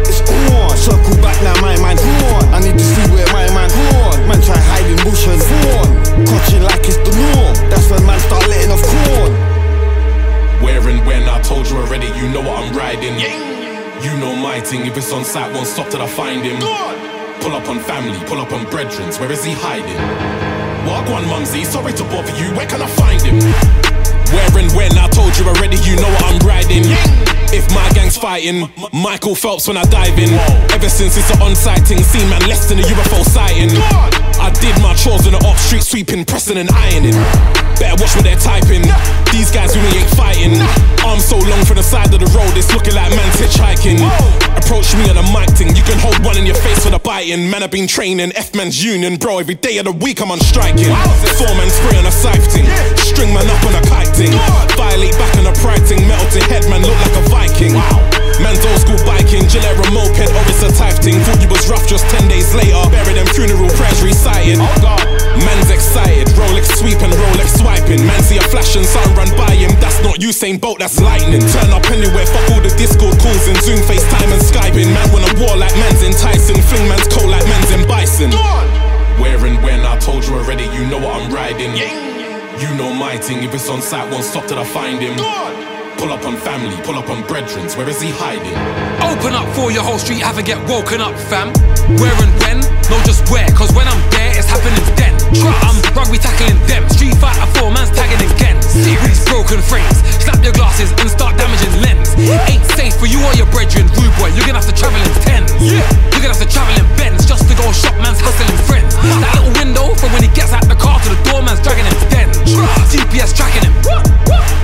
It's 0.06 0.22
cool 0.22 0.70
on, 0.70 0.78
circle 0.78 1.18
back 1.18 1.34
now, 1.42 1.58
my 1.58 1.74
man. 1.82 1.98
Cool 1.98 2.38
on, 2.38 2.46
I 2.54 2.62
need 2.62 2.78
to 2.78 2.86
see 2.86 3.10
where 3.10 3.26
my 3.34 3.50
man. 3.58 3.74
Cool 3.74 4.06
on, 4.06 4.22
man, 4.30 4.38
try 4.46 4.62
hiding 4.70 5.02
bushes. 5.02 5.42
Cool 5.50 5.82
on, 5.82 5.90
clutching 6.30 6.62
like 6.62 6.86
it's 6.86 7.02
the 7.02 7.10
norm. 7.10 7.58
That's 7.74 7.90
when 7.90 8.06
man 8.06 8.22
start 8.30 8.46
letting 8.46 8.70
off 8.70 8.86
corn. 8.86 9.34
Where 10.62 10.86
and 10.86 11.02
when 11.10 11.26
I 11.26 11.42
told 11.42 11.66
you 11.74 11.82
already, 11.82 12.14
you 12.14 12.30
know 12.30 12.46
what 12.46 12.62
I'm 12.62 12.70
riding. 12.78 13.18
Yeah. 13.18 13.53
You 14.04 14.18
know 14.18 14.36
my 14.36 14.60
thing, 14.60 14.86
if 14.86 14.98
it's 14.98 15.14
on 15.14 15.24
site, 15.24 15.54
won't 15.54 15.66
stop 15.66 15.90
till 15.90 16.02
I 16.02 16.08
find 16.08 16.44
him. 16.44 16.60
Pull 17.40 17.54
up 17.56 17.70
on 17.70 17.80
family, 17.80 18.20
pull 18.28 18.38
up 18.38 18.52
on 18.52 18.66
brethrens, 18.66 19.18
where 19.18 19.32
is 19.32 19.46
he 19.46 19.54
hiding? 19.56 19.96
Walk 20.86 21.08
one 21.08 21.26
mumsy, 21.28 21.64
sorry 21.64 21.94
to 21.94 22.04
bother 22.12 22.36
you, 22.36 22.52
where 22.52 22.68
can 22.68 22.82
I 22.82 22.88
find 22.88 23.22
him? 23.22 23.40
Where 23.40 24.60
and 24.60 24.72
when, 24.76 24.92
I 24.98 25.08
told 25.08 25.38
you 25.40 25.46
already, 25.48 25.78
you 25.88 25.96
know 25.96 26.10
what 26.10 26.24
I'm 26.26 26.40
riding. 26.46 26.84
If 27.56 27.70
my 27.72 27.88
gang's 27.94 28.18
fighting, 28.18 28.68
Michael 28.92 29.36
Phelps 29.36 29.70
when 29.70 29.78
I 29.78 29.84
dive 29.86 30.20
in. 30.20 30.34
Ever 30.74 30.90
since 30.90 31.16
it's 31.16 31.32
an 31.32 31.42
on-site 31.42 31.88
thing, 31.88 32.04
seen 32.04 32.28
man 32.30 32.42
less 32.50 32.68
than 32.68 32.80
a 32.80 32.82
UFO 32.82 33.24
sighting. 33.24 33.70
I 34.44 34.52
did 34.60 34.76
my 34.84 34.92
chores 35.00 35.24
on 35.24 35.32
the 35.32 35.42
off 35.48 35.56
street 35.56 35.88
sweeping, 35.88 36.28
pressing 36.28 36.60
and 36.60 36.68
ironing. 36.76 37.16
Better 37.80 37.96
watch 37.96 38.12
what 38.12 38.28
they're 38.28 38.36
typing. 38.36 38.84
These 39.32 39.56
guys 39.56 39.72
really 39.72 40.04
ain't 40.04 40.12
fighting. 40.20 40.60
Arms 41.08 41.24
so 41.24 41.40
long 41.40 41.64
from 41.64 41.80
the 41.80 41.86
side 41.88 42.12
of 42.12 42.20
the 42.20 42.28
road, 42.36 42.52
it's 42.60 42.68
looking 42.76 42.92
like 42.92 43.08
man's 43.16 43.40
hitchhiking. 43.40 44.04
Approach 44.60 44.92
me 45.00 45.08
on 45.08 45.16
a 45.16 45.26
mic 45.32 45.48
thing, 45.56 45.72
you 45.72 45.84
can 45.88 45.96
hold 46.04 46.20
one 46.28 46.36
in 46.36 46.44
your 46.46 46.60
face 46.60 46.84
for 46.84 46.92
the 46.92 47.00
biting. 47.00 47.48
Man, 47.48 47.64
I've 47.64 47.72
been 47.72 47.88
training, 47.88 48.36
F 48.36 48.54
man's 48.54 48.84
union, 48.84 49.16
bro. 49.16 49.40
Every 49.40 49.56
day 49.56 49.80
of 49.80 49.86
the 49.88 49.96
week 49.96 50.20
I'm 50.20 50.30
on 50.30 50.44
striking. 50.44 50.92
Four 51.40 51.56
man 51.56 51.72
spray 51.72 51.96
on 51.96 52.06
a 52.06 52.12
scythe 52.12 52.44
thing, 52.52 52.68
string 53.00 53.32
man 53.32 53.48
up 53.48 53.64
on 53.64 53.80
a 53.80 53.84
kite 53.88 54.12
thing. 54.12 54.36
Violate 54.76 55.16
back 55.16 55.32
on 55.40 55.48
a 55.48 55.56
pride 55.64 55.88
thing, 55.88 56.04
metal 56.04 56.28
to 56.36 56.44
head, 56.52 56.68
man, 56.68 56.84
look 56.84 57.00
like 57.00 57.16
a 57.16 57.24
Viking. 57.32 58.23
Man's 58.44 58.60
old 58.68 58.80
school 58.84 59.00
biking, 59.08 59.48
Gillette 59.48 59.80
moped, 59.96 60.28
or 60.28 60.44
it's 60.52 60.62
a 60.62 60.70
type 60.76 61.00
thing. 61.00 61.16
Thought 61.24 61.40
you 61.40 61.48
was 61.48 61.64
rough 61.72 61.88
just 61.88 62.04
10 62.12 62.28
days 62.28 62.52
later. 62.54 62.76
Bury 62.92 63.16
them 63.16 63.26
funeral 63.32 63.72
prayers 63.80 64.04
recited. 64.04 64.60
Man's 64.60 65.72
excited, 65.72 66.28
Rolex 66.36 66.68
sweep 66.76 67.00
and 67.00 67.16
Rolex 67.16 67.56
swiping. 67.58 68.04
Man 68.06 68.22
see 68.22 68.38
a 68.38 68.46
flash 68.52 68.76
and 68.76 68.86
sun 68.86 69.08
run 69.16 69.32
by 69.40 69.56
him. 69.56 69.72
That's 69.80 70.04
not 70.04 70.20
Usain 70.20 70.60
Bolt, 70.60 70.80
that's 70.80 71.00
lightning. 71.00 71.42
Turn 71.56 71.72
up 71.72 71.88
anywhere, 71.88 72.28
fuck 72.28 72.52
all 72.52 72.62
the 72.62 72.74
Discord 72.76 73.16
calls 73.24 73.48
and 73.48 73.58
Zoom, 73.64 73.80
FaceTime 73.88 74.30
and 74.36 74.44
Skyping. 74.44 74.92
Man 74.92 75.08
wanna 75.16 75.32
war 75.40 75.56
like 75.56 75.74
man's 75.80 76.04
enticing. 76.04 76.60
Fling 76.68 76.88
man's 76.92 77.08
cold 77.08 77.32
like 77.32 77.48
man's 77.48 77.72
in 77.72 77.88
bison. 77.88 78.32
Where 79.24 79.40
and 79.46 79.58
when 79.64 79.82
I 79.88 79.98
told 80.00 80.28
you 80.28 80.36
already, 80.36 80.68
you 80.76 80.86
know 80.92 81.00
what 81.00 81.16
I'm 81.16 81.32
riding. 81.32 81.72
Yeah. 81.76 81.96
You 82.60 82.70
know 82.76 82.94
my 82.94 83.18
thing, 83.18 83.44
if 83.44 83.54
it's 83.56 83.70
on 83.70 83.82
site, 83.82 84.12
won't 84.12 84.24
stop 84.24 84.46
till 84.46 84.60
I 84.60 84.66
find 84.66 85.00
him. 85.00 85.16
Pull 85.98 86.12
up 86.12 86.26
on 86.26 86.36
family, 86.38 86.76
pull 86.84 86.96
up 86.96 87.10
on 87.10 87.24
brethrens, 87.24 87.78
where 87.78 87.88
is 87.88 88.02
he 88.02 88.10
hiding? 88.12 88.54
Open 89.04 89.34
up 89.34 89.48
for 89.56 89.72
your 89.72 89.84
whole 89.84 90.00
street, 90.00 90.22
have 90.22 90.38
a 90.38 90.44
get 90.44 90.60
woken 90.68 91.00
up, 91.00 91.16
fam. 91.32 91.54
Where 92.00 92.14
and 92.20 92.34
when? 92.44 92.60
No, 92.92 93.00
just 93.08 93.30
where, 93.32 93.48
cause 93.56 93.72
when 93.74 93.88
I'm 93.88 94.02
there, 94.12 94.32
it's 94.36 94.50
happening 94.50 94.84
then. 94.96 95.14
Trust. 95.34 95.64
I'm 95.66 95.78
rugby 95.96 96.18
tackling 96.18 96.60
them. 96.68 96.86
Street 96.90 97.16
fighter 97.18 97.48
four 97.58 97.72
man's 97.72 97.90
tagging 97.96 98.22
again. 98.22 98.62
Serious 98.62 99.24
broken 99.26 99.62
frames. 99.62 99.98
Snap 100.22 100.44
your 100.44 100.54
glasses 100.54 100.92
and 101.02 101.10
start 101.10 101.38
damaging 101.38 101.74
lens. 101.82 102.14
Ain't 102.50 102.66
safe 102.78 102.94
for 102.98 103.08
you 103.08 103.18
or 103.24 103.34
your 103.34 103.50
brethren, 103.50 103.88
rude 103.98 104.14
boy. 104.20 104.30
You're 104.36 104.46
gonna 104.46 104.62
have 104.62 104.70
to 104.70 104.76
travel 104.76 105.00
in 105.00 105.14
tens. 105.26 105.50
Yeah. 105.58 105.82
You're 106.14 106.22
gonna 106.22 106.38
have 106.38 106.44
to 106.44 106.50
travel 106.50 106.74
in 106.78 106.88
Benz 106.98 107.26
just 107.26 107.50
to 107.50 107.56
go 107.56 107.72
shop 107.72 107.96
man's 107.98 108.22
hustling 108.22 108.54
friends. 108.70 108.94
That 109.00 109.42
little 109.42 109.54
window 109.58 109.96
from 109.98 110.14
when 110.14 110.22
he 110.22 110.32
gets 110.36 110.54
out 110.54 110.68
the 110.68 110.78
car 110.78 111.00
to 111.02 111.10
the 111.10 111.20
door, 111.26 111.42
man's 111.42 111.62
dragging 111.64 111.88
him 111.88 111.98
den. 112.12 112.30
GPS 112.92 113.34
tracking 113.34 113.66
him. 113.66 113.74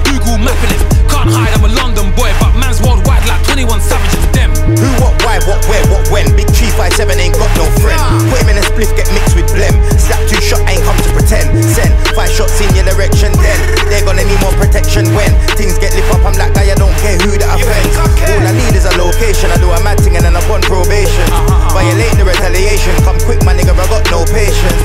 Google 0.05 0.37
mapping 0.37 0.75
him. 0.75 0.98
Can't 1.19 1.35
hide, 1.35 1.51
I'm 1.51 1.67
a 1.67 1.71
London 1.75 2.15
boy, 2.15 2.31
but 2.39 2.55
man's 2.55 2.79
worldwide 2.79 3.27
like 3.27 3.43
21 3.43 3.83
savages. 3.83 4.23
Them. 4.31 4.55
Who, 4.79 4.87
what, 5.03 5.11
why, 5.27 5.35
what, 5.43 5.59
where, 5.67 5.83
what, 5.91 6.07
when? 6.15 6.31
Big 6.31 6.47
357 6.47 6.95
ain't 7.19 7.35
got 7.35 7.51
no 7.59 7.67
friend. 7.83 7.99
Put 8.31 8.39
him 8.39 8.55
in 8.55 8.55
a 8.55 8.63
spliff, 8.63 8.87
get 8.95 9.03
mixed 9.11 9.35
with 9.35 9.51
blem. 9.51 9.75
Slap 9.99 10.15
two 10.31 10.39
shot, 10.39 10.63
ain't 10.71 10.79
come 10.87 10.95
to 10.95 11.11
pretend. 11.11 11.51
Send 11.59 11.91
five 12.15 12.31
shots 12.31 12.63
in 12.63 12.71
your 12.71 12.87
direction, 12.87 13.35
then 13.43 13.59
they're 13.91 14.07
gonna 14.07 14.23
need 14.23 14.39
more 14.39 14.55
protection 14.55 15.11
when 15.11 15.27
things 15.59 15.75
get 15.75 15.91
lit 15.91 16.07
up. 16.07 16.23
I'm 16.23 16.39
like, 16.39 16.55
guy, 16.55 16.71
I 16.71 16.77
don't 16.79 16.95
care 17.03 17.19
who 17.19 17.35
that 17.35 17.51
offends. 17.51 17.99
All 17.99 18.39
I 18.39 18.55
need 18.55 18.71
is 18.71 18.87
a 18.87 18.95
location. 18.95 19.51
I 19.51 19.59
do 19.59 19.67
a 19.75 19.79
mad 19.83 19.99
thing 19.99 20.15
and 20.15 20.23
then 20.23 20.39
I'm 20.39 20.47
on 20.47 20.63
probation. 20.63 21.27
Uh-huh. 21.35 21.75
Violate 21.75 22.15
the 22.15 22.23
retaliation. 22.23 22.95
Come 23.03 23.19
quick, 23.27 23.43
my 23.43 23.51
nigga, 23.51 23.75
I 23.75 23.83
got 23.91 24.07
no 24.07 24.23
patience. 24.23 24.79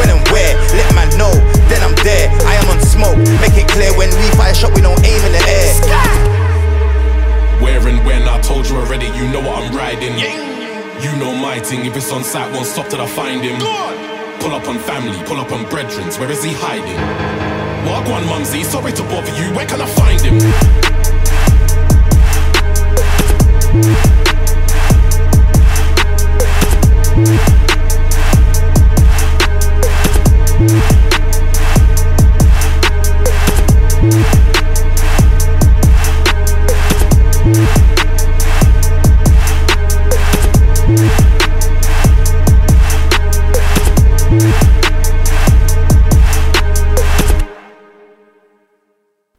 When 0.00 0.08
and 0.08 0.24
where, 0.32 0.56
let 0.80 0.88
man 0.96 1.12
know. 1.20 1.36
Then 1.68 1.84
I'm 1.84 1.92
there. 2.00 2.32
I 2.48 2.56
am 2.56 2.72
on 2.72 2.80
smoke. 2.80 3.20
Make 3.44 3.60
it 3.60 3.68
clear 3.68 3.92
when 4.00 4.08
we 4.16 4.26
fire 4.48 4.54
shot, 4.54 4.74
we 4.74 4.80
don't 4.80 5.04
aim 5.04 5.24
in 5.24 5.32
the 5.32 5.38
air. 5.46 5.74
Where 7.62 7.88
and 7.88 8.04
when 8.06 8.22
I 8.22 8.40
told 8.40 8.68
you 8.68 8.76
already, 8.76 9.06
you 9.06 9.28
know 9.32 9.40
what 9.40 9.62
I'm 9.62 9.74
riding. 9.76 10.16
You 11.02 11.12
know 11.18 11.34
my 11.34 11.58
thing, 11.60 11.84
if 11.84 11.96
it's 11.96 12.10
on 12.12 12.24
site, 12.24 12.52
won't 12.52 12.66
stop 12.66 12.88
till 12.88 13.00
I 13.00 13.06
find 13.06 13.42
him. 13.42 13.58
Pull 14.40 14.52
up 14.52 14.68
on 14.68 14.78
family, 14.78 15.18
pull 15.26 15.38
up 15.38 15.52
on 15.52 15.64
brethrens, 15.66 16.18
where 16.18 16.30
is 16.30 16.42
he 16.42 16.52
hiding? 16.54 16.98
Walk 17.86 18.06
one 18.08 18.26
mumsy, 18.26 18.62
sorry 18.62 18.92
to 18.92 19.02
bother 19.02 19.34
you, 19.36 19.52
where 19.54 19.66
can 19.66 19.80
I 19.80 19.86
find 19.86 20.20
him? 20.20 20.38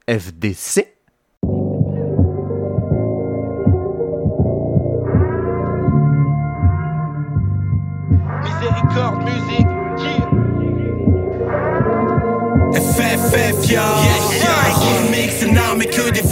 FDC. 0.10 0.88
Miséricorde, 8.42 9.24
musique, 9.24 9.68
FFF, 12.74 13.68
que 15.86 16.12
des 16.12 16.24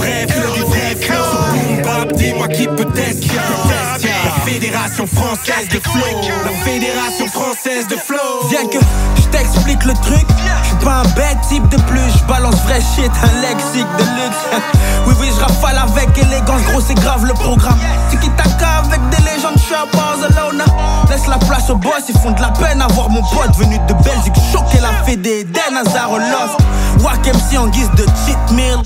Française 5.37 5.69
de 5.69 5.79
Flow 5.79 6.01
La 6.45 6.51
Fédération 6.63 7.27
Française 7.27 7.87
de 7.87 7.95
Flow 7.95 8.47
Viens 8.49 8.65
que 8.67 8.79
je 9.17 9.23
t'explique 9.27 9.83
le 9.85 9.93
truc. 9.93 10.25
Je 10.63 10.67
suis 10.67 10.77
pas 10.77 11.01
un 11.01 11.07
bête 11.15 11.37
type 11.47 11.67
de 11.69 11.77
plus. 11.83 12.01
Je 12.17 12.23
balance 12.25 12.55
vrai 12.63 12.79
shit, 12.79 13.11
un 13.21 13.41
lexique 13.41 13.87
de 13.99 14.03
luxe. 14.03 14.37
oui, 15.07 15.13
oui, 15.19 15.27
je 15.35 15.39
rafale 15.39 15.77
avec 15.77 16.17
élégance. 16.17 16.61
Gros, 16.71 16.81
c'est 16.81 16.95
grave 16.95 17.25
le 17.25 17.33
programme. 17.33 17.77
Tiki 18.09 18.29
taka 18.31 18.83
avec 18.85 19.01
des 19.09 19.23
légendes. 19.23 19.57
Je 19.57 19.63
suis 19.63 19.75
à 19.75 19.85
Barcelona. 19.93 20.65
Laisse 21.09 21.27
la 21.27 21.37
place 21.37 21.69
aux 21.69 21.75
boss. 21.75 22.03
Ils 22.09 22.17
font 22.17 22.31
de 22.31 22.41
la 22.41 22.49
peine 22.49 22.81
à 22.81 22.87
voir 22.87 23.09
mon 23.09 23.21
pote 23.21 23.55
venu 23.57 23.77
de 23.87 23.93
Belgique. 23.93 24.35
Choquer 24.51 24.79
la 24.81 24.93
fédé 25.05 25.43
d'Eden 25.43 25.77
Azarolos. 25.85 26.57
Wack 27.01 27.27
MC 27.27 27.59
en 27.59 27.67
guise 27.67 27.91
de 27.91 28.05
cheat 28.25 28.51
meal. 28.53 28.77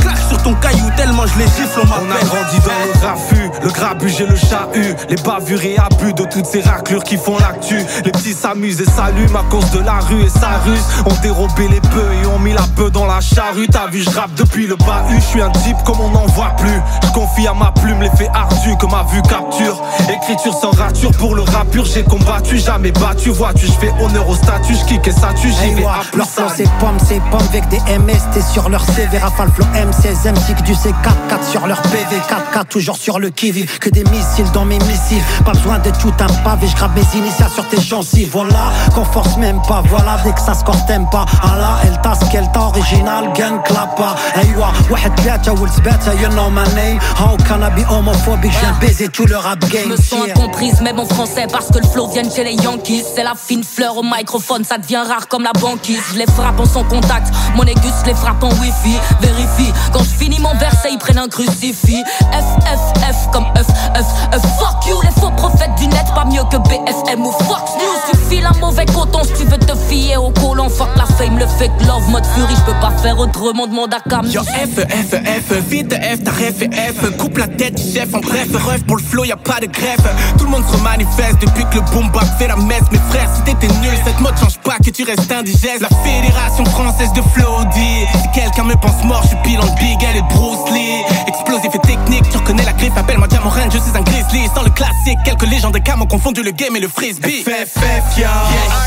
Claque 0.00 0.18
sur 0.28 0.42
ton 0.42 0.54
caillou 0.54 0.90
tellement 0.96 1.26
je 1.26 1.38
les 1.38 1.46
gifle. 1.46 1.80
On 1.82 1.88
On 1.88 2.04
a 2.04 2.04
m'appelle 2.04 2.28
grandi 2.28 2.58
dans 2.60 3.00
le 3.00 3.06
raffut, 3.06 3.49
le 3.62 3.70
grabuge 3.70 4.20
et 4.20 4.26
le 4.26 4.36
chahut, 4.36 4.96
les 5.08 5.16
bavures 5.16 5.64
et 5.64 5.76
abus 5.78 6.12
de 6.14 6.24
toutes 6.24 6.46
ces 6.46 6.60
raclures 6.60 7.04
qui 7.04 7.16
font 7.16 7.38
l'actu. 7.38 7.78
Les 8.04 8.12
petits 8.12 8.34
s'amusent 8.34 8.80
et 8.80 8.84
s'allument 8.84 9.40
à 9.40 9.44
cause 9.50 9.70
de 9.70 9.80
la 9.80 10.00
rue 10.00 10.22
et 10.22 10.28
sa 10.28 10.58
ruse. 10.64 10.84
On 11.06 11.22
dérobé 11.22 11.68
les 11.68 11.80
bœufs 11.80 12.12
et 12.22 12.26
on 12.26 12.38
mis 12.38 12.52
la 12.52 12.66
bœuf 12.76 12.92
dans 12.92 13.06
la 13.06 13.20
charrue. 13.20 13.66
T'as 13.68 13.88
vu, 13.88 14.02
je 14.02 14.10
rappe 14.10 14.34
depuis 14.34 14.66
le 14.66 14.76
bahut, 14.76 15.16
je 15.16 15.24
suis 15.24 15.42
un 15.42 15.50
type 15.50 15.76
comme 15.84 16.00
on 16.00 16.10
n'en 16.10 16.26
voit 16.26 16.54
plus. 16.56 16.80
Je 17.04 17.12
confie 17.12 17.46
à 17.46 17.54
ma 17.54 17.72
plume 17.72 18.00
l'effet 18.02 18.28
ardu 18.34 18.76
que 18.78 18.86
ma 18.86 19.04
vue 19.04 19.22
capture. 19.22 19.82
Écriture 20.08 20.54
sans 20.54 20.70
rature 20.70 21.12
pour 21.12 21.34
le 21.34 21.42
rap 21.42 21.68
pur, 21.70 21.84
j'ai 21.84 22.02
combattu, 22.02 22.58
jamais 22.58 22.92
battu. 22.92 23.30
Vois-tu, 23.30 23.66
je 23.66 23.72
fais 23.72 23.92
honneur 24.02 24.28
au 24.28 24.34
statut, 24.34 24.74
je 24.74 24.84
kick 24.86 25.06
et 25.06 25.12
ça 25.12 25.30
tue, 25.40 25.50
j'y 25.50 25.70
Hey, 25.70 25.74
vais 25.74 25.84
à 25.84 26.00
plus 26.10 26.22
c'est 26.56 26.68
pomme, 26.78 26.98
c'est 27.06 27.20
pomme 27.30 27.40
avec 27.50 27.68
des 27.68 27.78
MST 27.98 28.42
sur 28.52 28.68
leur 28.68 28.84
CV 28.84 29.18
Rafale 29.18 29.50
flow 29.52 29.66
M16, 29.74 30.32
M6 30.32 30.62
du 30.62 30.72
C4-4 30.72 31.50
sur 31.50 31.66
leur 31.66 31.80
PV 31.82 32.16
4K 32.28 32.64
toujours 32.68 32.96
sur 32.96 33.18
le 33.18 33.30
que 33.40 33.88
des 33.88 34.04
missiles 34.04 34.50
dans 34.52 34.66
mes 34.66 34.78
missiles. 34.80 35.22
Pas 35.44 35.52
besoin 35.52 35.78
d'être 35.78 35.98
tout 35.98 36.12
un 36.20 36.26
pavé, 36.44 36.66
je 36.66 36.76
grabe 36.76 36.94
mes 36.94 37.18
initiales 37.18 37.50
sur 37.50 37.66
tes 37.68 37.80
gencives. 37.80 38.30
Voilà, 38.32 38.70
qu'on 38.94 39.04
force 39.04 39.36
même 39.38 39.60
pas, 39.66 39.82
voilà, 39.88 40.18
dès 40.24 40.32
que 40.32 40.40
ça 40.40 40.52
score 40.54 40.84
t'aimes 40.86 41.08
pas. 41.10 41.24
Allah, 41.42 41.78
elle 41.84 41.98
tasse, 42.02 42.18
qu'elle 42.30 42.50
t'a 42.52 42.60
original, 42.60 43.32
gang 43.32 43.62
clappa. 43.62 44.14
Aywa, 44.36 44.72
wahed 44.90 45.14
biata, 45.22 45.54
wolves 45.54 45.80
beta, 45.80 46.14
you 46.20 46.28
know 46.28 46.50
my 46.50 46.64
name. 46.74 46.98
How 47.18 47.36
can 47.48 47.62
I 47.62 47.70
be 47.70 47.86
homophobique, 47.90 48.52
je 48.52 48.58
viens 48.58 48.76
baiser 48.78 49.08
tout 49.08 49.24
le 49.24 49.36
rap 49.36 49.58
game. 49.70 49.84
Je 49.84 49.88
me 49.88 49.96
sens 49.96 50.28
incomprise, 50.28 50.80
même 50.82 50.98
en 50.98 51.06
français, 51.06 51.46
parce 51.50 51.68
que 51.68 51.78
le 51.78 51.86
flow 51.86 52.08
vient 52.08 52.28
chez 52.28 52.44
les 52.44 52.54
Yankees. 52.62 53.04
C'est 53.14 53.24
la 53.24 53.34
fine 53.34 53.64
fleur 53.64 53.96
au 53.96 54.02
microphone, 54.02 54.64
ça 54.64 54.76
devient 54.76 55.02
rare 55.08 55.28
comme 55.28 55.44
la 55.44 55.52
banquise. 55.52 56.02
Je 56.12 56.18
les 56.18 56.26
frappe 56.26 56.60
en 56.60 56.66
sans 56.66 56.84
contact, 56.84 57.32
mon 57.56 57.64
aigus 57.64 58.04
les 58.04 58.14
frappe 58.14 58.42
en 58.42 58.50
wifi. 58.60 58.98
Vérifie, 59.20 59.72
quand 59.92 60.00
je 60.00 60.24
finis 60.24 60.40
mon 60.40 60.54
verset, 60.56 60.90
ils 60.92 60.98
prennent 60.98 61.18
un 61.18 61.28
crucifix. 61.28 62.02
F, 62.32 62.64
F, 62.64 63.00
F, 63.00 63.29
comme 63.32 63.46
œuf, 63.56 63.66
œuf, 63.96 64.06
œuf. 64.34 64.42
Fuck 64.58 64.86
you, 64.86 65.00
les 65.02 65.20
faux 65.20 65.30
prophètes 65.36 65.74
du 65.78 65.86
net, 65.88 66.04
pas 66.14 66.24
mieux 66.24 66.42
que 66.50 66.56
BFM 66.56 67.24
ou 67.24 67.32
Fox 67.32 67.72
News. 67.74 68.12
Suffit 68.12 68.42
un 68.44 68.58
mauvais 68.60 68.86
coton 68.86 69.22
si 69.24 69.44
tu 69.44 69.50
veux 69.50 69.58
te 69.58 69.74
fier 69.88 70.16
au 70.16 70.30
colon. 70.30 70.68
Fuck 70.68 70.90
la 70.96 71.04
fame, 71.04 71.38
le 71.38 71.46
fake 71.46 71.86
love, 71.86 72.08
mode 72.10 72.26
fury, 72.34 72.54
je 72.54 72.72
peux 72.72 72.80
pas 72.80 72.90
faire 73.02 73.18
autrement, 73.18 73.66
demande 73.66 73.94
à 73.94 74.00
Cam. 74.08 74.26
Yo, 74.26 74.42
F, 74.42 74.80
F, 74.80 75.14
F, 75.14 75.52
vite 75.68 75.94
F, 75.94 76.24
t'as 76.24 76.32
F, 76.32 76.58
F. 76.58 77.16
Coupe 77.16 77.38
la 77.38 77.48
tête 77.48 77.74
du 77.74 77.92
chef, 77.92 78.14
en 78.14 78.20
bref, 78.20 78.48
ref 78.52 78.84
pour 78.86 78.96
le 78.96 79.02
flow, 79.02 79.24
y 79.24 79.32
a 79.32 79.36
pas 79.36 79.60
de 79.60 79.66
greffe. 79.66 80.06
Tout 80.38 80.44
le 80.44 80.50
monde 80.50 80.64
se 80.70 80.76
manifeste 80.82 81.40
depuis 81.40 81.64
que 81.70 81.76
le 81.76 81.82
boom 81.92 82.10
fait 82.38 82.48
la 82.48 82.56
messe. 82.56 82.90
Mes 82.90 82.98
frères, 83.10 83.28
si 83.34 83.42
t'étais 83.42 83.72
nul, 83.80 83.92
cette 84.04 84.20
mode 84.20 84.38
change 84.38 84.58
pas 84.58 84.76
que 84.84 84.90
tu 84.90 85.04
restes 85.04 85.30
indigeste. 85.30 85.80
La 85.80 85.88
fédération 86.04 86.64
française 86.66 87.12
de 87.12 87.22
flow 87.22 87.64
dit 87.72 88.06
Si 88.22 88.40
quelqu'un 88.40 88.64
me 88.64 88.74
pense 88.74 89.04
mort, 89.04 89.22
je 89.22 89.28
suis 89.28 89.36
pile 89.42 89.60
en 89.60 89.74
big, 89.74 89.98
elle 90.08 90.16
est 90.16 90.34
Bruce 90.34 90.70
Lee. 90.72 91.02
Explosif 91.26 91.74
et 91.74 91.86
technique, 91.86 92.28
tu 92.30 92.38
reconnais 92.38 92.64
la 92.64 92.72
griffe, 92.72 92.96
appelle-moi 93.24 93.50
Diamant 93.50 93.70
je 93.70 93.78
suis 93.78 93.96
un 93.96 94.02
grizzly. 94.02 94.48
Sans 94.54 94.62
le 94.62 94.70
classique, 94.70 95.18
quelques 95.24 95.46
légendes 95.48 95.74
de 95.74 95.78
cam 95.78 96.00
ont 96.02 96.06
confondu 96.06 96.42
le 96.42 96.50
game 96.50 96.76
et 96.76 96.80
le 96.80 96.88
frisbee. 96.88 97.44
FFF, 97.44 98.18
ya, 98.18 98.30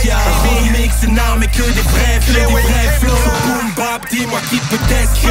ya. 0.04 0.18
Remix, 0.44 1.04
non, 1.08 1.38
mais 1.40 1.48
que 1.48 1.64
des 1.64 1.82
vrais 1.82 2.20
flows, 2.22 2.48
des 2.48 2.62
vrais 2.62 3.00
flows. 3.00 3.14
Boom 3.46 3.72
bap, 3.76 4.10
dis-moi 4.10 4.40
qui 4.50 4.58
peut 4.58 4.78
tester. 4.88 5.28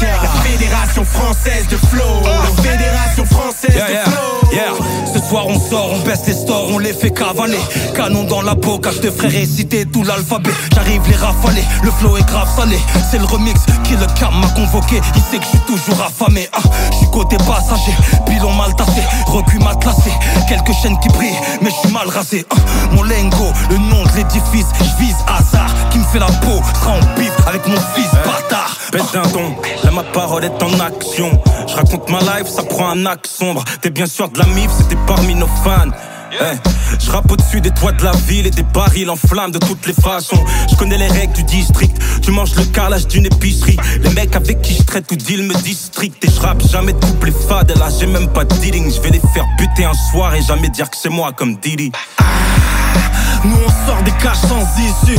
La 0.00 0.28
fédération 0.42 1.04
française 1.04 1.66
de 1.68 1.76
flow. 1.76 2.22
La 2.24 2.62
fédération 2.62 3.24
française 3.24 3.74
de 3.74 4.10
flow. 4.10 4.38
Yeah, 4.52 4.72
ce 5.12 5.20
soir 5.20 5.46
on 5.46 5.60
sort, 5.60 5.90
on 5.92 5.98
baisse 6.00 6.26
les 6.26 6.32
stores, 6.32 6.68
on 6.70 6.78
les 6.78 6.94
fait 6.94 7.10
cavaler. 7.10 7.58
Canon 7.94 8.24
dans 8.24 8.40
la 8.40 8.54
boca, 8.54 8.90
je 8.90 8.98
te 8.98 9.10
ferai 9.10 9.28
réciter 9.28 9.84
tout 9.84 10.02
l'alphabet. 10.04 10.50
J'arrive 10.74 11.02
les 11.06 11.16
rafaler, 11.16 11.64
le 11.82 11.90
flow 11.90 12.16
est 12.16 12.26
grave 12.26 12.48
salé. 12.56 12.78
C'est 13.10 13.18
le 13.18 13.24
remix 13.24 13.60
qui 13.84 13.94
le 13.94 14.06
cam 14.18 14.34
m'a 14.40 14.48
convoqué. 14.48 15.00
Il 15.16 15.22
sait 15.22 15.38
que 15.38 15.44
je 15.44 15.50
suis 15.50 15.58
toujours 15.60 16.02
affamé. 16.02 16.48
Ah, 16.52 16.60
je 16.92 16.96
suis 16.96 17.10
côté 17.10 17.36
passager, 17.38 17.92
pilon 18.28 18.52
mal 18.52 18.74
tassé, 18.76 19.02
recul 19.26 19.62
matelassé. 19.62 20.10
Quelques 20.48 20.72
chaînes 20.72 20.98
qui 21.00 21.08
brillent, 21.08 21.40
mais 21.62 21.70
je 21.70 21.76
suis 21.76 21.92
mal 21.92 22.08
rasé. 22.08 22.46
Ah, 22.50 22.54
mon 22.92 23.02
lingo, 23.02 23.52
le 23.70 23.76
nom 23.78 24.02
de 24.04 24.16
l'édifice, 24.16 24.66
je 24.78 25.04
vise 25.04 25.16
hasard. 25.26 25.70
Qui 25.90 25.98
me 25.98 26.04
fait 26.04 26.18
la 26.18 26.26
peau, 26.26 26.60
sera 26.74 26.92
en 26.92 27.18
bif 27.18 27.32
avec 27.46 27.66
mon 27.66 27.80
fils 27.94 28.10
bâtard. 28.24 28.76
Pète 28.92 29.12
d'un 29.12 29.28
don, 29.32 29.54
là 29.84 29.90
ma 29.90 30.02
parole 30.02 30.44
est 30.44 30.62
en 30.62 30.80
action. 30.80 31.30
Je 31.66 31.74
raconte 31.74 32.08
ma 32.10 32.20
life, 32.20 32.48
ça 32.48 32.62
prend 32.62 32.90
un 32.90 33.06
axe 33.06 33.30
sombre. 33.30 33.64
T'es 33.80 33.90
bien 33.90 34.06
sûr 34.06 34.28
de 34.28 34.38
la 34.38 34.46
mif, 34.46 34.70
c'était 34.76 34.98
parmi 35.06 35.34
nos 35.34 35.48
fans. 35.64 35.90
Eh, 36.32 36.98
je 36.98 37.10
rappe 37.10 37.30
au-dessus 37.30 37.60
des 37.60 37.70
toits 37.70 37.92
de 37.92 38.04
la 38.04 38.12
ville 38.12 38.46
et 38.46 38.50
des 38.50 38.62
barils 38.62 39.08
en 39.08 39.16
flammes 39.16 39.50
de 39.50 39.58
toutes 39.58 39.86
les 39.86 39.92
façons. 39.92 40.44
Je 40.70 40.76
connais 40.76 40.98
les 40.98 41.08
règles 41.08 41.32
du 41.32 41.42
district. 41.44 41.96
Tu 42.22 42.30
manges 42.30 42.54
le 42.54 42.64
carrelage 42.64 43.06
d'une 43.06 43.26
épicerie. 43.26 43.76
Les 44.02 44.10
mecs 44.10 44.36
avec 44.36 44.60
qui 44.62 44.74
je 44.74 44.82
traite 44.82 45.06
tout 45.06 45.16
deal 45.16 45.42
me 45.44 45.54
district. 45.62 46.22
Et 46.24 46.30
je 46.30 46.40
rappe 46.40 46.62
jamais 46.68 46.92
de 46.92 47.04
couple 47.04 47.32
fades. 47.48 47.70
Et 47.70 47.78
là, 47.78 47.88
j'ai 47.98 48.06
même 48.06 48.28
pas 48.28 48.44
de 48.44 48.54
dealing. 48.56 48.92
Je 48.92 49.00
vais 49.00 49.10
les 49.10 49.22
faire 49.32 49.46
buter 49.58 49.84
un 49.84 49.94
soir 50.10 50.34
et 50.34 50.42
jamais 50.42 50.68
dire 50.68 50.90
que 50.90 50.96
c'est 51.00 51.08
moi 51.08 51.32
comme 51.32 51.56
Didi. 51.56 51.92
Nous 53.44 53.56
on 53.56 53.86
sort 53.86 54.02
des 54.02 54.10
caches 54.12 54.40
sans 54.48 54.62
issue 54.80 55.18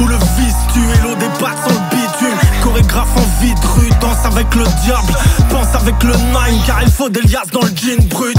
Où 0.00 0.06
le 0.06 0.16
vice 0.16 0.54
tue 0.72 0.80
et 0.80 1.02
l'eau 1.02 1.14
débatte 1.16 1.58
sans 1.64 1.74
le 1.74 1.80
bitume 1.90 2.47
Chorégraphe 2.62 3.16
en 3.16 3.42
vide 3.42 3.58
rue, 3.76 3.90
danse 4.00 4.24
avec 4.24 4.54
le 4.54 4.64
diable. 4.84 5.12
Pense 5.50 5.74
avec 5.74 6.02
le 6.02 6.12
nine 6.12 6.60
car 6.66 6.82
il 6.82 6.90
faut 6.90 7.08
des 7.08 7.20
liasses 7.22 7.50
dans 7.52 7.62
le 7.62 7.70
jean 7.74 8.08
brut. 8.08 8.36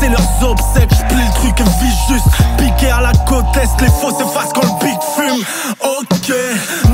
C'est 0.00 0.08
leurs 0.08 0.50
obsèques, 0.50 0.90
j'plie 0.92 1.24
le 1.24 1.34
truc 1.34 1.60
et 1.60 1.84
vis 1.84 1.96
juste. 2.08 2.26
Piqué 2.58 2.90
à 2.90 3.00
la 3.00 3.12
côte 3.26 3.44
est, 3.56 3.82
les 3.82 3.88
faux 3.88 4.10
s'effacent 4.10 4.52
quand 4.54 4.62
le 4.62 4.86
beat 4.86 5.00
fume. 5.16 5.44
Ok, 5.82 6.32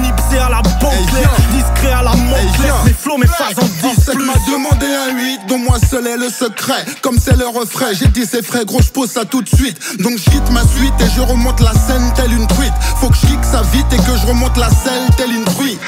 nipsé 0.03 0.39
à 0.39 0.49
la 0.49 0.63
banquette 0.63 1.31
Discret 1.53 1.93
à 1.93 2.03
la 2.03 2.15
montclair 2.15 2.75
Mes 2.85 2.93
flots, 2.93 3.19
mes 3.19 3.27
phases 3.27 3.59
en 3.59 3.89
10 3.89 4.05
plus. 4.15 4.25
m'a 4.25 4.35
demandé 4.51 4.87
un 4.87 5.17
8 5.17 5.41
dont 5.49 5.59
moi 5.59 5.77
seul 5.91 6.07
est 6.07 6.17
le 6.17 6.29
secret. 6.29 6.85
Comme 7.03 7.19
c'est 7.19 7.37
le 7.37 7.47
refrain, 7.47 7.93
j'ai 7.93 8.09
dit 8.09 8.25
c'est 8.31 8.45
frais 8.45 8.65
gros 8.65 8.81
je 8.83 8.91
pose 8.91 9.11
ça 9.11 9.25
tout 9.25 9.43
de 9.43 9.49
suite. 9.49 9.79
Donc 10.01 10.19
je 10.19 10.31
quitte 10.31 10.51
ma 10.51 10.63
suite 10.63 10.95
et 11.01 11.11
je 11.17 11.21
remonte 11.21 11.61
la 11.61 11.73
scène 11.73 12.13
telle 12.15 12.33
une 12.33 12.47
truite 12.47 12.73
Faut 13.01 13.09
que 13.09 13.17
je 13.17 13.33
ça 13.43 13.63
vite 13.73 13.87
et 13.93 13.97
que 13.97 14.17
je 14.17 14.27
remonte 14.27 14.57
la 14.57 14.69
selle 14.69 15.09
telle 15.17 15.33
une 15.33 15.45
truite 15.45 15.81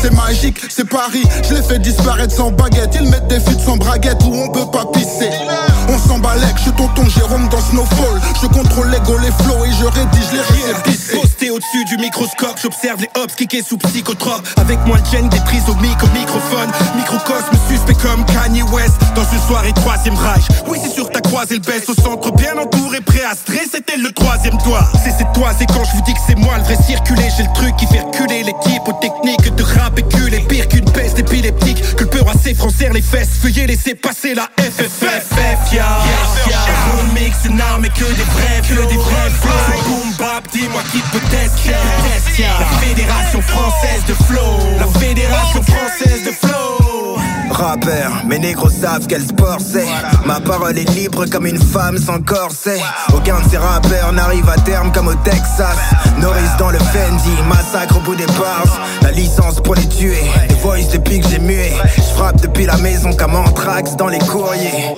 c'est 0.00 0.14
magique, 0.14 0.60
c'est 0.68 0.88
Paris, 0.88 1.24
je 1.48 1.54
les 1.54 1.62
fais 1.62 1.78
disparaître 1.78 2.34
sans 2.34 2.50
baguette. 2.50 2.96
Ils 3.00 3.08
mettent 3.08 3.28
des 3.28 3.40
fuites 3.40 3.60
sans 3.60 3.76
braguette 3.76 4.22
où 4.24 4.34
on 4.34 4.48
peut 4.50 4.70
pas 4.70 4.86
pisser. 4.92 5.30
On 5.88 5.98
s'embalèque, 5.98 6.56
je 6.56 6.62
suis 6.62 6.72
tonton 6.72 7.08
Jérôme 7.08 7.48
dans 7.48 7.60
Snowfall. 7.60 8.20
Je 8.42 8.46
contrôle 8.46 8.90
l'ego, 8.90 9.16
les 9.18 9.32
flows 9.42 9.64
et 9.64 9.72
je 9.72 9.86
rédige 9.86 10.32
les 10.32 10.40
récits 10.40 11.16
Posté 11.18 11.50
au-dessus 11.50 11.84
du 11.86 11.96
microscope, 11.96 12.58
j'observe 12.62 13.00
les 13.00 13.10
hops 13.20 13.34
kickés 13.34 13.62
sous 13.62 13.78
psychotrope. 13.78 14.46
Avec 14.58 14.78
moi 14.86 14.98
le 14.98 15.10
gène 15.10 15.28
des 15.30 15.40
prises 15.40 15.68
au 15.68 15.74
micro, 15.76 16.06
microphone. 16.08 16.70
Microcosme 16.96 17.56
suspect 17.70 17.94
comme 17.94 18.24
Kanye 18.26 18.62
West 18.62 18.94
Dans 19.14 19.24
une 19.32 19.40
soirée 19.46 19.72
troisième 19.72 20.14
rage 20.14 20.46
Oui 20.66 20.78
c'est 20.82 20.92
sûr 20.92 21.08
t'as 21.10 21.20
croisé 21.20 21.54
le 21.54 21.60
best 21.60 21.88
au 21.88 21.94
centre 21.94 22.32
Bien 22.32 22.56
entouré, 22.58 23.00
prêt 23.00 23.24
à 23.24 23.34
stresser, 23.34 23.70
c'était 23.72 23.96
le 23.96 24.12
troisième 24.12 24.56
doigt 24.64 24.84
C'est 25.02 25.12
c'est 25.16 25.32
toi, 25.32 25.50
c'est 25.58 25.66
quand 25.66 25.84
je 25.84 25.96
vous 25.96 26.02
dis 26.02 26.12
que 26.12 26.20
c'est 26.26 26.36
moi 26.38 26.58
le 26.58 26.64
vrai 26.64 26.76
circulé. 26.76 27.22
J'ai 27.36 27.44
le 27.44 27.52
truc 27.54 27.74
qui 27.76 27.86
fait 27.86 28.00
reculer 28.00 28.42
l'équipe 28.42 28.86
aux 28.86 29.00
techniques 29.00 29.54
de 29.54 29.62
rap 29.62 29.87
est 29.96 30.48
pire 30.48 30.68
qu'une 30.68 30.90
peste 30.90 31.18
épileptique. 31.18 31.82
Que 31.96 32.04
le 32.04 32.10
peur 32.10 32.28
assez 32.28 32.54
français 32.54 32.90
les 32.92 33.02
fesses. 33.02 33.40
Veuillez 33.42 33.66
laisser 33.66 33.94
passer 33.94 34.34
la 34.34 34.48
FFFF 34.58 35.72
ya. 35.72 35.86
Remix 36.96 37.36
une 37.44 37.60
arme 37.60 37.84
et 37.84 37.90
que 37.90 38.04
des 38.04 38.22
vrais 38.22 38.62
Que 38.62 38.88
des 38.88 38.96
vrais 38.96 39.30
flows 39.40 39.88
Boom 39.88 40.12
bap 40.18 40.46
dis-moi 40.52 40.82
qui 40.92 40.98
peut 41.12 41.20
tester 41.30 41.72
La 42.38 42.86
fédération 42.86 43.42
française 43.42 44.04
de 44.06 44.14
flow. 44.14 44.58
La 44.78 44.86
fédération 45.00 45.62
française 45.62 46.24
de 46.24 46.30
flow 46.30 46.77
Mes 48.28 48.38
négros 48.38 48.70
savent 48.70 49.06
quel 49.08 49.20
sport 49.20 49.58
c'est. 49.58 49.86
Ma 50.24 50.38
parole 50.38 50.78
est 50.78 50.88
libre 50.94 51.26
comme 51.26 51.44
une 51.44 51.58
femme 51.58 51.98
sans 51.98 52.20
corset. 52.20 52.80
Aucun 53.12 53.40
de 53.40 53.50
ces 53.50 53.56
rappeurs 53.56 54.12
n'arrive 54.12 54.48
à 54.48 54.56
terme 54.60 54.92
comme 54.92 55.08
au 55.08 55.14
Texas. 55.14 55.76
Norris 56.18 56.40
dans 56.58 56.70
le 56.70 56.78
Fendi, 56.78 57.30
massacre 57.48 57.96
au 57.96 58.00
bout 58.00 58.14
des 58.14 58.26
bars. 58.26 58.80
La 59.02 59.10
licence 59.10 59.60
pour 59.60 59.74
les 59.74 59.88
tuer, 59.88 60.22
les 60.48 60.54
voice 60.56 60.88
depuis 60.92 61.18
que 61.18 61.28
j'ai 61.28 61.40
mué. 61.40 61.72
Je 61.96 62.02
frappe 62.14 62.40
depuis 62.40 62.64
la 62.64 62.76
maison 62.76 63.12
comme 63.12 63.34
Anthrax 63.34 63.96
dans 63.96 64.08
les 64.08 64.20
courriers. 64.20 64.94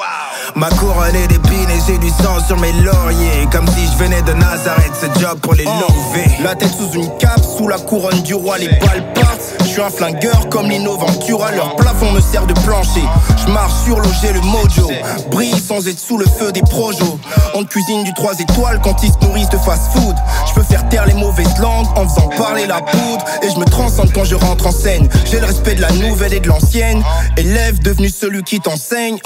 Ma 0.55 0.69
couronne 0.69 1.17
est 1.17 1.29
d'épines 1.29 1.71
et 1.71 1.81
j'ai 1.87 1.97
du 1.97 2.11
sang 2.11 2.45
sur 2.47 2.59
mes 2.59 2.73
lauriers. 2.73 3.49
Comme 3.51 3.67
si 3.69 3.87
je 3.87 4.05
venais 4.05 4.21
de 4.21 4.33
Nazareth, 4.35 4.93
ce 5.01 5.19
job 5.19 5.39
pour 5.41 5.55
les 5.55 5.65
lever. 5.65 6.31
La 6.43 6.55
tête 6.55 6.75
sous 6.77 6.91
une 6.93 7.09
cape, 7.19 7.43
sous 7.57 7.69
la 7.69 7.79
couronne 7.79 8.21
du 8.23 8.35
roi, 8.35 8.59
les 8.59 8.69
balles 8.69 9.13
partent. 9.15 9.60
Je 9.71 9.75
suis 9.75 9.83
un 9.83 9.89
flingueur 9.89 10.49
comme 10.49 10.69
Lino 10.69 10.97
Ventura, 10.97 11.53
leur 11.53 11.77
plafond 11.77 12.11
me 12.11 12.21
sert 12.21 12.45
de 12.45 12.55
plancher. 12.55 13.05
Je 13.37 13.53
marche 13.53 13.73
sur 13.85 14.03
j'ai 14.21 14.33
le 14.33 14.41
mojo. 14.41 14.91
Brille 15.31 15.61
sans 15.61 15.87
être 15.87 16.01
sous 16.01 16.19
le 16.19 16.27
feu 16.27 16.51
des 16.51 16.63
projos. 16.63 17.21
On 17.55 17.63
cuisine 17.63 18.03
du 18.03 18.13
3 18.15 18.41
étoiles 18.41 18.81
quand 18.83 19.01
ils 19.05 19.13
se 19.13 19.19
nourrissent 19.25 19.49
de 19.49 19.59
fast 19.59 19.93
food. 19.93 20.17
Je 20.49 20.55
peux 20.55 20.65
faire 20.65 20.89
taire 20.89 21.07
les 21.07 21.15
mauvaises 21.15 21.57
langues 21.61 21.87
en 21.95 22.09
faisant 22.09 22.29
parler 22.37 22.67
la 22.67 22.81
poudre. 22.81 23.25
Et 23.43 23.49
je 23.49 23.61
me 23.61 23.65
transcende 23.65 24.11
quand 24.13 24.25
je 24.25 24.35
rentre 24.35 24.67
en 24.67 24.73
scène. 24.73 25.09
J'ai 25.25 25.39
le 25.39 25.47
respect 25.47 25.77
de 25.77 25.83
la 25.83 25.93
nouvelle 25.93 26.35
et 26.35 26.41
de 26.41 26.49
l'ancienne. 26.49 27.05
Élève 27.37 27.79
devenu 27.79 28.09
celui 28.09 28.43
qui 28.43 28.59
t'enseigne. 28.59 29.19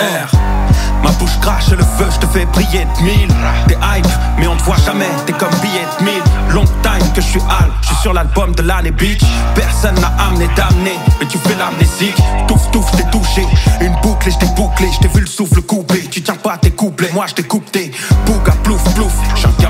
Ma 1.03 1.11
bouche 1.13 1.39
crache 1.41 1.71
le 1.71 1.85
feu, 1.99 2.07
je 2.11 2.19
te 2.19 2.27
fais 2.27 2.47
briller 2.47 2.87
de 2.99 3.03
mille. 3.03 3.29
T'es 3.69 3.75
hype, 3.75 4.07
mais 4.39 4.47
on 4.47 4.57
te 4.57 4.63
voit 4.63 4.77
jamais, 4.87 5.09
t'es 5.27 5.33
comme 5.33 5.55
billet 5.61 5.85
de 5.99 6.05
mille. 6.05 6.23
Long 6.51 6.65
time 6.83 7.13
que 7.15 7.21
je 7.21 7.27
suis 7.27 7.41
hal, 7.41 7.71
je 7.83 7.89
suis 7.89 7.97
sur 7.97 8.15
l'album 8.15 8.55
de 8.55 8.63
l'année 8.63 8.91
bitch. 8.91 9.23
Personne 9.55 9.97
n'a 10.01 10.13
mais 10.39 11.27
tu 11.29 11.39
fais 11.39 11.55
l'amnésique. 11.55 12.17
Touf, 12.47 12.71
touf, 12.71 12.91
t'es 12.93 13.05
touché. 13.11 13.47
Une 13.81 13.95
boucle 14.03 14.29
et 14.29 14.31
je 14.31 14.39
t'ai 14.39 14.47
bouclé, 14.55 14.89
je 14.93 15.01
t'ai 15.01 15.09
vu 15.09 15.21
le 15.21 15.27
souffle 15.27 15.63
coupé. 15.63 16.01
Tu 16.11 16.23
tiens 16.23 16.37
pas 16.37 16.57
tes 16.59 16.71
couplets, 16.71 17.11
moi 17.13 17.27
je 17.27 17.35
t'ai 17.35 17.43
coupé. 17.43 17.91
Bouga, 18.27 18.53
plouf, 18.63 18.83
plouf, 18.95 19.13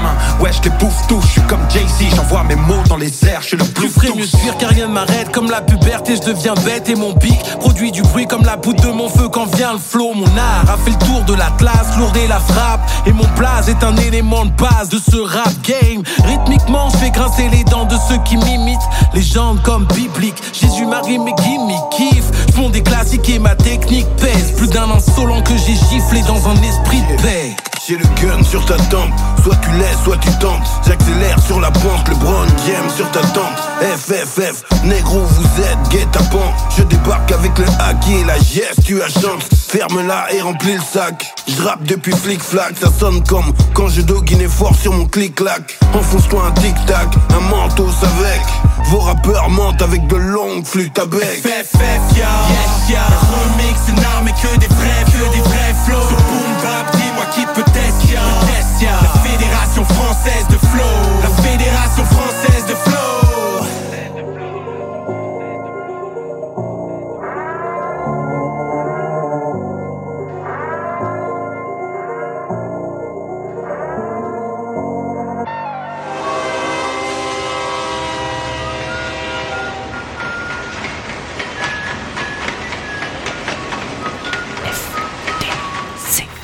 gamin, 0.05 0.43
ouais 0.43 0.51
je 0.53 0.63
les 0.63 0.77
bouffe 0.77 1.07
tous. 1.09 1.21
Je 1.23 1.33
suis 1.33 1.41
comme 1.43 1.61
Jay-Z, 1.71 2.15
j'envoie 2.17 2.43
mes 2.45 2.57
mots 2.57 2.83
dans 2.89 2.97
les 2.97 3.13
airs, 3.27 3.43
je 3.43 3.49
suis 3.49 3.57
le 3.57 3.65
plus 3.65 3.89
ferais 3.89 4.13
mieux 4.15 4.27
fuir 4.27 4.57
car 4.59 4.71
rien 4.71 4.89
ne 4.89 4.93
m'arrête 4.93 5.31
comme 5.33 5.51
la 5.51 5.61
puberté, 5.61 6.17
je 6.17 6.23
deviens 6.23 6.55
bête 6.65 6.89
et 6.89 6.95
mon 6.95 7.13
bic 7.13 7.41
produit 7.61 7.93
du 7.93 8.03
bruit 8.03 8.27
comme 8.27 8.45
la 8.45 8.57
boute 8.57 8.81
de 8.83 8.89
mon 8.89 9.09
feu 9.09 9.29
quand 9.29 9.47
vient 9.57 9.73
le 9.73 9.79
flow. 9.79 10.13
Mon 10.15 10.27
art 10.27 10.71
a 10.71 10.77
fait 10.77 10.91
le 10.91 11.07
tour 11.07 11.23
de 11.23 11.35
l'Atlas, 11.35 11.97
lourde 11.99 12.17
et 12.17 12.27
la 12.27 12.41
frappe. 12.41 12.81
Et 13.07 13.13
mon 13.13 13.27
blaze 13.37 13.69
est 13.69 13.83
un 13.83 13.97
élément 13.97 14.45
de 14.45 14.53
base 14.53 14.89
de 14.89 14.99
ce 14.99 15.17
rap 15.17 15.53
game. 15.63 16.03
Rythmiquement, 16.25 16.89
je 16.91 16.97
fais 16.99 17.11
grincer 17.11 17.49
les 17.49 17.65
dents 17.65 17.85
de 17.85 17.97
ceux 18.09 18.19
qui 18.25 18.37
m'imitent. 18.37 18.79
Légendes 19.13 19.63
comme 19.63 19.87
biblique, 19.87 20.37
Jésus, 20.53 20.87
Marie, 20.87 21.19
mes 21.19 21.35
gimmicks 21.43 21.91
kiff. 21.91 22.25
J'fonds 22.51 22.71
des 22.71 22.83
classiques 22.83 23.29
et 23.29 23.39
ma 23.39 23.55
technique 23.55 24.09
pèse. 24.17 24.53
Plus 24.57 24.69
d'un 24.69 24.91
insolent 24.91 25.43
que 25.43 25.57
j'ai 25.57 25.75
giflé 25.75 26.23
dans 26.23 26.49
un 26.49 26.57
esprit 26.63 27.03
de 27.03 27.23
paix. 27.23 27.57
J'ai 27.87 27.97
le 27.97 28.05
gun 28.23 28.43
sur 28.43 28.65
ta 28.65 28.77
tempe, 28.77 29.13
soit 29.43 29.57
tu 29.57 29.71
laisses, 29.73 29.99
soit 30.05 30.17
tu 30.17 30.31
tentes. 30.39 30.67
J'accélère 30.87 31.39
sur 31.47 31.61
la 31.61 31.71
pente, 31.71 32.09
le 32.09 32.15
brown 32.15 32.49
game 32.67 32.89
sur 32.97 33.11
ta 33.11 33.21
tente. 33.21 33.61
FFF, 33.83 34.63
négro, 34.85 35.21
vous 35.21 35.63
êtes 35.63 35.91
guet-apens. 35.91 36.55
Je 36.79 36.83
débarque 36.85 37.31
avec 37.33 37.59
le 37.59 37.67
hack 37.81 38.09
et 38.09 38.25
la 38.25 38.39
yes, 38.39 38.75
tu 38.87 39.03
as 39.03 39.09
chance. 39.09 39.45
Ferme-la 39.69 40.33
et 40.33 40.41
remplis 40.41 40.77
le 40.77 40.81
sac. 40.81 41.35
Je 41.47 41.63
rappe 41.63 41.83
depuis 41.85 42.13
flic-flac, 42.13 42.75
ça 42.81 42.89
sonne 42.99 43.23
comme 43.25 43.53
quand 43.75 43.89
je 43.89 44.01
doguine 44.01 44.49
fort 44.49 44.75
sur 44.75 44.95
mon 44.95 45.05
clic-clac. 45.05 45.79
Enfonce-toi 45.93 46.43
un 46.49 46.53
tic-tac, 46.53 47.09
un 47.37 47.41
manteau 47.51 47.91
avec. 48.03 48.41
Vos 48.87 49.01
rappeurs 49.01 49.51
mentent 49.51 49.83
avec 49.83 50.07
de 50.07 50.17
longues 50.17 50.65
flûtes 50.65 50.99
à 50.99 51.05
bec. 51.05 51.21
FFF, 51.21 52.17
yes, 52.17 52.91
ya. 52.91 53.05
Remix, 53.31 53.81
une 53.89 54.05
arme 54.05 54.31
que 54.41 54.59
des 54.59 54.69
vrais, 54.69 55.05
que 55.07 55.35
des 55.35 55.44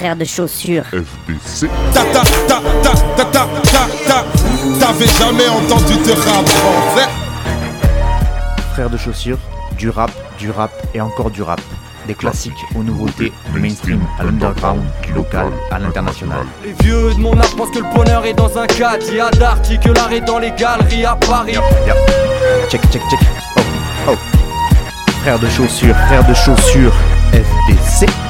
frère 0.00 0.16
de 0.16 0.24
chaussures. 0.24 0.84
FBC. 0.84 1.68
Ta 1.92 2.00
ta 2.04 2.22
ta 2.48 2.62
ta 2.82 2.94
ta 3.16 3.24
ta 3.24 3.46
ta 3.64 3.86
ta. 4.08 4.24
T'avais 4.80 5.06
jamais 5.06 5.46
entendu 5.48 5.92
de 5.92 6.12
rap 6.12 6.48
français 6.48 7.08
Frère 8.72 8.88
de 8.88 8.96
chaussures, 8.96 9.36
du 9.76 9.90
rap, 9.90 10.10
du 10.38 10.50
rap 10.50 10.70
et 10.94 11.02
encore 11.02 11.30
du 11.30 11.42
rap. 11.42 11.60
Des 12.06 12.14
classiques 12.14 12.54
aux 12.74 12.82
nouveautés, 12.82 13.30
du 13.52 13.60
mainstream 13.60 14.00
à 14.18 14.24
l'underground, 14.24 14.80
du 15.02 15.12
local 15.12 15.48
à 15.70 15.78
l'international. 15.78 16.46
Les 16.64 16.72
vieux 16.82 17.12
de 17.12 17.20
mon 17.20 17.38
âge 17.38 17.54
pensent 17.54 17.70
que 17.70 17.80
le 17.80 17.94
bonheur 17.94 18.24
est 18.24 18.32
dans 18.32 18.56
un 18.56 18.66
cadre. 18.66 19.04
Il 19.06 19.16
y 19.16 19.20
a 19.20 19.30
d'Arty 19.30 19.78
que 19.78 19.90
l'art 19.90 20.12
est 20.12 20.22
dans 20.22 20.38
les 20.38 20.52
galeries 20.52 21.04
à 21.04 21.14
Paris. 21.14 21.56
Check, 22.70 22.80
check, 22.90 23.02
check. 23.10 23.20
Oh, 23.58 23.60
oh. 24.08 24.16
Frère 25.20 25.38
de 25.38 25.48
chaussures, 25.50 25.94
frère 26.06 26.26
de 26.26 26.32
chaussures, 26.32 26.94
FDC. 27.34 28.29